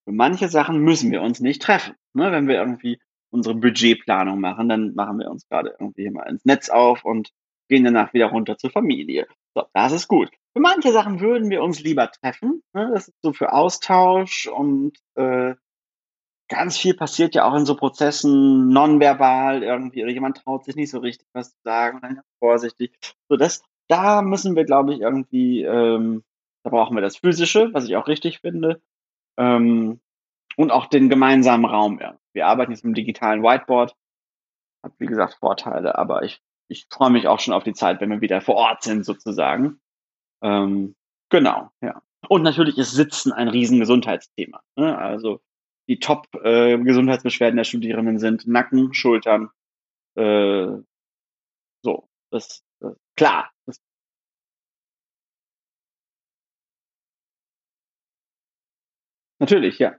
für 0.05 0.11
manche 0.11 0.49
Sachen 0.49 0.79
müssen 0.79 1.11
wir 1.11 1.21
uns 1.21 1.39
nicht 1.39 1.61
treffen. 1.61 1.95
Ne? 2.13 2.31
Wenn 2.31 2.47
wir 2.47 2.55
irgendwie 2.55 2.99
unsere 3.29 3.55
Budgetplanung 3.55 4.39
machen, 4.39 4.69
dann 4.69 4.93
machen 4.95 5.19
wir 5.19 5.29
uns 5.29 5.47
gerade 5.47 5.75
irgendwie 5.79 6.09
mal 6.09 6.29
ins 6.29 6.45
Netz 6.45 6.69
auf 6.69 7.03
und 7.05 7.31
gehen 7.69 7.83
danach 7.83 8.13
wieder 8.13 8.27
runter 8.27 8.57
zur 8.57 8.69
Familie. 8.69 9.27
So, 9.55 9.63
das 9.73 9.91
ist 9.91 10.07
gut. 10.07 10.29
Für 10.53 10.61
manche 10.61 10.91
Sachen 10.91 11.19
würden 11.19 11.49
wir 11.49 11.63
uns 11.63 11.79
lieber 11.81 12.11
treffen. 12.11 12.61
Ne? 12.73 12.91
Das 12.93 13.07
ist 13.07 13.17
so 13.21 13.33
für 13.33 13.53
Austausch 13.53 14.47
und 14.47 14.97
äh, 15.15 15.55
ganz 16.49 16.77
viel 16.77 16.93
passiert 16.93 17.33
ja 17.33 17.45
auch 17.45 17.55
in 17.55 17.65
so 17.65 17.75
Prozessen 17.75 18.69
nonverbal 18.69 19.63
irgendwie 19.63 20.03
oder 20.03 20.11
jemand 20.11 20.37
traut 20.37 20.65
sich 20.65 20.75
nicht 20.75 20.91
so 20.91 20.99
richtig 20.99 21.27
was 21.33 21.51
zu 21.51 21.57
sagen 21.63 21.99
dann 22.01 22.21
vorsichtig. 22.39 22.97
So, 23.29 23.37
das, 23.37 23.63
da 23.93 24.23
müssen 24.23 24.55
wir, 24.55 24.65
glaube 24.65 24.93
ich, 24.93 25.01
irgendwie, 25.01 25.61
ähm, 25.61 26.23
da 26.63 26.71
brauchen 26.71 26.97
wir 26.97 27.01
das 27.01 27.17
Physische, 27.17 27.71
was 27.73 27.85
ich 27.85 27.95
auch 27.95 28.07
richtig 28.07 28.39
finde, 28.39 28.81
ähm, 29.37 29.99
und 30.57 30.71
auch 30.71 30.87
den 30.87 31.09
gemeinsamen 31.09 31.65
Raum. 31.65 31.99
Ja. 31.99 32.17
Wir 32.33 32.47
arbeiten 32.47 32.71
jetzt 32.71 32.83
mit 32.83 32.91
dem 32.91 32.95
digitalen 32.95 33.43
Whiteboard, 33.43 33.95
hat 34.83 34.93
wie 34.97 35.05
gesagt 35.05 35.35
Vorteile, 35.35 35.95
aber 35.95 36.23
ich, 36.23 36.41
ich 36.69 36.87
freue 36.89 37.11
mich 37.11 37.27
auch 37.27 37.39
schon 37.39 37.53
auf 37.53 37.63
die 37.63 37.75
Zeit, 37.75 38.01
wenn 38.01 38.09
wir 38.09 38.21
wieder 38.21 38.41
vor 38.41 38.55
Ort 38.55 38.81
sind, 38.81 39.05
sozusagen. 39.05 39.79
Ähm, 40.41 40.95
genau, 41.29 41.69
ja. 41.81 42.01
Und 42.27 42.41
natürlich 42.41 42.79
ist 42.79 42.93
Sitzen 42.93 43.31
ein 43.31 43.47
riesen 43.47 43.79
Gesundheitsthema. 43.79 44.61
Ne? 44.75 44.97
Also 44.97 45.41
die 45.87 45.99
Top-Gesundheitsbeschwerden 45.99 47.57
äh, 47.57 47.61
der 47.61 47.65
Studierenden 47.65 48.17
sind 48.17 48.47
Nacken, 48.47 48.93
Schultern, 48.93 49.49
äh, 50.15 50.67
so. 51.83 52.07
Das, 52.31 52.63
das 52.79 52.95
klar. 53.15 53.49
Natürlich, 59.39 59.79
ja. 59.79 59.95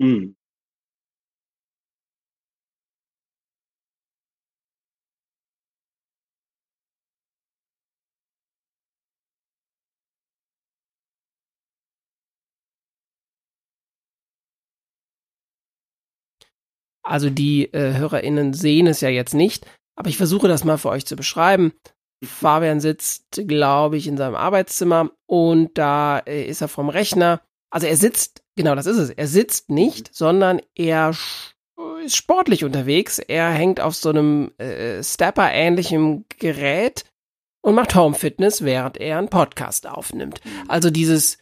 Mhm. 0.00 0.34
Also 17.02 17.30
die 17.30 17.72
äh, 17.72 17.94
HörerInnen 17.96 18.52
sehen 18.52 18.86
es 18.86 19.00
ja 19.00 19.08
jetzt 19.08 19.34
nicht, 19.34 19.66
aber 19.96 20.08
ich 20.08 20.16
versuche 20.16 20.48
das 20.48 20.64
mal 20.64 20.78
für 20.78 20.90
euch 20.90 21.06
zu 21.06 21.16
beschreiben. 21.16 21.72
Fabian 22.24 22.80
sitzt, 22.80 23.42
glaube 23.48 23.96
ich, 23.96 24.06
in 24.06 24.18
seinem 24.18 24.34
Arbeitszimmer 24.34 25.10
und 25.26 25.76
da 25.78 26.18
äh, 26.20 26.44
ist 26.44 26.60
er 26.60 26.68
vom 26.68 26.90
Rechner. 26.90 27.40
Also 27.70 27.86
er 27.86 27.96
sitzt, 27.96 28.39
genau 28.60 28.74
das 28.74 28.86
ist 28.86 28.98
es, 28.98 29.10
er 29.10 29.26
sitzt 29.26 29.70
nicht, 29.70 30.14
sondern 30.14 30.60
er 30.74 31.14
ist 32.04 32.16
sportlich 32.16 32.64
unterwegs. 32.64 33.18
Er 33.18 33.50
hängt 33.50 33.80
auf 33.80 33.94
so 33.94 34.10
einem 34.10 34.52
äh, 34.58 35.02
Stepper-ähnlichen 35.02 36.26
Gerät 36.38 37.04
und 37.62 37.74
macht 37.74 37.94
Home 37.94 38.14
Fitness, 38.14 38.62
während 38.62 38.98
er 38.98 39.18
einen 39.18 39.28
Podcast 39.28 39.86
aufnimmt. 39.86 40.40
Also 40.68 40.90
dieses 40.90 41.38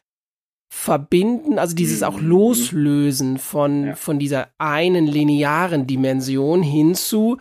Verbinden, 0.73 1.59
also 1.59 1.75
dieses 1.75 2.03
auch 2.03 2.21
mhm. 2.21 2.29
Loslösen 2.29 3.39
von, 3.39 3.87
ja. 3.87 3.95
von 3.97 4.19
dieser 4.19 4.49
einen 4.59 5.07
linearen 5.07 5.87
Dimension 5.87 6.63
hinzu, 6.63 7.39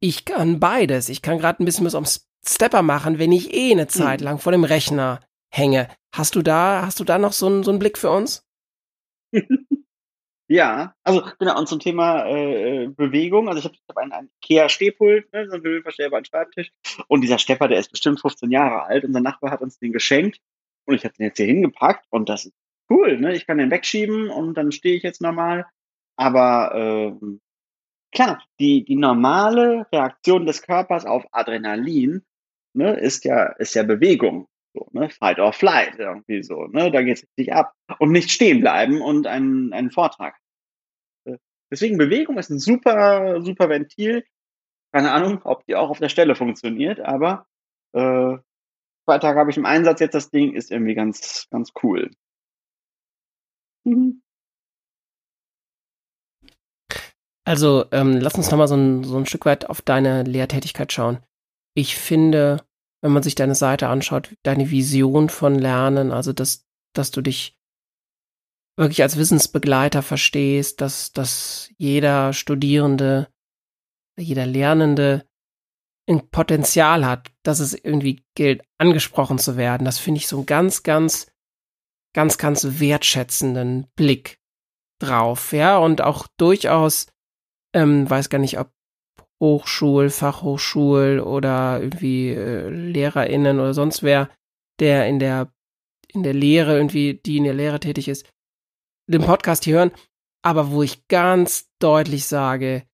ich 0.00 0.24
kann 0.24 0.60
beides. 0.60 1.08
Ich 1.08 1.22
kann 1.22 1.38
gerade 1.38 1.62
ein 1.62 1.64
bisschen 1.64 1.86
was 1.86 1.94
am 1.96 2.06
Stepper 2.46 2.82
machen, 2.82 3.18
wenn 3.18 3.32
ich 3.32 3.52
eh 3.52 3.72
eine 3.72 3.88
Zeit 3.88 4.20
mhm. 4.20 4.24
lang 4.24 4.38
vor 4.38 4.52
dem 4.52 4.64
Rechner 4.64 5.20
hänge. 5.50 5.88
Hast 6.14 6.36
du 6.36 6.42
da, 6.42 6.82
hast 6.84 7.00
du 7.00 7.04
da 7.04 7.18
noch 7.18 7.32
so 7.32 7.46
einen, 7.46 7.62
so 7.64 7.70
einen 7.70 7.80
Blick 7.80 7.98
für 7.98 8.10
uns? 8.10 8.47
ja, 10.48 10.94
also 11.04 11.22
genau, 11.38 11.58
und 11.58 11.68
zum 11.68 11.80
Thema 11.80 12.26
äh, 12.26 12.88
Bewegung, 12.88 13.48
also 13.48 13.58
ich 13.60 13.64
habe 13.64 13.76
hab 13.88 13.96
einen, 13.98 14.12
einen 14.12 14.30
Ikea-Stehpult, 14.42 15.32
ne, 15.32 15.48
so 15.48 15.54
einen 15.54 15.64
höhenverstellbaren 15.64 16.24
Schreibtisch 16.24 16.72
und 17.08 17.20
dieser 17.22 17.38
Stepper, 17.38 17.68
der 17.68 17.78
ist 17.78 17.90
bestimmt 17.90 18.20
15 18.20 18.50
Jahre 18.50 18.84
alt, 18.84 19.04
unser 19.04 19.20
Nachbar 19.20 19.50
hat 19.50 19.60
uns 19.60 19.78
den 19.78 19.92
geschenkt 19.92 20.40
und 20.86 20.94
ich 20.94 21.04
habe 21.04 21.14
den 21.14 21.26
jetzt 21.26 21.36
hier 21.36 21.46
hingepackt 21.46 22.06
und 22.10 22.28
das 22.28 22.46
ist 22.46 22.54
cool, 22.90 23.18
ne? 23.18 23.34
Ich 23.34 23.46
kann 23.46 23.58
den 23.58 23.70
wegschieben 23.70 24.30
und 24.30 24.54
dann 24.54 24.72
stehe 24.72 24.96
ich 24.96 25.02
jetzt 25.02 25.20
normal. 25.20 25.66
Aber 26.16 26.72
ähm, 26.74 27.40
klar, 28.12 28.42
die, 28.58 28.84
die 28.84 28.96
normale 28.96 29.86
Reaktion 29.92 30.46
des 30.46 30.62
Körpers 30.62 31.04
auf 31.04 31.26
Adrenalin 31.32 32.22
ne, 32.74 32.98
ist 32.98 33.24
ja, 33.24 33.46
ist 33.52 33.74
ja 33.74 33.82
Bewegung. 33.82 34.48
So, 34.78 34.88
ne? 34.92 35.10
Fight 35.10 35.38
or 35.38 35.52
flight, 35.52 35.98
irgendwie 35.98 36.42
so, 36.42 36.66
ne? 36.66 36.90
Da 36.90 37.02
geht 37.02 37.18
es 37.18 37.22
richtig 37.24 37.52
ab. 37.52 37.74
Und 37.98 38.12
nicht 38.12 38.30
stehen 38.30 38.60
bleiben 38.60 39.00
und 39.00 39.26
einen, 39.26 39.72
einen 39.72 39.90
Vortrag. 39.90 40.36
Äh, 41.24 41.38
deswegen 41.70 41.98
Bewegung 41.98 42.38
ist 42.38 42.50
ein 42.50 42.58
super, 42.58 43.42
super 43.42 43.68
Ventil. 43.68 44.24
Keine 44.92 45.12
Ahnung, 45.12 45.40
ob 45.44 45.64
die 45.66 45.74
auch 45.74 45.90
auf 45.90 45.98
der 45.98 46.08
Stelle 46.08 46.34
funktioniert, 46.34 47.00
aber 47.00 47.46
äh, 47.92 48.38
zwei 49.04 49.18
Tage 49.18 49.38
habe 49.38 49.50
ich 49.50 49.56
im 49.56 49.66
Einsatz 49.66 50.00
jetzt 50.00 50.14
das 50.14 50.30
Ding, 50.30 50.54
ist 50.54 50.70
irgendwie 50.70 50.94
ganz, 50.94 51.46
ganz 51.50 51.72
cool. 51.82 52.10
Mhm. 53.84 54.22
Also, 57.44 57.86
ähm, 57.92 58.18
lass 58.20 58.34
uns 58.34 58.50
nochmal 58.50 58.68
so 58.68 58.76
ein, 58.76 59.04
so 59.04 59.16
ein 59.16 59.26
Stück 59.26 59.46
weit 59.46 59.68
auf 59.68 59.82
deine 59.82 60.22
Lehrtätigkeit 60.22 60.92
schauen. 60.92 61.18
Ich 61.74 61.96
finde, 61.96 62.67
wenn 63.02 63.12
man 63.12 63.22
sich 63.22 63.34
deine 63.34 63.54
Seite 63.54 63.88
anschaut, 63.88 64.34
deine 64.42 64.70
Vision 64.70 65.28
von 65.28 65.54
Lernen, 65.54 66.12
also 66.12 66.32
dass, 66.32 66.66
dass 66.94 67.10
du 67.10 67.20
dich 67.20 67.56
wirklich 68.76 69.02
als 69.02 69.16
Wissensbegleiter 69.16 70.02
verstehst, 70.02 70.80
dass, 70.80 71.12
dass 71.12 71.70
jeder 71.78 72.32
Studierende, 72.32 73.28
jeder 74.16 74.46
Lernende 74.46 75.26
ein 76.08 76.30
Potenzial 76.30 77.04
hat, 77.04 77.30
dass 77.42 77.60
es 77.60 77.74
irgendwie 77.74 78.24
gilt, 78.34 78.62
angesprochen 78.78 79.38
zu 79.38 79.56
werden. 79.56 79.84
Das 79.84 79.98
finde 79.98 80.18
ich 80.18 80.28
so 80.28 80.38
einen 80.38 80.46
ganz, 80.46 80.82
ganz, 80.82 81.26
ganz, 82.14 82.38
ganz 82.38 82.80
wertschätzenden 82.80 83.88
Blick 83.94 84.38
drauf, 85.00 85.52
ja, 85.52 85.78
und 85.78 86.00
auch 86.00 86.26
durchaus 86.38 87.06
ähm, 87.74 88.08
weiß 88.08 88.30
gar 88.30 88.38
nicht, 88.38 88.58
ob 88.58 88.72
Hochschul, 89.40 90.10
Fachhochschul 90.10 91.20
oder 91.20 91.80
irgendwie 91.80 92.30
äh, 92.30 92.68
LehrerInnen 92.68 93.60
oder 93.60 93.74
sonst 93.74 94.02
wer, 94.02 94.30
der 94.80 95.06
in 95.06 95.18
der, 95.18 95.52
in 96.12 96.22
der 96.22 96.34
Lehre 96.34 96.76
irgendwie, 96.76 97.20
die 97.24 97.36
in 97.36 97.44
der 97.44 97.54
Lehre 97.54 97.80
tätig 97.80 98.08
ist, 98.08 98.28
den 99.06 99.22
Podcast 99.22 99.64
hier 99.64 99.76
hören, 99.76 99.92
aber 100.42 100.70
wo 100.70 100.82
ich 100.82 101.06
ganz 101.08 101.70
deutlich 101.78 102.26
sage, 102.26 102.84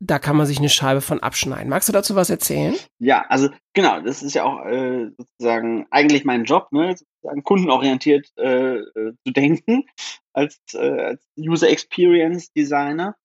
da 0.00 0.18
kann 0.18 0.36
man 0.36 0.46
sich 0.46 0.58
eine 0.58 0.68
Scheibe 0.68 1.00
von 1.00 1.20
abschneiden. 1.20 1.68
Magst 1.68 1.88
du 1.88 1.92
dazu 1.92 2.14
was 2.14 2.28
erzählen? 2.28 2.74
Ja, 2.98 3.24
also 3.28 3.48
genau, 3.72 4.00
das 4.00 4.22
ist 4.22 4.34
ja 4.34 4.44
auch 4.44 4.64
äh, 4.66 5.10
sozusagen 5.16 5.86
eigentlich 5.90 6.24
mein 6.24 6.44
Job, 6.44 6.72
ne, 6.72 6.96
sozusagen 6.96 7.42
kundenorientiert 7.42 8.30
äh, 8.36 8.76
äh, 8.78 9.14
zu 9.24 9.32
denken 9.32 9.84
als, 10.32 10.58
äh, 10.74 11.00
als 11.00 11.26
User 11.38 11.68
Experience 11.68 12.52
Designer. 12.52 13.16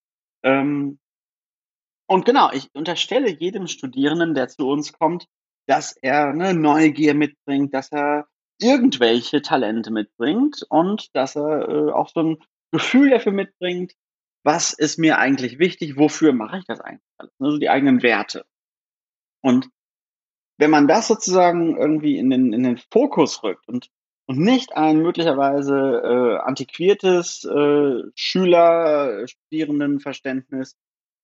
Ähm, 0.44 1.00
und 2.10 2.26
genau, 2.26 2.52
ich 2.52 2.74
unterstelle 2.74 3.30
jedem 3.30 3.68
Studierenden, 3.68 4.34
der 4.34 4.48
zu 4.48 4.68
uns 4.68 4.94
kommt, 4.94 5.28
dass 5.68 5.96
er 5.96 6.30
eine 6.30 6.56
Neugier 6.56 7.14
mitbringt, 7.14 7.72
dass 7.74 7.92
er 7.92 8.28
irgendwelche 8.60 9.44
Talente 9.44 9.92
mitbringt 9.92 10.66
und 10.70 11.16
dass 11.16 11.36
er 11.36 11.70
äh, 11.70 11.92
auch 11.92 12.10
so 12.10 12.22
ein 12.22 12.38
Gefühl 12.72 13.12
dafür 13.12 13.32
mitbringt, 13.32 13.94
was 14.44 14.74
ist 14.74 14.98
mir 14.98 15.20
eigentlich 15.20 15.60
wichtig, 15.60 15.98
wofür 15.98 16.34
mache 16.34 16.58
ich 16.58 16.66
das 16.66 16.80
eigentlich 16.82 17.06
alles, 17.20 17.32
also 17.40 17.58
die 17.60 17.70
eigenen 17.70 18.02
Werte. 18.02 18.44
Und 19.42 19.70
wenn 20.58 20.72
man 20.72 20.88
das 20.88 21.08
sozusagen 21.08 21.78
irgendwie 21.78 22.18
in 22.18 22.32
den, 22.32 22.54
in 22.54 22.64
den 22.64 22.78
Fokus 22.92 23.44
rückt 23.44 23.68
und 23.68 23.90
und 24.26 24.38
nicht 24.38 24.78
ein 24.78 25.02
möglicherweise 25.02 25.74
äh, 26.04 26.38
antiquiertes 26.38 27.46
äh, 27.46 28.04
Schüler, 28.14 29.28
Studierendenverständnis 29.28 30.78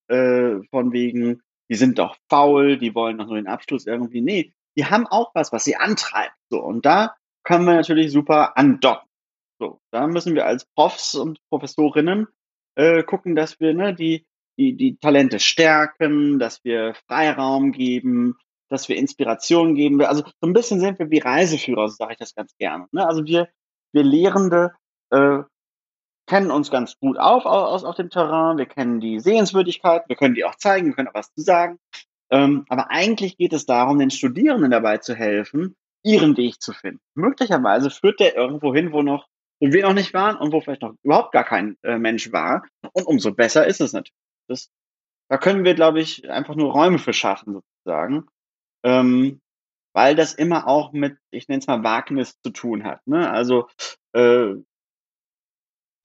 äh, 0.08 0.62
von 0.70 0.91
wegen, 0.91 1.41
die 1.70 1.76
sind 1.76 1.99
doch 1.99 2.16
faul, 2.30 2.78
die 2.78 2.93
wollen 2.93 3.18
doch 3.18 3.28
nur 3.28 3.36
den 3.36 3.47
Abschluss 3.47 3.88
irgendwie. 3.88 4.22
Nee, 4.22 4.53
die 4.78 4.86
haben 4.86 5.08
auch 5.08 5.32
was, 5.34 5.51
was 5.51 5.64
sie 5.64 5.76
antreibt. 5.76 6.36
So, 6.49 6.62
und 6.62 6.86
da 6.86 7.16
können 7.43 7.66
wir 7.66 7.74
natürlich 7.74 8.12
super 8.12 8.58
andocken. 8.58 9.08
So, 9.60 9.80
da 9.91 10.08
müssen 10.08 10.36
wir 10.36 10.45
als 10.45 10.66
Profs 10.76 11.16
und 11.16 11.39
Professorinnen 11.49 12.28
äh, 12.76 13.03
gucken, 13.03 13.36
dass 13.36 13.60
wir 13.60 13.74
ne, 13.74 13.93
die, 13.93 14.26
die, 14.58 14.76
die 14.76 14.97
Talente 14.97 15.39
stärken, 15.39 16.39
dass 16.39 16.64
wir 16.64 16.93
Freiraum 17.08 17.72
geben, 17.72 18.36
dass 18.70 18.89
wir 18.89 18.97
Inspiration 18.97 19.76
geben. 19.76 20.01
Also 20.01 20.24
so 20.26 20.47
ein 20.47 20.53
bisschen 20.53 20.80
sind 20.80 20.99
wir 20.99 21.10
wie 21.10 21.20
Reiseführer, 21.20 21.88
so 21.88 21.95
sage 21.95 22.14
ich 22.14 22.20
das 22.20 22.36
ganz 22.36 22.56
gerne. 22.58 22.88
Ne? 22.91 23.08
Also 23.08 23.26
wir, 23.26 23.47
wir 23.93 24.03
Lehrende 24.03 24.74
äh, 25.12 25.39
kennen 26.28 26.52
uns 26.52 26.72
ganz 26.72 26.98
gut 27.00 27.18
auf 27.18 27.46
aus, 27.46 27.84
auf 27.84 27.96
dem 27.96 28.10
Terrain, 28.10 28.58
wir 28.58 28.66
kennen 28.66 29.00
die 29.00 29.20
Sehenswürdigkeit, 29.20 30.04
wir 30.08 30.16
können 30.16 30.36
die 30.36 30.46
auch 30.46 30.56
zeigen, 30.56 30.88
wir 30.88 30.94
können 30.94 31.08
auch 31.10 31.14
was 31.14 31.34
zu 31.34 31.42
sagen. 31.42 31.80
Ähm, 32.32 32.66
aber 32.70 32.90
eigentlich 32.90 33.38
geht 33.38 33.54
es 33.54 33.66
darum, 33.66 34.00
den 34.00 34.10
Studierenden 34.10 34.72
dabei 34.72 34.98
zu 34.98 35.14
helfen, 35.14 35.76
ihren 36.04 36.38
Weg 36.38 36.62
zu 36.62 36.74
finden. 36.74 37.02
Möglicherweise 37.14 37.90
führt 37.90 38.20
der 38.20 38.36
irgendwo 38.36 38.74
hin, 38.74 38.92
wo 38.92 39.02
noch 39.02 39.28
wo 39.62 39.72
wir 39.72 39.84
noch 39.84 39.94
nicht 39.94 40.14
waren 40.14 40.36
und 40.36 40.52
wo 40.52 40.60
vielleicht 40.60 40.82
noch 40.82 40.96
überhaupt 41.02 41.32
gar 41.32 41.46
kein 41.46 41.78
äh, 41.84 41.98
Mensch 41.98 42.34
war. 42.34 42.66
Und 42.92 43.08
umso 43.08 43.32
besser 43.32 43.66
ist 43.66 43.80
es 43.80 43.94
natürlich. 43.94 44.12
Das, 44.50 44.70
da 45.30 45.38
können 45.38 45.64
wir, 45.64 45.76
glaube 45.76 46.02
ich, 46.02 46.30
einfach 46.30 46.56
nur 46.56 46.74
Räume 46.74 47.00
für 47.00 47.14
schaffen, 47.14 47.54
sozusagen 47.54 48.28
ähm, 48.86 49.42
weil 49.94 50.16
das 50.16 50.34
immer 50.34 50.68
auch 50.68 50.94
mit, 50.94 51.18
ich 51.32 51.48
nenne 51.48 51.60
es 51.60 51.68
mal 51.68 51.84
Wagnis 51.84 52.40
zu 52.44 52.52
tun 52.52 52.84
hat. 52.84 53.06
Ne? 53.08 53.30
Also 53.30 53.68
äh, 54.14 54.54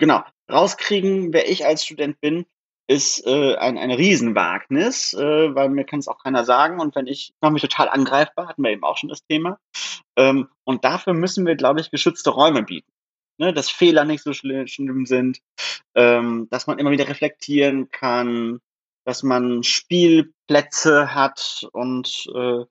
genau, 0.00 0.24
rauskriegen, 0.50 1.32
wer 1.32 1.48
ich 1.48 1.64
als 1.64 1.84
Student 1.84 2.20
bin, 2.20 2.46
ist 2.88 3.24
äh, 3.24 3.54
ein, 3.54 3.78
ein 3.78 3.92
Riesenwagnis, 3.92 5.14
äh, 5.14 5.54
weil 5.54 5.68
mir 5.68 5.84
kann 5.84 6.00
es 6.00 6.08
auch 6.08 6.18
keiner 6.18 6.44
sagen. 6.44 6.80
Und 6.80 6.96
wenn 6.96 7.06
ich 7.06 7.32
mache 7.40 7.52
mich 7.52 7.62
total 7.62 7.88
angreifbar, 7.88 8.48
hatten 8.48 8.64
wir 8.64 8.72
eben 8.72 8.82
auch 8.82 8.96
schon 8.96 9.08
das 9.08 9.24
Thema. 9.24 9.60
Ähm, 10.16 10.48
und 10.64 10.84
dafür 10.84 11.12
müssen 11.12 11.46
wir, 11.46 11.54
glaube 11.54 11.80
ich, 11.80 11.92
geschützte 11.92 12.30
Räume 12.30 12.64
bieten. 12.64 12.90
Ne, 13.38 13.54
dass 13.54 13.70
Fehler 13.70 14.04
nicht 14.04 14.24
so 14.24 14.32
schlimm, 14.34 15.06
sind, 15.06 15.40
ähm, 15.94 16.48
dass 16.50 16.66
man 16.66 16.78
immer 16.78 16.90
wieder 16.90 17.08
reflektieren 17.08 17.88
kann, 17.90 18.60
dass 19.06 19.22
man 19.22 19.62
Spielplätze 19.62 21.14
hat 21.14 21.66
und 21.72 22.26
äh, 22.34 22.64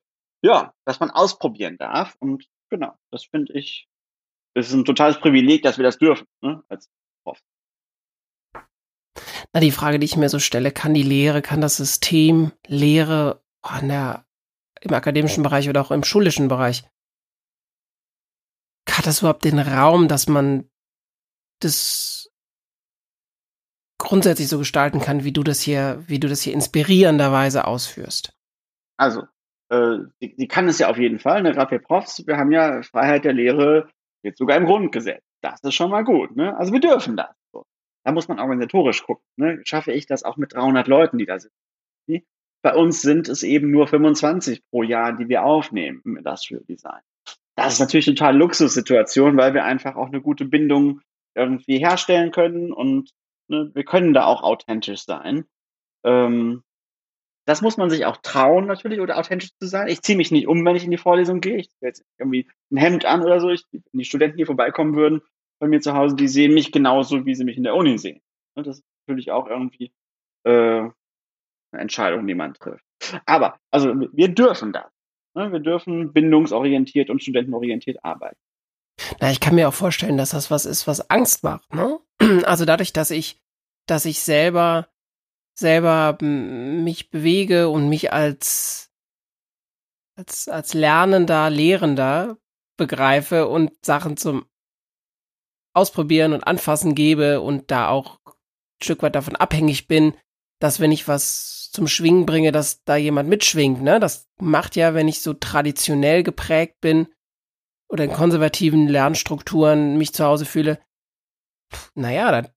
ja, 0.44 0.74
dass 0.86 1.00
man 1.00 1.12
ausprobieren 1.12 1.78
darf. 1.78 2.16
Und 2.20 2.46
genau, 2.70 2.94
das 3.10 3.24
finde 3.24 3.54
ich, 3.54 3.88
das 4.54 4.68
ist 4.68 4.74
ein 4.74 4.86
totales 4.86 5.20
Privileg, 5.20 5.64
dass 5.64 5.78
wir 5.78 5.84
das 5.84 5.98
dürfen, 5.98 6.28
ne, 6.42 6.62
als. 6.68 6.90
Na, 9.54 9.60
die 9.60 9.72
Frage, 9.72 10.00
die 10.00 10.06
ich 10.06 10.18
mir 10.18 10.30
so 10.30 10.40
stelle, 10.40 10.72
kann 10.72 10.94
die 10.94 11.04
Lehre, 11.04 11.42
kann 11.42 11.62
das 11.62 11.78
System 11.78 12.52
Lehre 12.68 13.44
oh, 13.64 13.80
der, 13.82 14.26
im 14.82 14.94
akademischen 14.94 15.44
Bereich 15.44 15.70
oder 15.70 15.82
auch 15.82 15.92
im 15.92 16.04
schulischen 16.04 16.48
Bereich, 16.48 16.84
hat 18.90 19.06
das 19.06 19.20
überhaupt 19.20 19.46
den 19.46 19.60
Raum, 19.60 20.08
dass 20.08 20.28
man 20.28 20.70
das 21.60 22.32
grundsätzlich 23.98 24.48
so 24.48 24.58
gestalten 24.58 25.00
kann, 25.00 25.24
wie 25.24 25.32
du 25.32 25.44
das 25.44 25.62
hier, 25.62 26.04
wie 26.08 26.20
du 26.20 26.28
das 26.28 26.42
hier 26.42 26.54
inspirierenderweise 26.54 27.66
ausführst? 27.66 28.34
Also, 28.98 29.24
äh, 29.70 30.00
die, 30.22 30.36
die 30.36 30.48
kann 30.48 30.68
es 30.68 30.80
ja 30.80 30.90
auf 30.90 30.98
jeden 30.98 31.20
Fall, 31.20 31.44
ne? 31.44 31.52
gerade 31.52 31.72
wir 31.72 31.80
Profs, 31.80 32.26
wir 32.26 32.38
haben 32.38 32.52
ja 32.52 32.82
Freiheit 32.82 33.26
der 33.26 33.34
Lehre, 33.34 33.90
jetzt 34.24 34.38
sogar 34.38 34.58
im 34.58 34.66
Grundgesetz. 34.66 35.24
Das 35.42 35.62
ist 35.64 35.76
schon 35.76 35.92
mal 35.92 36.04
gut. 36.04 36.36
Ne? 36.36 36.58
Also 36.58 36.74
wir 36.74 36.82
dürfen 36.82 37.16
das. 37.16 37.34
Da 38.04 38.12
muss 38.12 38.28
man 38.28 38.40
organisatorisch 38.40 39.04
gucken. 39.04 39.26
Ne? 39.36 39.62
Schaffe 39.64 39.92
ich 39.92 40.06
das 40.06 40.24
auch 40.24 40.38
mit 40.38 40.54
300 40.54 40.88
Leuten, 40.88 41.18
die 41.18 41.26
da 41.26 41.40
sind? 41.40 41.54
Bei 42.62 42.76
uns 42.76 43.02
sind 43.02 43.30
es 43.30 43.44
eben 43.44 43.72
nur 43.72 43.88
25 43.88 44.68
pro 44.70 44.84
Jahr, 44.84 45.16
die 45.16 45.30
wir 45.30 45.46
aufnehmen 45.46 46.02
im 46.04 46.18
Industrial 46.18 46.62
Design. 46.68 47.00
Das 47.56 47.74
ist 47.74 47.80
natürlich 47.80 48.08
eine 48.08 48.16
total 48.16 48.36
Luxussituation, 48.36 49.38
weil 49.38 49.54
wir 49.54 49.64
einfach 49.64 49.96
auch 49.96 50.08
eine 50.08 50.20
gute 50.20 50.44
Bindung 50.44 51.00
irgendwie 51.36 51.78
herstellen 51.78 52.32
können 52.32 52.74
und 52.74 53.12
Ne? 53.50 53.72
Wir 53.74 53.84
können 53.84 54.14
da 54.14 54.26
auch 54.26 54.44
authentisch 54.44 55.04
sein. 55.04 55.46
Ähm, 56.06 56.64
das 57.46 57.62
muss 57.62 57.78
man 57.78 57.90
sich 57.90 58.06
auch 58.06 58.18
trauen, 58.18 58.68
natürlich, 58.68 59.00
oder 59.00 59.18
authentisch 59.18 59.50
zu 59.60 59.68
sein. 59.68 59.88
Ich 59.88 60.04
ziehe 60.04 60.18
mich 60.18 60.32
nicht 60.32 60.48
um, 60.48 60.64
wenn 60.64 60.76
ich 60.76 60.84
in 60.84 60.92
die 60.92 60.98
Vorlesung 60.98 61.42
gehe. 61.42 61.58
Ich 61.58 61.70
ziehe 61.70 61.90
jetzt 61.90 62.06
irgendwie 62.20 62.48
ein 62.72 62.78
Hemd 62.78 63.06
an 63.06 63.24
oder 63.24 63.40
so. 63.40 63.50
Ich, 63.50 63.66
wenn 63.72 63.82
die 63.94 64.06
Studenten 64.06 64.38
hier 64.38 64.46
vorbeikommen 64.46 64.96
würden, 64.96 65.22
bei 65.60 65.68
mir 65.68 65.82
zu 65.82 65.94
Hause, 65.94 66.16
die 66.16 66.28
sehen 66.28 66.54
mich 66.54 66.72
genauso, 66.72 67.26
wie 67.26 67.36
sie 67.36 67.44
mich 67.44 67.58
in 67.58 67.64
der 67.64 67.76
Uni 67.76 67.98
sehen. 67.98 68.22
Ne? 68.56 68.64
Das 68.64 68.80
ist 68.80 68.86
natürlich 69.08 69.32
auch 69.32 69.48
irgendwie 69.48 69.92
äh, 70.44 70.52
eine 70.52 70.92
Entscheidung, 71.82 72.26
die 72.26 72.36
man 72.36 72.54
trifft. 72.54 72.84
Aber, 73.26 73.60
also 73.72 73.94
wir 74.14 74.30
dürfen 74.30 74.74
das. 74.74 74.92
Ne? 75.36 75.52
Wir 75.52 75.60
dürfen 75.60 76.14
bindungsorientiert 76.14 77.10
und 77.10 77.22
studentenorientiert 77.22 78.04
arbeiten. 78.04 78.38
Na, 79.20 79.32
ich 79.32 79.40
kann 79.40 79.56
mir 79.56 79.70
auch 79.70 79.74
vorstellen, 79.74 80.18
dass 80.18 80.32
das 80.32 80.52
was 80.52 80.66
ist, 80.66 80.88
was 80.88 81.10
Angst 81.10 81.44
macht, 81.44 81.74
ne? 81.74 82.00
Also 82.46 82.66
dadurch, 82.66 82.92
dass 82.92 83.12
ich, 83.12 83.42
dass 83.86 84.06
ich 84.06 84.20
selber, 84.20 84.90
selber 85.54 86.18
mich 86.22 87.10
bewege 87.10 87.70
und 87.70 87.88
mich 87.88 88.12
als, 88.12 88.92
als, 90.16 90.50
als 90.50 90.74
Lernender, 90.74 91.50
Lehrender 91.50 92.38
begreife 92.78 93.48
und 93.48 93.72
Sachen 93.86 94.18
zum 94.18 94.46
Ausprobieren 95.74 96.34
und 96.34 96.44
Anfassen 96.44 96.96
gebe 96.96 97.42
und 97.42 97.72
da 97.72 97.90
auch 97.90 98.20
ein 98.26 98.84
Stück 98.84 99.04
weit 99.04 99.16
davon 99.16 99.36
abhängig 99.36 99.88
bin, 99.88 100.14
dass 100.60 100.80
wenn 100.80 100.92
ich 100.92 101.08
was 101.08 101.70
zum 101.72 101.88
Schwingen 101.88 102.26
bringe, 102.26 102.52
dass 102.52 102.84
da 102.84 102.96
jemand 102.96 103.30
mitschwingt, 103.30 103.82
ne? 103.82 104.00
Das 104.00 104.28
macht 104.40 104.76
ja, 104.76 104.94
wenn 104.94 105.08
ich 105.08 105.22
so 105.22 105.34
traditionell 105.34 106.24
geprägt 106.24 106.82
bin, 106.82 107.08
oder 107.90 108.04
in 108.04 108.14
konservativen 108.14 108.88
Lernstrukturen 108.88 109.98
mich 109.98 110.14
zu 110.14 110.24
Hause 110.24 110.46
fühle, 110.46 110.80
naja, 111.96 112.32
dann 112.32 112.48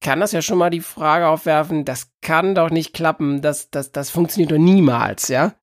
kann 0.00 0.20
das 0.20 0.32
ja 0.32 0.42
schon 0.42 0.58
mal 0.58 0.70
die 0.70 0.80
Frage 0.80 1.28
aufwerfen, 1.28 1.84
das 1.84 2.12
kann 2.20 2.54
doch 2.54 2.70
nicht 2.70 2.92
klappen, 2.92 3.40
das, 3.40 3.70
das, 3.70 3.92
das 3.92 4.10
funktioniert 4.10 4.52
doch 4.52 4.58
niemals, 4.58 5.28
ja? 5.28 5.54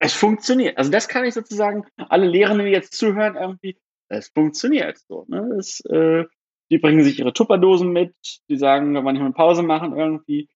Es 0.00 0.12
funktioniert. 0.12 0.78
Also 0.78 0.90
das 0.90 1.08
kann 1.08 1.24
ich 1.24 1.34
sozusagen, 1.34 1.84
alle 1.96 2.26
Lehrenden, 2.26 2.66
jetzt 2.68 2.94
zuhören, 2.94 3.36
irgendwie, 3.36 3.80
es 4.08 4.28
funktioniert 4.28 4.98
so. 5.08 5.24
Ne? 5.28 5.56
Es, 5.58 5.80
äh, 5.86 6.24
die 6.70 6.78
bringen 6.78 7.02
sich 7.02 7.18
ihre 7.18 7.32
Tupperdosen 7.32 7.90
mit, 7.90 8.14
die 8.48 8.56
sagen, 8.56 8.92
wir 8.92 9.04
wollen 9.04 9.14
nicht 9.14 9.22
mal 9.22 9.32
Pause 9.32 9.62
machen 9.62 9.96
irgendwie. 9.96 10.48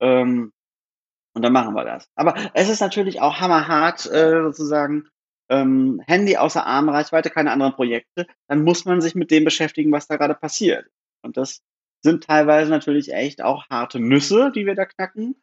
Ähm, 0.00 0.52
und 1.34 1.42
dann 1.42 1.52
machen 1.52 1.74
wir 1.74 1.84
das. 1.84 2.08
Aber 2.14 2.34
es 2.54 2.68
ist 2.68 2.80
natürlich 2.80 3.20
auch 3.20 3.40
hammerhart, 3.40 4.06
äh, 4.06 4.42
sozusagen, 4.42 5.08
ähm, 5.50 6.02
Handy 6.06 6.36
außer 6.36 6.66
Armreichweite, 6.66 7.30
keine 7.30 7.52
anderen 7.52 7.74
Projekte. 7.74 8.26
Dann 8.48 8.64
muss 8.64 8.84
man 8.84 9.00
sich 9.00 9.14
mit 9.14 9.30
dem 9.30 9.44
beschäftigen, 9.44 9.92
was 9.92 10.06
da 10.06 10.16
gerade 10.16 10.34
passiert. 10.34 10.86
Und 11.22 11.36
das 11.36 11.62
sind 12.02 12.24
teilweise 12.24 12.70
natürlich 12.70 13.12
echt 13.12 13.42
auch 13.42 13.68
harte 13.70 14.00
Nüsse, 14.00 14.52
die 14.54 14.66
wir 14.66 14.74
da 14.74 14.84
knacken, 14.84 15.36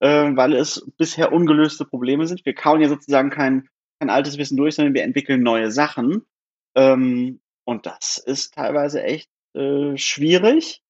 äh, 0.00 0.30
weil 0.34 0.54
es 0.54 0.86
bisher 0.96 1.32
ungelöste 1.32 1.84
Probleme 1.84 2.26
sind. 2.26 2.44
Wir 2.44 2.54
kauen 2.54 2.80
ja 2.80 2.88
sozusagen 2.88 3.30
kein, 3.30 3.68
kein 4.00 4.10
altes 4.10 4.38
Wissen 4.38 4.56
durch, 4.56 4.74
sondern 4.74 4.94
wir 4.94 5.02
entwickeln 5.02 5.42
neue 5.42 5.70
Sachen. 5.70 6.26
Ähm, 6.74 7.40
und 7.64 7.86
das 7.86 8.18
ist 8.18 8.54
teilweise 8.54 9.02
echt 9.02 9.30
äh, 9.54 9.96
schwierig. 9.96 10.82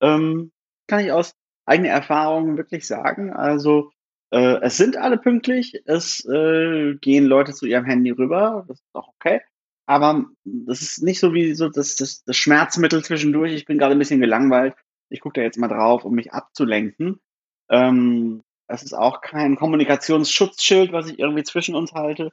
Ähm, 0.00 0.52
kann 0.86 1.04
ich 1.04 1.12
aus 1.12 1.34
eigener 1.66 1.90
Erfahrung 1.90 2.56
wirklich 2.56 2.86
sagen. 2.86 3.32
Also 3.32 3.90
äh, 4.30 4.60
es 4.62 4.76
sind 4.76 4.96
alle 4.96 5.18
pünktlich, 5.18 5.80
es 5.86 6.24
äh, 6.26 6.94
gehen 7.00 7.24
Leute 7.24 7.54
zu 7.54 7.66
ihrem 7.66 7.84
Handy 7.84 8.10
rüber, 8.10 8.64
das 8.68 8.78
ist 8.80 8.94
auch 8.94 9.08
okay. 9.08 9.40
Aber 9.86 10.24
das 10.44 10.82
ist 10.82 11.02
nicht 11.02 11.20
so 11.20 11.34
wie 11.34 11.54
so 11.54 11.68
das, 11.68 11.96
das, 11.96 12.24
das 12.24 12.36
Schmerzmittel 12.36 13.04
zwischendurch. 13.04 13.52
Ich 13.52 13.66
bin 13.66 13.78
gerade 13.78 13.92
ein 13.94 13.98
bisschen 13.98 14.20
gelangweilt. 14.20 14.74
Ich 15.10 15.20
gucke 15.20 15.40
da 15.40 15.42
jetzt 15.42 15.58
mal 15.58 15.68
drauf, 15.68 16.04
um 16.04 16.14
mich 16.14 16.32
abzulenken. 16.32 17.20
Ähm, 17.68 18.42
es 18.66 18.82
ist 18.82 18.94
auch 18.94 19.20
kein 19.20 19.56
Kommunikationsschutzschild, 19.56 20.92
was 20.92 21.10
ich 21.10 21.18
irgendwie 21.18 21.42
zwischen 21.42 21.74
uns 21.74 21.92
halte, 21.92 22.32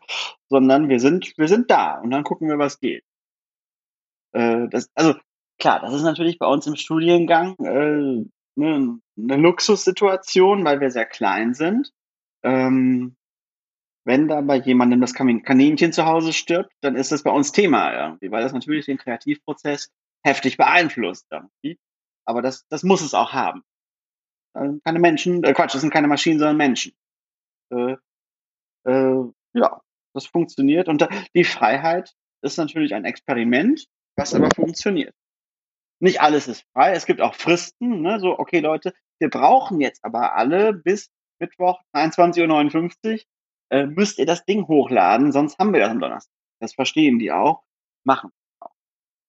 sondern 0.49 0.88
wir 0.88 0.99
sind, 0.99 1.38
wir 1.38 1.47
sind 1.49 1.69
da 1.69 1.99
und 1.99 2.11
dann 2.11 2.24
gucken 2.24 2.47
wir, 2.47 2.57
was 2.57 2.80
geht. 2.80 3.03
Äh, 4.32 4.67
das, 4.69 4.89
also 4.95 5.15
klar, 5.62 5.80
das 5.80 5.93
ist 5.93 6.03
natürlich 6.03 6.38
bei 6.38 6.47
uns 6.47 6.68
im 6.68 6.76
Studiengang 6.76 7.55
äh, 7.59 8.26
ne, 8.55 8.99
eine 9.18 9.38
Luxussituation, 9.38 10.66
weil 10.66 10.82
wir 10.82 10.91
sehr 10.91 11.05
klein 11.05 11.53
sind. 11.53 11.93
Ähm, 12.43 13.16
wenn 14.03 14.28
da 14.28 14.41
bei 14.41 14.55
jemandem 14.57 14.99
das 14.99 15.14
Kaninchen 15.14 15.93
zu 15.93 16.05
Hause 16.05 16.34
stirbt, 16.34 16.74
dann 16.82 16.95
ist 16.95 17.12
das 17.12 17.24
bei 17.24 17.32
uns 17.32 17.51
Thema 17.51 17.93
irgendwie, 17.93 18.32
weil 18.32 18.41
das 18.41 18.51
natürlich 18.51 18.88
den 18.88 18.97
Kreativprozess 18.97 19.91
heftig 20.26 20.57
beeinflusst 20.57 21.28
irgendwie. 21.32 21.80
Aber 22.26 22.41
das, 22.41 22.66
das 22.68 22.84
muss 22.84 23.01
es 23.01 23.14
auch 23.14 23.32
haben. 23.32 23.64
Keine 24.53 24.99
Menschen, 24.99 25.43
äh 25.43 25.53
Quatsch, 25.53 25.76
das 25.76 25.82
sind 25.82 25.93
keine 25.93 26.07
Maschinen, 26.07 26.39
sondern 26.39 26.57
Menschen. 26.57 26.93
Äh, 27.72 27.95
äh, 28.86 29.32
ja, 29.53 29.82
das 30.14 30.26
funktioniert. 30.26 30.88
Und 30.88 31.07
die 31.36 31.43
Freiheit 31.43 32.16
ist 32.41 32.57
natürlich 32.57 32.95
ein 32.95 33.05
Experiment, 33.05 33.86
was 34.18 34.34
aber 34.34 34.49
funktioniert. 34.53 35.14
Nicht 36.01 36.19
alles 36.19 36.47
ist 36.47 36.65
frei. 36.73 36.93
Es 36.93 37.05
gibt 37.05 37.21
auch 37.21 37.35
Fristen. 37.35 38.01
Ne? 38.01 38.19
So, 38.19 38.37
okay, 38.37 38.59
Leute, 38.59 38.93
wir 39.19 39.29
brauchen 39.29 39.79
jetzt 39.79 40.03
aber 40.03 40.35
alle 40.35 40.73
bis 40.73 41.11
Mittwoch 41.39 41.79
21.59 41.93 43.13
Uhr 43.13 43.19
äh, 43.69 43.85
müsst 43.85 44.17
ihr 44.17 44.25
das 44.25 44.43
Ding 44.45 44.67
hochladen, 44.67 45.31
sonst 45.31 45.59
haben 45.59 45.73
wir 45.73 45.79
das 45.79 45.89
am 45.89 45.99
Donnerstag. 45.99 46.33
Das 46.59 46.73
verstehen 46.73 47.19
die 47.19 47.31
auch, 47.31 47.63
machen 48.03 48.31
auch. 48.59 48.73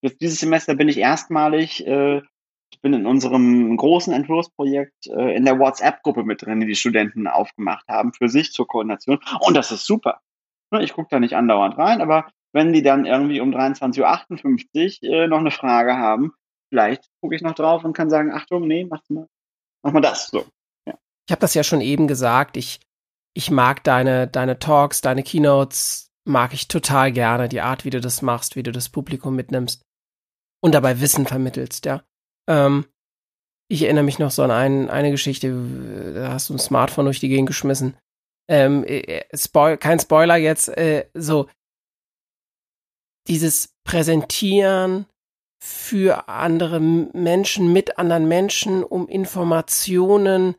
Jetzt 0.02 0.20
dieses 0.20 0.40
Semester 0.40 0.74
bin 0.74 0.88
ich 0.88 0.98
erstmalig, 0.98 1.86
äh, 1.86 2.22
ich 2.70 2.80
bin 2.80 2.94
in 2.94 3.06
unserem 3.06 3.76
großen 3.76 4.12
Entwurfsprojekt 4.12 5.06
äh, 5.08 5.36
in 5.36 5.44
der 5.44 5.58
WhatsApp-Gruppe 5.58 6.24
mit 6.24 6.42
drin, 6.42 6.60
die 6.60 6.66
die 6.66 6.74
Studenten 6.74 7.26
aufgemacht 7.26 7.86
haben 7.88 8.14
für 8.14 8.28
sich 8.28 8.52
zur 8.52 8.66
Koordination. 8.66 9.20
Und 9.40 9.56
das 9.56 9.72
ist 9.72 9.84
super. 9.84 10.20
Ne, 10.70 10.82
ich 10.82 10.94
gucke 10.94 11.08
da 11.10 11.20
nicht 11.20 11.36
andauernd 11.36 11.76
rein, 11.76 12.00
aber 12.00 12.28
wenn 12.52 12.72
die 12.72 12.82
dann 12.82 13.04
irgendwie 13.04 13.40
um 13.40 13.54
23.58 13.54 15.02
Uhr 15.02 15.14
äh, 15.14 15.28
noch 15.28 15.38
eine 15.38 15.50
Frage 15.50 15.96
haben, 15.96 16.32
vielleicht 16.72 17.10
gucke 17.20 17.36
ich 17.36 17.42
noch 17.42 17.54
drauf 17.54 17.84
und 17.84 17.92
kann 17.92 18.08
sagen, 18.08 18.32
Achtung, 18.32 18.66
nee, 18.66 18.86
mach 18.88 19.02
mal, 19.10 19.28
mach 19.84 19.92
mal 19.92 20.00
das. 20.00 20.28
So. 20.28 20.46
Ja. 20.88 20.98
Ich 21.28 21.32
habe 21.32 21.40
das 21.40 21.52
ja 21.52 21.62
schon 21.62 21.82
eben 21.82 22.08
gesagt. 22.08 22.56
Ich, 22.56 22.80
ich 23.36 23.50
mag 23.50 23.84
deine, 23.84 24.26
deine 24.26 24.58
Talks, 24.58 25.02
deine 25.02 25.22
Keynotes, 25.22 26.08
mag 26.26 26.54
ich 26.54 26.68
total 26.68 27.12
gerne. 27.12 27.50
Die 27.50 27.60
Art, 27.60 27.84
wie 27.84 27.90
du 27.90 28.00
das 28.00 28.22
machst, 28.22 28.56
wie 28.56 28.62
du 28.62 28.72
das 28.72 28.88
Publikum 28.88 29.36
mitnimmst 29.36 29.82
und 30.64 30.74
dabei 30.74 31.00
Wissen 31.00 31.26
vermittelst, 31.26 31.84
ja. 31.84 32.02
Ähm, 32.48 32.86
ich 33.70 33.82
erinnere 33.82 34.04
mich 34.04 34.18
noch 34.18 34.30
so 34.30 34.42
an 34.42 34.50
ein, 34.50 34.88
eine 34.88 35.10
Geschichte, 35.10 35.52
da 36.14 36.32
hast 36.32 36.48
du 36.48 36.54
ein 36.54 36.58
Smartphone 36.58 37.04
durch 37.04 37.20
die 37.20 37.28
Gegend 37.28 37.48
geschmissen. 37.48 37.98
Ähm, 38.48 38.82
äh, 38.84 39.00
äh 39.00 39.36
Spoil 39.36 39.76
kein 39.76 40.00
Spoiler 40.00 40.36
jetzt, 40.36 40.68
äh, 40.68 41.08
so 41.14 41.48
dieses 43.28 43.74
Präsentieren, 43.84 45.06
für 45.64 46.28
andere 46.28 46.80
Menschen, 46.80 47.72
mit 47.72 47.96
anderen 47.96 48.26
Menschen, 48.26 48.82
um 48.82 49.06
Informationen 49.06 50.56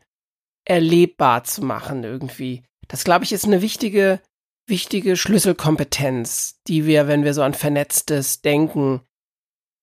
erlebbar 0.64 1.44
zu 1.44 1.62
machen 1.62 2.04
irgendwie. 2.04 2.62
Das, 2.88 3.04
glaube 3.04 3.24
ich, 3.24 3.32
ist 3.32 3.44
eine 3.44 3.60
wichtige, 3.60 4.22
wichtige 4.66 5.18
Schlüsselkompetenz, 5.18 6.62
die 6.66 6.86
wir, 6.86 7.06
wenn 7.06 7.22
wir 7.22 7.34
so 7.34 7.42
an 7.42 7.52
vernetztes 7.52 8.40
Denken 8.40 9.02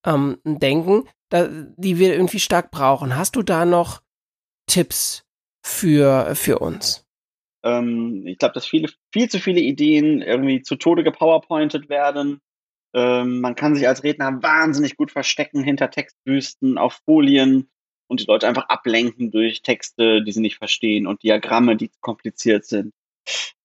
ähm, 0.08 0.40
denken, 0.44 1.08
da, 1.30 1.48
die 1.78 2.00
wir 2.00 2.14
irgendwie 2.14 2.40
stark 2.40 2.72
brauchen. 2.72 3.16
Hast 3.16 3.36
du 3.36 3.44
da 3.44 3.64
noch 3.64 4.02
Tipps 4.66 5.24
für, 5.64 6.34
für 6.34 6.58
uns? 6.58 7.06
Ähm, 7.64 8.26
ich 8.26 8.40
glaube, 8.40 8.56
dass 8.56 8.66
viele, 8.66 8.90
viel 9.14 9.30
zu 9.30 9.38
viele 9.38 9.62
Ideen 9.62 10.24
irgendwie 10.24 10.64
zu 10.64 10.78
Tode 10.78 11.04
gepowerpointet 11.04 11.90
werden 11.90 12.42
ähm, 12.94 13.42
man 13.42 13.56
kann 13.56 13.76
sich 13.76 13.88
als 13.88 14.04
Redner 14.04 14.42
wahnsinnig 14.44 14.98
gut 14.98 15.12
verstecken 15.12 15.64
hinter 15.64 15.90
Textwüsten 15.90 16.78
auf 16.78 17.02
Folien 17.06 17.70
und 18.08 18.20
die 18.20 18.26
Leute 18.26 18.48
einfach 18.48 18.68
ablenken 18.68 19.32
durch 19.32 19.62
Texte, 19.62 20.24
die 20.24 20.32
sie 20.32 20.42
nicht 20.42 20.58
verstehen 20.58 21.08
und 21.08 21.24
Diagramme, 21.24 21.78
die 21.78 21.92
kompliziert 22.02 22.66
sind. 22.66 22.94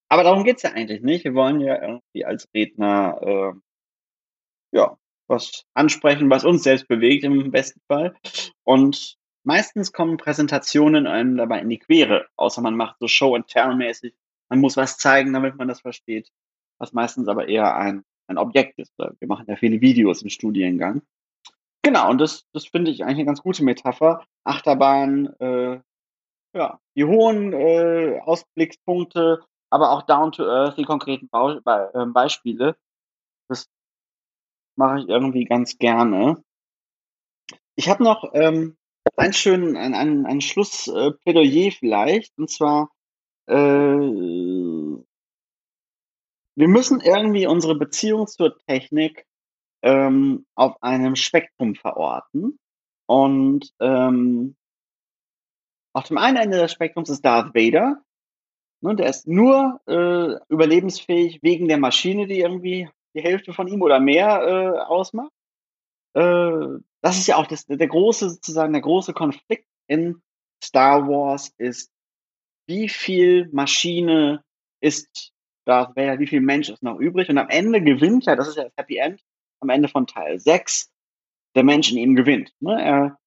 Aber 0.09 0.22
darum 0.22 0.45
geht's 0.45 0.62
ja 0.62 0.70
eigentlich 0.72 1.03
nicht. 1.03 1.24
Wir 1.24 1.35
wollen 1.35 1.61
ja 1.61 1.83
irgendwie 1.83 2.24
als 2.24 2.49
Redner 2.55 3.18
äh, 3.22 4.77
ja 4.77 4.97
was 5.27 5.64
ansprechen, 5.74 6.31
was 6.31 6.45
uns 6.45 6.62
selbst 6.62 6.87
bewegt 6.87 7.24
im 7.24 7.51
besten 7.51 7.81
Fall. 7.89 8.14
Und 8.62 9.16
meistens 9.43 9.93
kommen 9.93 10.16
Präsentationen 10.16 11.09
einem 11.09 11.37
dabei 11.37 11.61
in 11.61 11.68
die 11.68 11.79
Quere, 11.79 12.27
außer 12.37 12.61
man 12.61 12.77
macht 12.77 13.01
so 13.01 13.09
Show 13.09 13.35
and 13.35 13.49
Tell 13.49 13.74
mäßig. 13.74 14.14
Man 14.49 14.61
muss 14.61 14.77
was 14.77 14.99
zeigen, 14.99 15.33
damit 15.33 15.57
man 15.57 15.66
das 15.66 15.81
versteht, 15.81 16.31
was 16.79 16.93
meistens 16.93 17.27
aber 17.27 17.49
eher 17.49 17.77
ein 17.77 18.05
ein 18.27 18.39
Objekt 18.39 18.79
ist. 18.79 18.93
Wir 18.99 19.29
machen 19.29 19.47
ja 19.49 19.57
viele 19.57 19.81
Videos 19.81 20.22
im 20.22 20.29
Studiengang. 20.29 21.03
Genau, 21.83 22.11
und 22.11 22.18
das, 22.18 22.45
das 22.53 22.66
finde 22.66 22.91
ich 22.91 23.05
eigentlich 23.05 23.18
eine 23.18 23.27
ganz 23.27 23.43
gute 23.43 23.62
Metapher. 23.62 24.24
Achterbahn, 24.45 25.27
äh, 25.39 25.81
ja, 26.55 26.81
die 26.97 27.05
hohen 27.05 27.53
äh, 27.53 28.20
Ausblickspunkte, 28.24 29.45
aber 29.70 29.93
auch 29.93 30.03
down 30.03 30.33
to 30.33 30.45
earth, 30.45 30.79
die 30.79 30.85
konkreten 30.85 31.29
Bau 31.29 31.61
Be 31.61 31.91
äh, 31.95 32.07
Beispiele. 32.07 32.77
Das 33.49 33.68
mache 34.77 35.01
ich 35.01 35.09
irgendwie 35.09 35.45
ganz 35.45 35.79
gerne. 35.79 36.43
Ich 37.77 37.89
habe 37.89 38.03
noch 38.03 38.31
ähm, 38.35 38.77
einen 39.16 39.33
schönen, 39.33 39.77
ein, 39.77 39.95
ein, 39.95 40.27
ein 40.27 40.41
Schlussplädoyer 40.41 41.70
vielleicht, 41.70 42.37
und 42.39 42.51
zwar 42.51 42.91
äh, 43.47 45.05
wir 46.57 46.68
müssen 46.68 47.00
irgendwie 47.00 47.46
unsere 47.46 47.76
Beziehung 47.76 48.26
zur 48.26 48.59
Technik 48.66 49.26
ähm, 49.82 50.46
auf 50.54 50.82
einem 50.82 51.14
Spektrum 51.14 51.74
verorten. 51.74 52.59
Und 53.07 53.72
ähm, 53.78 54.57
auf 55.92 56.09
dem 56.09 56.18
einen 56.18 56.38
Ende 56.38 56.59
des 56.59 56.72
Spektrums 56.72 57.11
ist 57.11 57.24
Darth 57.24 57.54
Vader. 57.54 58.02
Ne, 58.82 58.96
der 58.96 59.09
ist 59.09 59.26
nur 59.26 59.80
äh, 59.86 60.38
überlebensfähig 60.48 61.42
wegen 61.42 61.68
der 61.68 61.78
Maschine, 61.78 62.26
die 62.26 62.40
irgendwie 62.40 62.88
die 63.14 63.22
Hälfte 63.22 63.52
von 63.52 63.68
ihm 63.68 63.82
oder 63.82 64.00
mehr 64.00 64.42
äh, 64.42 64.78
ausmacht. 64.80 65.32
Äh, 66.14 66.80
das 67.02 67.18
ist 67.18 67.26
ja 67.26 67.36
auch 67.36 67.46
das, 67.46 67.66
der 67.66 67.86
große, 67.86 68.30
sozusagen, 68.30 68.72
der 68.72 68.82
große 68.82 69.12
Konflikt 69.12 69.66
in 69.86 70.22
Star 70.62 71.07
Wars 71.09 71.52
ist, 71.59 71.90
wie 72.66 72.88
viel 72.88 73.48
Maschine 73.52 74.42
ist 74.80 75.32
Darth 75.66 75.96
Vader, 75.96 76.18
wie 76.18 76.26
viel 76.26 76.40
Mensch 76.40 76.68
ist 76.68 76.82
noch 76.82 76.98
übrig? 76.98 77.28
Und 77.28 77.38
am 77.38 77.48
Ende 77.48 77.82
gewinnt 77.82 78.24
ja, 78.26 78.36
das 78.36 78.48
ist 78.48 78.56
ja 78.56 78.64
das 78.64 78.76
Happy 78.76 78.96
End, 78.96 79.20
am 79.60 79.68
Ende 79.68 79.88
von 79.88 80.06
Teil 80.06 80.38
6, 80.38 80.90
der 81.54 81.64
Mensch 81.64 81.90
in 81.90 81.98
ihm 81.98 82.14
gewinnt. 82.14 82.52
Ne? 82.60 82.80
Er, 82.80 83.18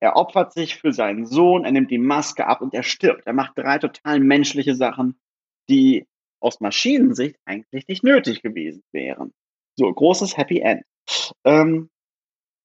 er 0.00 0.16
opfert 0.16 0.52
sich 0.52 0.76
für 0.76 0.92
seinen 0.92 1.26
Sohn, 1.26 1.64
er 1.64 1.72
nimmt 1.72 1.90
die 1.90 1.98
Maske 1.98 2.46
ab 2.46 2.62
und 2.62 2.74
er 2.74 2.82
stirbt. 2.82 3.26
Er 3.26 3.32
macht 3.32 3.56
drei 3.56 3.78
total 3.78 4.20
menschliche 4.20 4.74
Sachen, 4.74 5.18
die 5.68 6.06
aus 6.40 6.60
Maschinensicht 6.60 7.36
eigentlich 7.44 7.86
nicht 7.88 8.02
nötig 8.02 8.42
gewesen 8.42 8.82
wären. 8.92 9.32
So, 9.76 9.92
großes 9.92 10.36
Happy 10.36 10.60
End. 10.60 10.82
Ähm, 11.44 11.90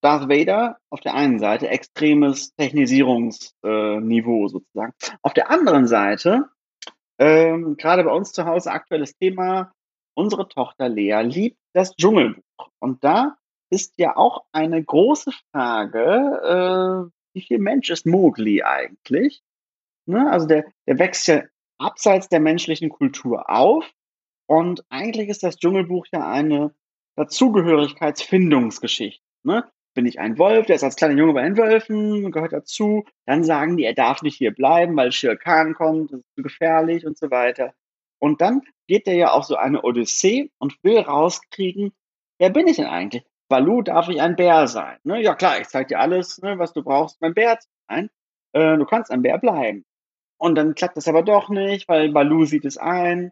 Darth 0.02 0.30
Vader 0.30 0.78
auf 0.90 1.02
der 1.02 1.14
einen 1.14 1.40
Seite 1.40 1.68
extremes 1.68 2.54
Technisierungsniveau 2.56 4.46
äh, 4.46 4.50
sozusagen. 4.50 4.94
Auf 5.22 5.34
der 5.34 5.50
anderen 5.50 5.88
Seite 5.88 6.46
ähm, 7.20 7.78
Gerade 7.78 8.04
bei 8.04 8.12
uns 8.12 8.32
zu 8.32 8.46
Hause 8.46 8.72
aktuelles 8.72 9.16
Thema. 9.18 9.72
Unsere 10.16 10.48
Tochter 10.48 10.90
Lea 10.90 11.22
liebt 11.22 11.60
das 11.74 11.96
Dschungelbuch. 11.96 12.44
Und 12.80 13.04
da 13.04 13.38
ist 13.70 13.94
ja 13.98 14.18
auch 14.18 14.46
eine 14.52 14.84
große 14.84 15.32
Frage, 15.52 16.02
äh, 16.02 17.06
wie 17.34 17.42
viel 17.42 17.60
Mensch 17.60 17.90
ist 17.90 18.06
Mowgli 18.06 18.64
eigentlich? 18.64 19.42
Ne? 20.06 20.30
Also 20.32 20.48
der, 20.48 20.66
der 20.88 20.98
wächst 20.98 21.28
ja 21.28 21.44
abseits 21.78 22.30
der 22.30 22.40
menschlichen 22.40 22.88
Kultur 22.90 23.50
auf 23.50 23.86
und 24.48 24.86
eigentlich 24.90 25.28
ist 25.30 25.44
das 25.44 25.58
Dschungelbuch 25.58 26.08
ja 26.12 26.28
eine 26.28 26.74
Dazugehörigkeitsfindungsgeschichte. 27.16 29.24
Ne? 29.44 29.70
Bin 29.96 30.06
ich 30.06 30.20
ein 30.20 30.38
Wolf, 30.38 30.68
der 30.68 30.76
ist 30.76 30.84
als 30.84 30.96
kleiner 30.96 31.16
Junge 31.16 31.34
bei 31.34 31.44
den 31.44 31.58
Wölfen, 31.58 32.32
gehört 32.32 32.54
dazu. 32.54 33.06
Dann 33.26 33.44
sagen 33.44 33.78
die, 33.78 33.84
er 33.84 33.94
darf 33.94 34.22
nicht 34.22 34.38
hier 34.38 34.54
bleiben, 34.54 34.96
weil 34.96 35.12
Shere 35.12 35.38
Khan 35.38 35.74
kommt, 35.74 36.12
das 36.12 36.20
ist 36.20 36.36
zu 36.36 36.44
gefährlich 36.44 37.06
und 37.06 37.18
so 37.18 37.32
weiter. 37.32 37.74
Und 38.20 38.42
dann 38.42 38.62
geht 38.88 39.08
er 39.08 39.16
ja 39.16 39.32
auf 39.32 39.46
so 39.46 39.56
eine 39.56 39.82
Odyssee 39.84 40.52
und 40.60 40.84
will 40.84 41.00
rauskriegen, 41.00 41.94
wer 42.38 42.50
bin 42.50 42.68
ich 42.68 42.76
denn 42.76 42.86
eigentlich? 42.86 43.24
Balu 43.50 43.82
darf 43.82 44.10
ich 44.10 44.22
ein 44.22 44.36
Bär 44.36 44.68
sein. 44.68 44.98
Ne? 45.04 45.22
Ja 45.22 45.34
klar, 45.34 45.60
ich 45.60 45.68
zeig 45.68 45.88
dir 45.88 46.00
alles, 46.00 46.42
ne, 46.42 46.60
was 46.60 46.74
du 46.74 46.84
brauchst, 46.84 47.20
um 47.20 47.28
ein 47.28 47.34
Bär 47.34 47.60
zu 47.60 47.68
sein. 47.90 48.10
Äh, 48.54 48.78
du 48.78 48.86
kannst 48.86 49.12
ein 49.12 49.24
Bär 49.24 49.38
bleiben. 49.40 49.86
Und 50.38 50.56
dann 50.56 50.76
klappt 50.76 50.98
das 50.98 51.08
aber 51.08 51.24
doch 51.24 51.50
nicht, 51.50 51.88
weil 51.90 52.12
Balu 52.12 52.46
sieht 52.46 52.66
es 52.66 52.78
ein. 52.78 53.32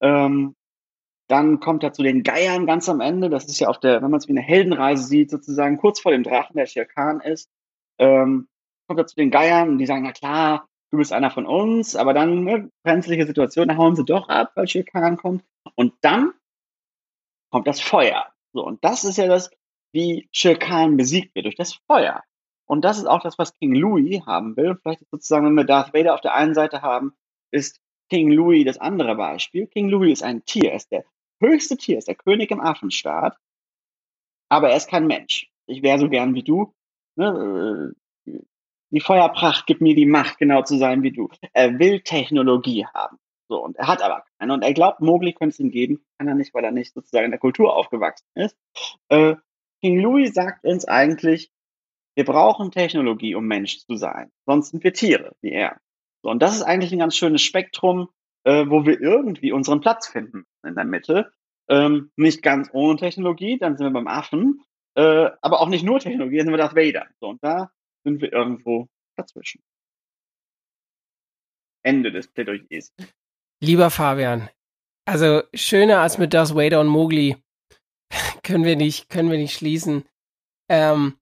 Ähm, 0.00 0.56
dann 1.28 1.60
kommt 1.60 1.82
er 1.82 1.92
zu 1.92 2.02
den 2.02 2.22
Geiern 2.22 2.66
ganz 2.66 2.88
am 2.88 3.00
Ende. 3.00 3.28
Das 3.28 3.44
ist 3.44 3.60
ja 3.60 3.68
auf 3.68 3.78
der, 3.78 4.02
wenn 4.02 4.10
man 4.10 4.18
es 4.18 4.28
wie 4.28 4.32
eine 4.32 4.40
Heldenreise 4.40 5.04
sieht, 5.04 5.30
sozusagen 5.30 5.76
kurz 5.76 6.00
vor 6.00 6.10
dem 6.12 6.22
Drachen, 6.22 6.56
der 6.56 6.66
Shere 6.66 6.86
Khan 6.86 7.20
ist. 7.20 7.50
Ähm, 7.98 8.48
kommt 8.86 8.98
er 8.98 9.06
zu 9.06 9.16
den 9.16 9.30
Geiern 9.30 9.68
und 9.68 9.78
die 9.78 9.86
sagen, 9.86 10.04
na 10.04 10.12
klar, 10.12 10.66
du 10.90 10.96
bist 10.96 11.12
einer 11.12 11.30
von 11.30 11.46
uns, 11.46 11.96
aber 11.96 12.14
dann, 12.14 12.44
ne, 12.44 12.70
brenzliche 12.82 13.26
Situation, 13.26 13.68
da 13.68 13.76
hauen 13.76 13.94
sie 13.94 14.04
doch 14.04 14.28
ab, 14.30 14.52
weil 14.54 14.66
Shere 14.66 14.84
Khan 14.84 15.18
kommt. 15.18 15.44
Und 15.74 15.92
dann 16.00 16.32
kommt 17.50 17.66
das 17.66 17.80
Feuer. 17.80 18.26
So, 18.54 18.64
und 18.64 18.82
das 18.82 19.04
ist 19.04 19.18
ja 19.18 19.26
das, 19.26 19.50
wie 19.92 20.28
Shere 20.32 20.58
Khan 20.58 20.96
besiegt 20.96 21.34
wird, 21.34 21.44
durch 21.44 21.56
das 21.56 21.74
Feuer. 21.86 22.22
Und 22.64 22.82
das 22.82 22.98
ist 22.98 23.06
auch 23.06 23.20
das, 23.20 23.38
was 23.38 23.54
King 23.54 23.74
Louis 23.74 24.24
haben 24.26 24.56
will. 24.56 24.78
Vielleicht 24.82 25.04
sozusagen, 25.10 25.46
wenn 25.46 25.54
wir 25.54 25.64
Darth 25.64 25.92
Vader 25.92 26.14
auf 26.14 26.20
der 26.22 26.34
einen 26.34 26.54
Seite 26.54 26.80
haben, 26.80 27.12
ist 27.50 27.80
King 28.08 28.30
Louis 28.30 28.64
das 28.64 28.78
andere 28.78 29.14
Beispiel. 29.14 29.66
King 29.66 29.88
Louis 29.90 30.12
ist 30.14 30.22
ein 30.22 30.44
Tier, 30.44 30.72
ist 30.72 30.90
der 30.90 31.04
höchste 31.40 31.76
Tier, 31.76 31.98
ist 31.98 32.08
der 32.08 32.14
König 32.14 32.50
im 32.50 32.60
Affenstaat, 32.60 33.36
aber 34.48 34.70
er 34.70 34.76
ist 34.76 34.88
kein 34.88 35.06
Mensch. 35.06 35.50
Ich 35.66 35.82
wäre 35.82 35.98
so 35.98 36.08
gern 36.08 36.34
wie 36.34 36.42
du. 36.42 36.74
Ne? 37.16 37.94
Äh, 38.26 38.38
die 38.90 39.00
Feuerpracht 39.00 39.66
gibt 39.66 39.82
mir 39.82 39.94
die 39.94 40.06
Macht, 40.06 40.38
genau 40.38 40.62
zu 40.62 40.78
sein 40.78 41.02
wie 41.02 41.12
du. 41.12 41.28
Er 41.52 41.78
will 41.78 42.00
Technologie 42.00 42.86
haben. 42.86 43.18
So, 43.48 43.62
und 43.62 43.76
er 43.76 43.86
hat 43.86 44.02
aber 44.02 44.24
keine. 44.38 44.52
Und 44.52 44.62
er 44.62 44.72
glaubt, 44.74 45.00
Mowgli 45.00 45.32
könnte 45.32 45.54
es 45.54 45.58
ihm 45.58 45.70
geben, 45.70 46.04
kann 46.18 46.28
er 46.28 46.34
nicht, 46.34 46.54
weil 46.54 46.64
er 46.64 46.70
nicht 46.70 46.94
sozusagen 46.94 47.26
in 47.26 47.30
der 47.30 47.40
Kultur 47.40 47.74
aufgewachsen 47.74 48.26
ist. 48.34 48.56
Äh, 49.08 49.36
King 49.80 50.00
Louis 50.00 50.34
sagt 50.34 50.64
uns 50.64 50.86
eigentlich, 50.86 51.50
wir 52.14 52.24
brauchen 52.24 52.70
Technologie, 52.70 53.34
um 53.34 53.46
Mensch 53.46 53.78
zu 53.78 53.96
sein. 53.96 54.30
Sonst 54.44 54.70
sind 54.70 54.84
wir 54.84 54.92
Tiere, 54.92 55.36
wie 55.40 55.52
er. 55.52 55.80
So, 56.22 56.30
und 56.30 56.42
das 56.42 56.56
ist 56.56 56.62
eigentlich 56.62 56.92
ein 56.92 56.98
ganz 56.98 57.16
schönes 57.16 57.42
Spektrum, 57.42 58.08
äh, 58.44 58.66
wo 58.68 58.86
wir 58.86 59.00
irgendwie 59.00 59.52
unseren 59.52 59.80
Platz 59.80 60.08
finden 60.08 60.44
in 60.66 60.74
der 60.74 60.84
Mitte. 60.84 61.32
Ähm, 61.68 62.10
nicht 62.16 62.42
ganz 62.42 62.70
ohne 62.72 62.98
Technologie, 62.98 63.58
dann 63.58 63.76
sind 63.76 63.86
wir 63.86 63.92
beim 63.92 64.08
Affen, 64.08 64.62
äh, 64.94 65.30
aber 65.42 65.60
auch 65.60 65.68
nicht 65.68 65.84
nur 65.84 66.00
Technologie, 66.00 66.38
dann 66.38 66.46
sind 66.46 66.54
wir 66.54 66.58
Darth 66.58 66.76
Vader. 66.76 67.06
So, 67.20 67.28
und 67.28 67.44
da 67.44 67.70
sind 68.04 68.20
wir 68.22 68.32
irgendwo 68.32 68.88
dazwischen. 69.16 69.62
Ende 71.82 72.10
des 72.10 72.28
Plädoyers. 72.28 72.92
Lieber 73.62 73.90
Fabian, 73.90 74.48
also 75.04 75.42
schöner 75.54 76.00
als 76.00 76.18
mit 76.18 76.34
Darth 76.34 76.54
Vader 76.54 76.80
und 76.80 76.88
Mowgli 76.88 77.36
können 78.42 78.64
wir 78.64 78.76
nicht, 78.76 79.08
können 79.08 79.30
wir 79.30 79.38
nicht 79.38 79.54
schließen. 79.54 80.04
Ähm, 80.70 81.18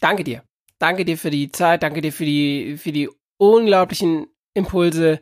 danke 0.00 0.24
dir. 0.24 0.44
Danke 0.78 1.04
dir 1.04 1.18
für 1.18 1.30
die 1.30 1.50
Zeit, 1.50 1.82
danke 1.82 2.00
dir 2.00 2.12
für 2.12 2.24
die, 2.24 2.76
für 2.76 2.92
die 2.92 3.10
unglaublichen 3.38 4.28
Impulse. 4.54 5.20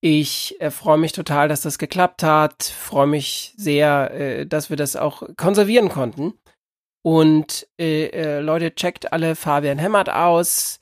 Ich 0.00 0.60
äh, 0.60 0.70
freue 0.70 0.98
mich 0.98 1.12
total, 1.12 1.48
dass 1.48 1.62
das 1.62 1.78
geklappt 1.78 2.22
hat. 2.22 2.62
Freue 2.62 3.06
mich 3.06 3.52
sehr, 3.56 4.10
äh, 4.12 4.46
dass 4.46 4.70
wir 4.70 4.76
das 4.76 4.94
auch 4.94 5.22
konservieren 5.36 5.88
konnten. 5.88 6.34
Und 7.02 7.66
äh, 7.80 8.06
äh 8.06 8.40
Leute, 8.40 8.74
checkt 8.74 9.12
alle 9.12 9.34
Fabian 9.34 9.78
Hemmert 9.78 10.10
aus. 10.10 10.80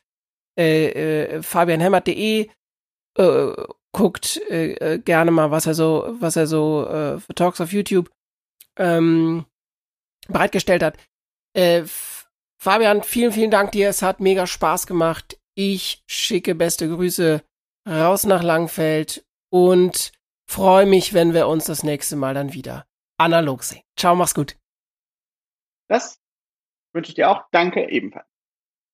Äh, 0.58 1.34
äh, 1.34 1.42
fabianhemmert.de 1.42 2.50
guckt 3.92 4.42
gerne 4.50 5.30
mal, 5.30 5.50
was 5.50 5.64
er 5.64 5.72
so, 5.72 6.14
was 6.20 6.36
er 6.36 6.46
so 6.46 6.84
für 6.86 7.34
Talks 7.34 7.62
auf 7.62 7.72
YouTube 7.72 8.10
ähm, 8.78 9.46
bereitgestellt 10.28 10.82
hat. 10.82 10.98
Fabian, 12.58 13.02
vielen, 13.02 13.32
vielen 13.32 13.50
Dank 13.50 13.72
dir. 13.72 13.88
Es 13.88 14.02
hat 14.02 14.20
mega 14.20 14.46
Spaß 14.46 14.86
gemacht. 14.86 15.38
Ich 15.54 16.02
schicke 16.06 16.54
beste 16.54 16.90
Grüße 16.90 17.42
raus 17.86 18.24
nach 18.24 18.42
Langfeld 18.42 19.24
und 19.50 20.12
freue 20.48 20.86
mich, 20.86 21.14
wenn 21.14 21.34
wir 21.34 21.48
uns 21.48 21.64
das 21.64 21.82
nächste 21.82 22.16
Mal 22.16 22.34
dann 22.34 22.52
wieder 22.52 22.86
analog 23.18 23.62
sehen. 23.62 23.82
Ciao, 23.96 24.14
mach's 24.14 24.34
gut. 24.34 24.56
Das 25.88 26.20
wünsche 26.92 27.10
ich 27.10 27.14
dir 27.14 27.30
auch. 27.30 27.44
Danke 27.52 27.88
ebenfalls. 27.88 28.26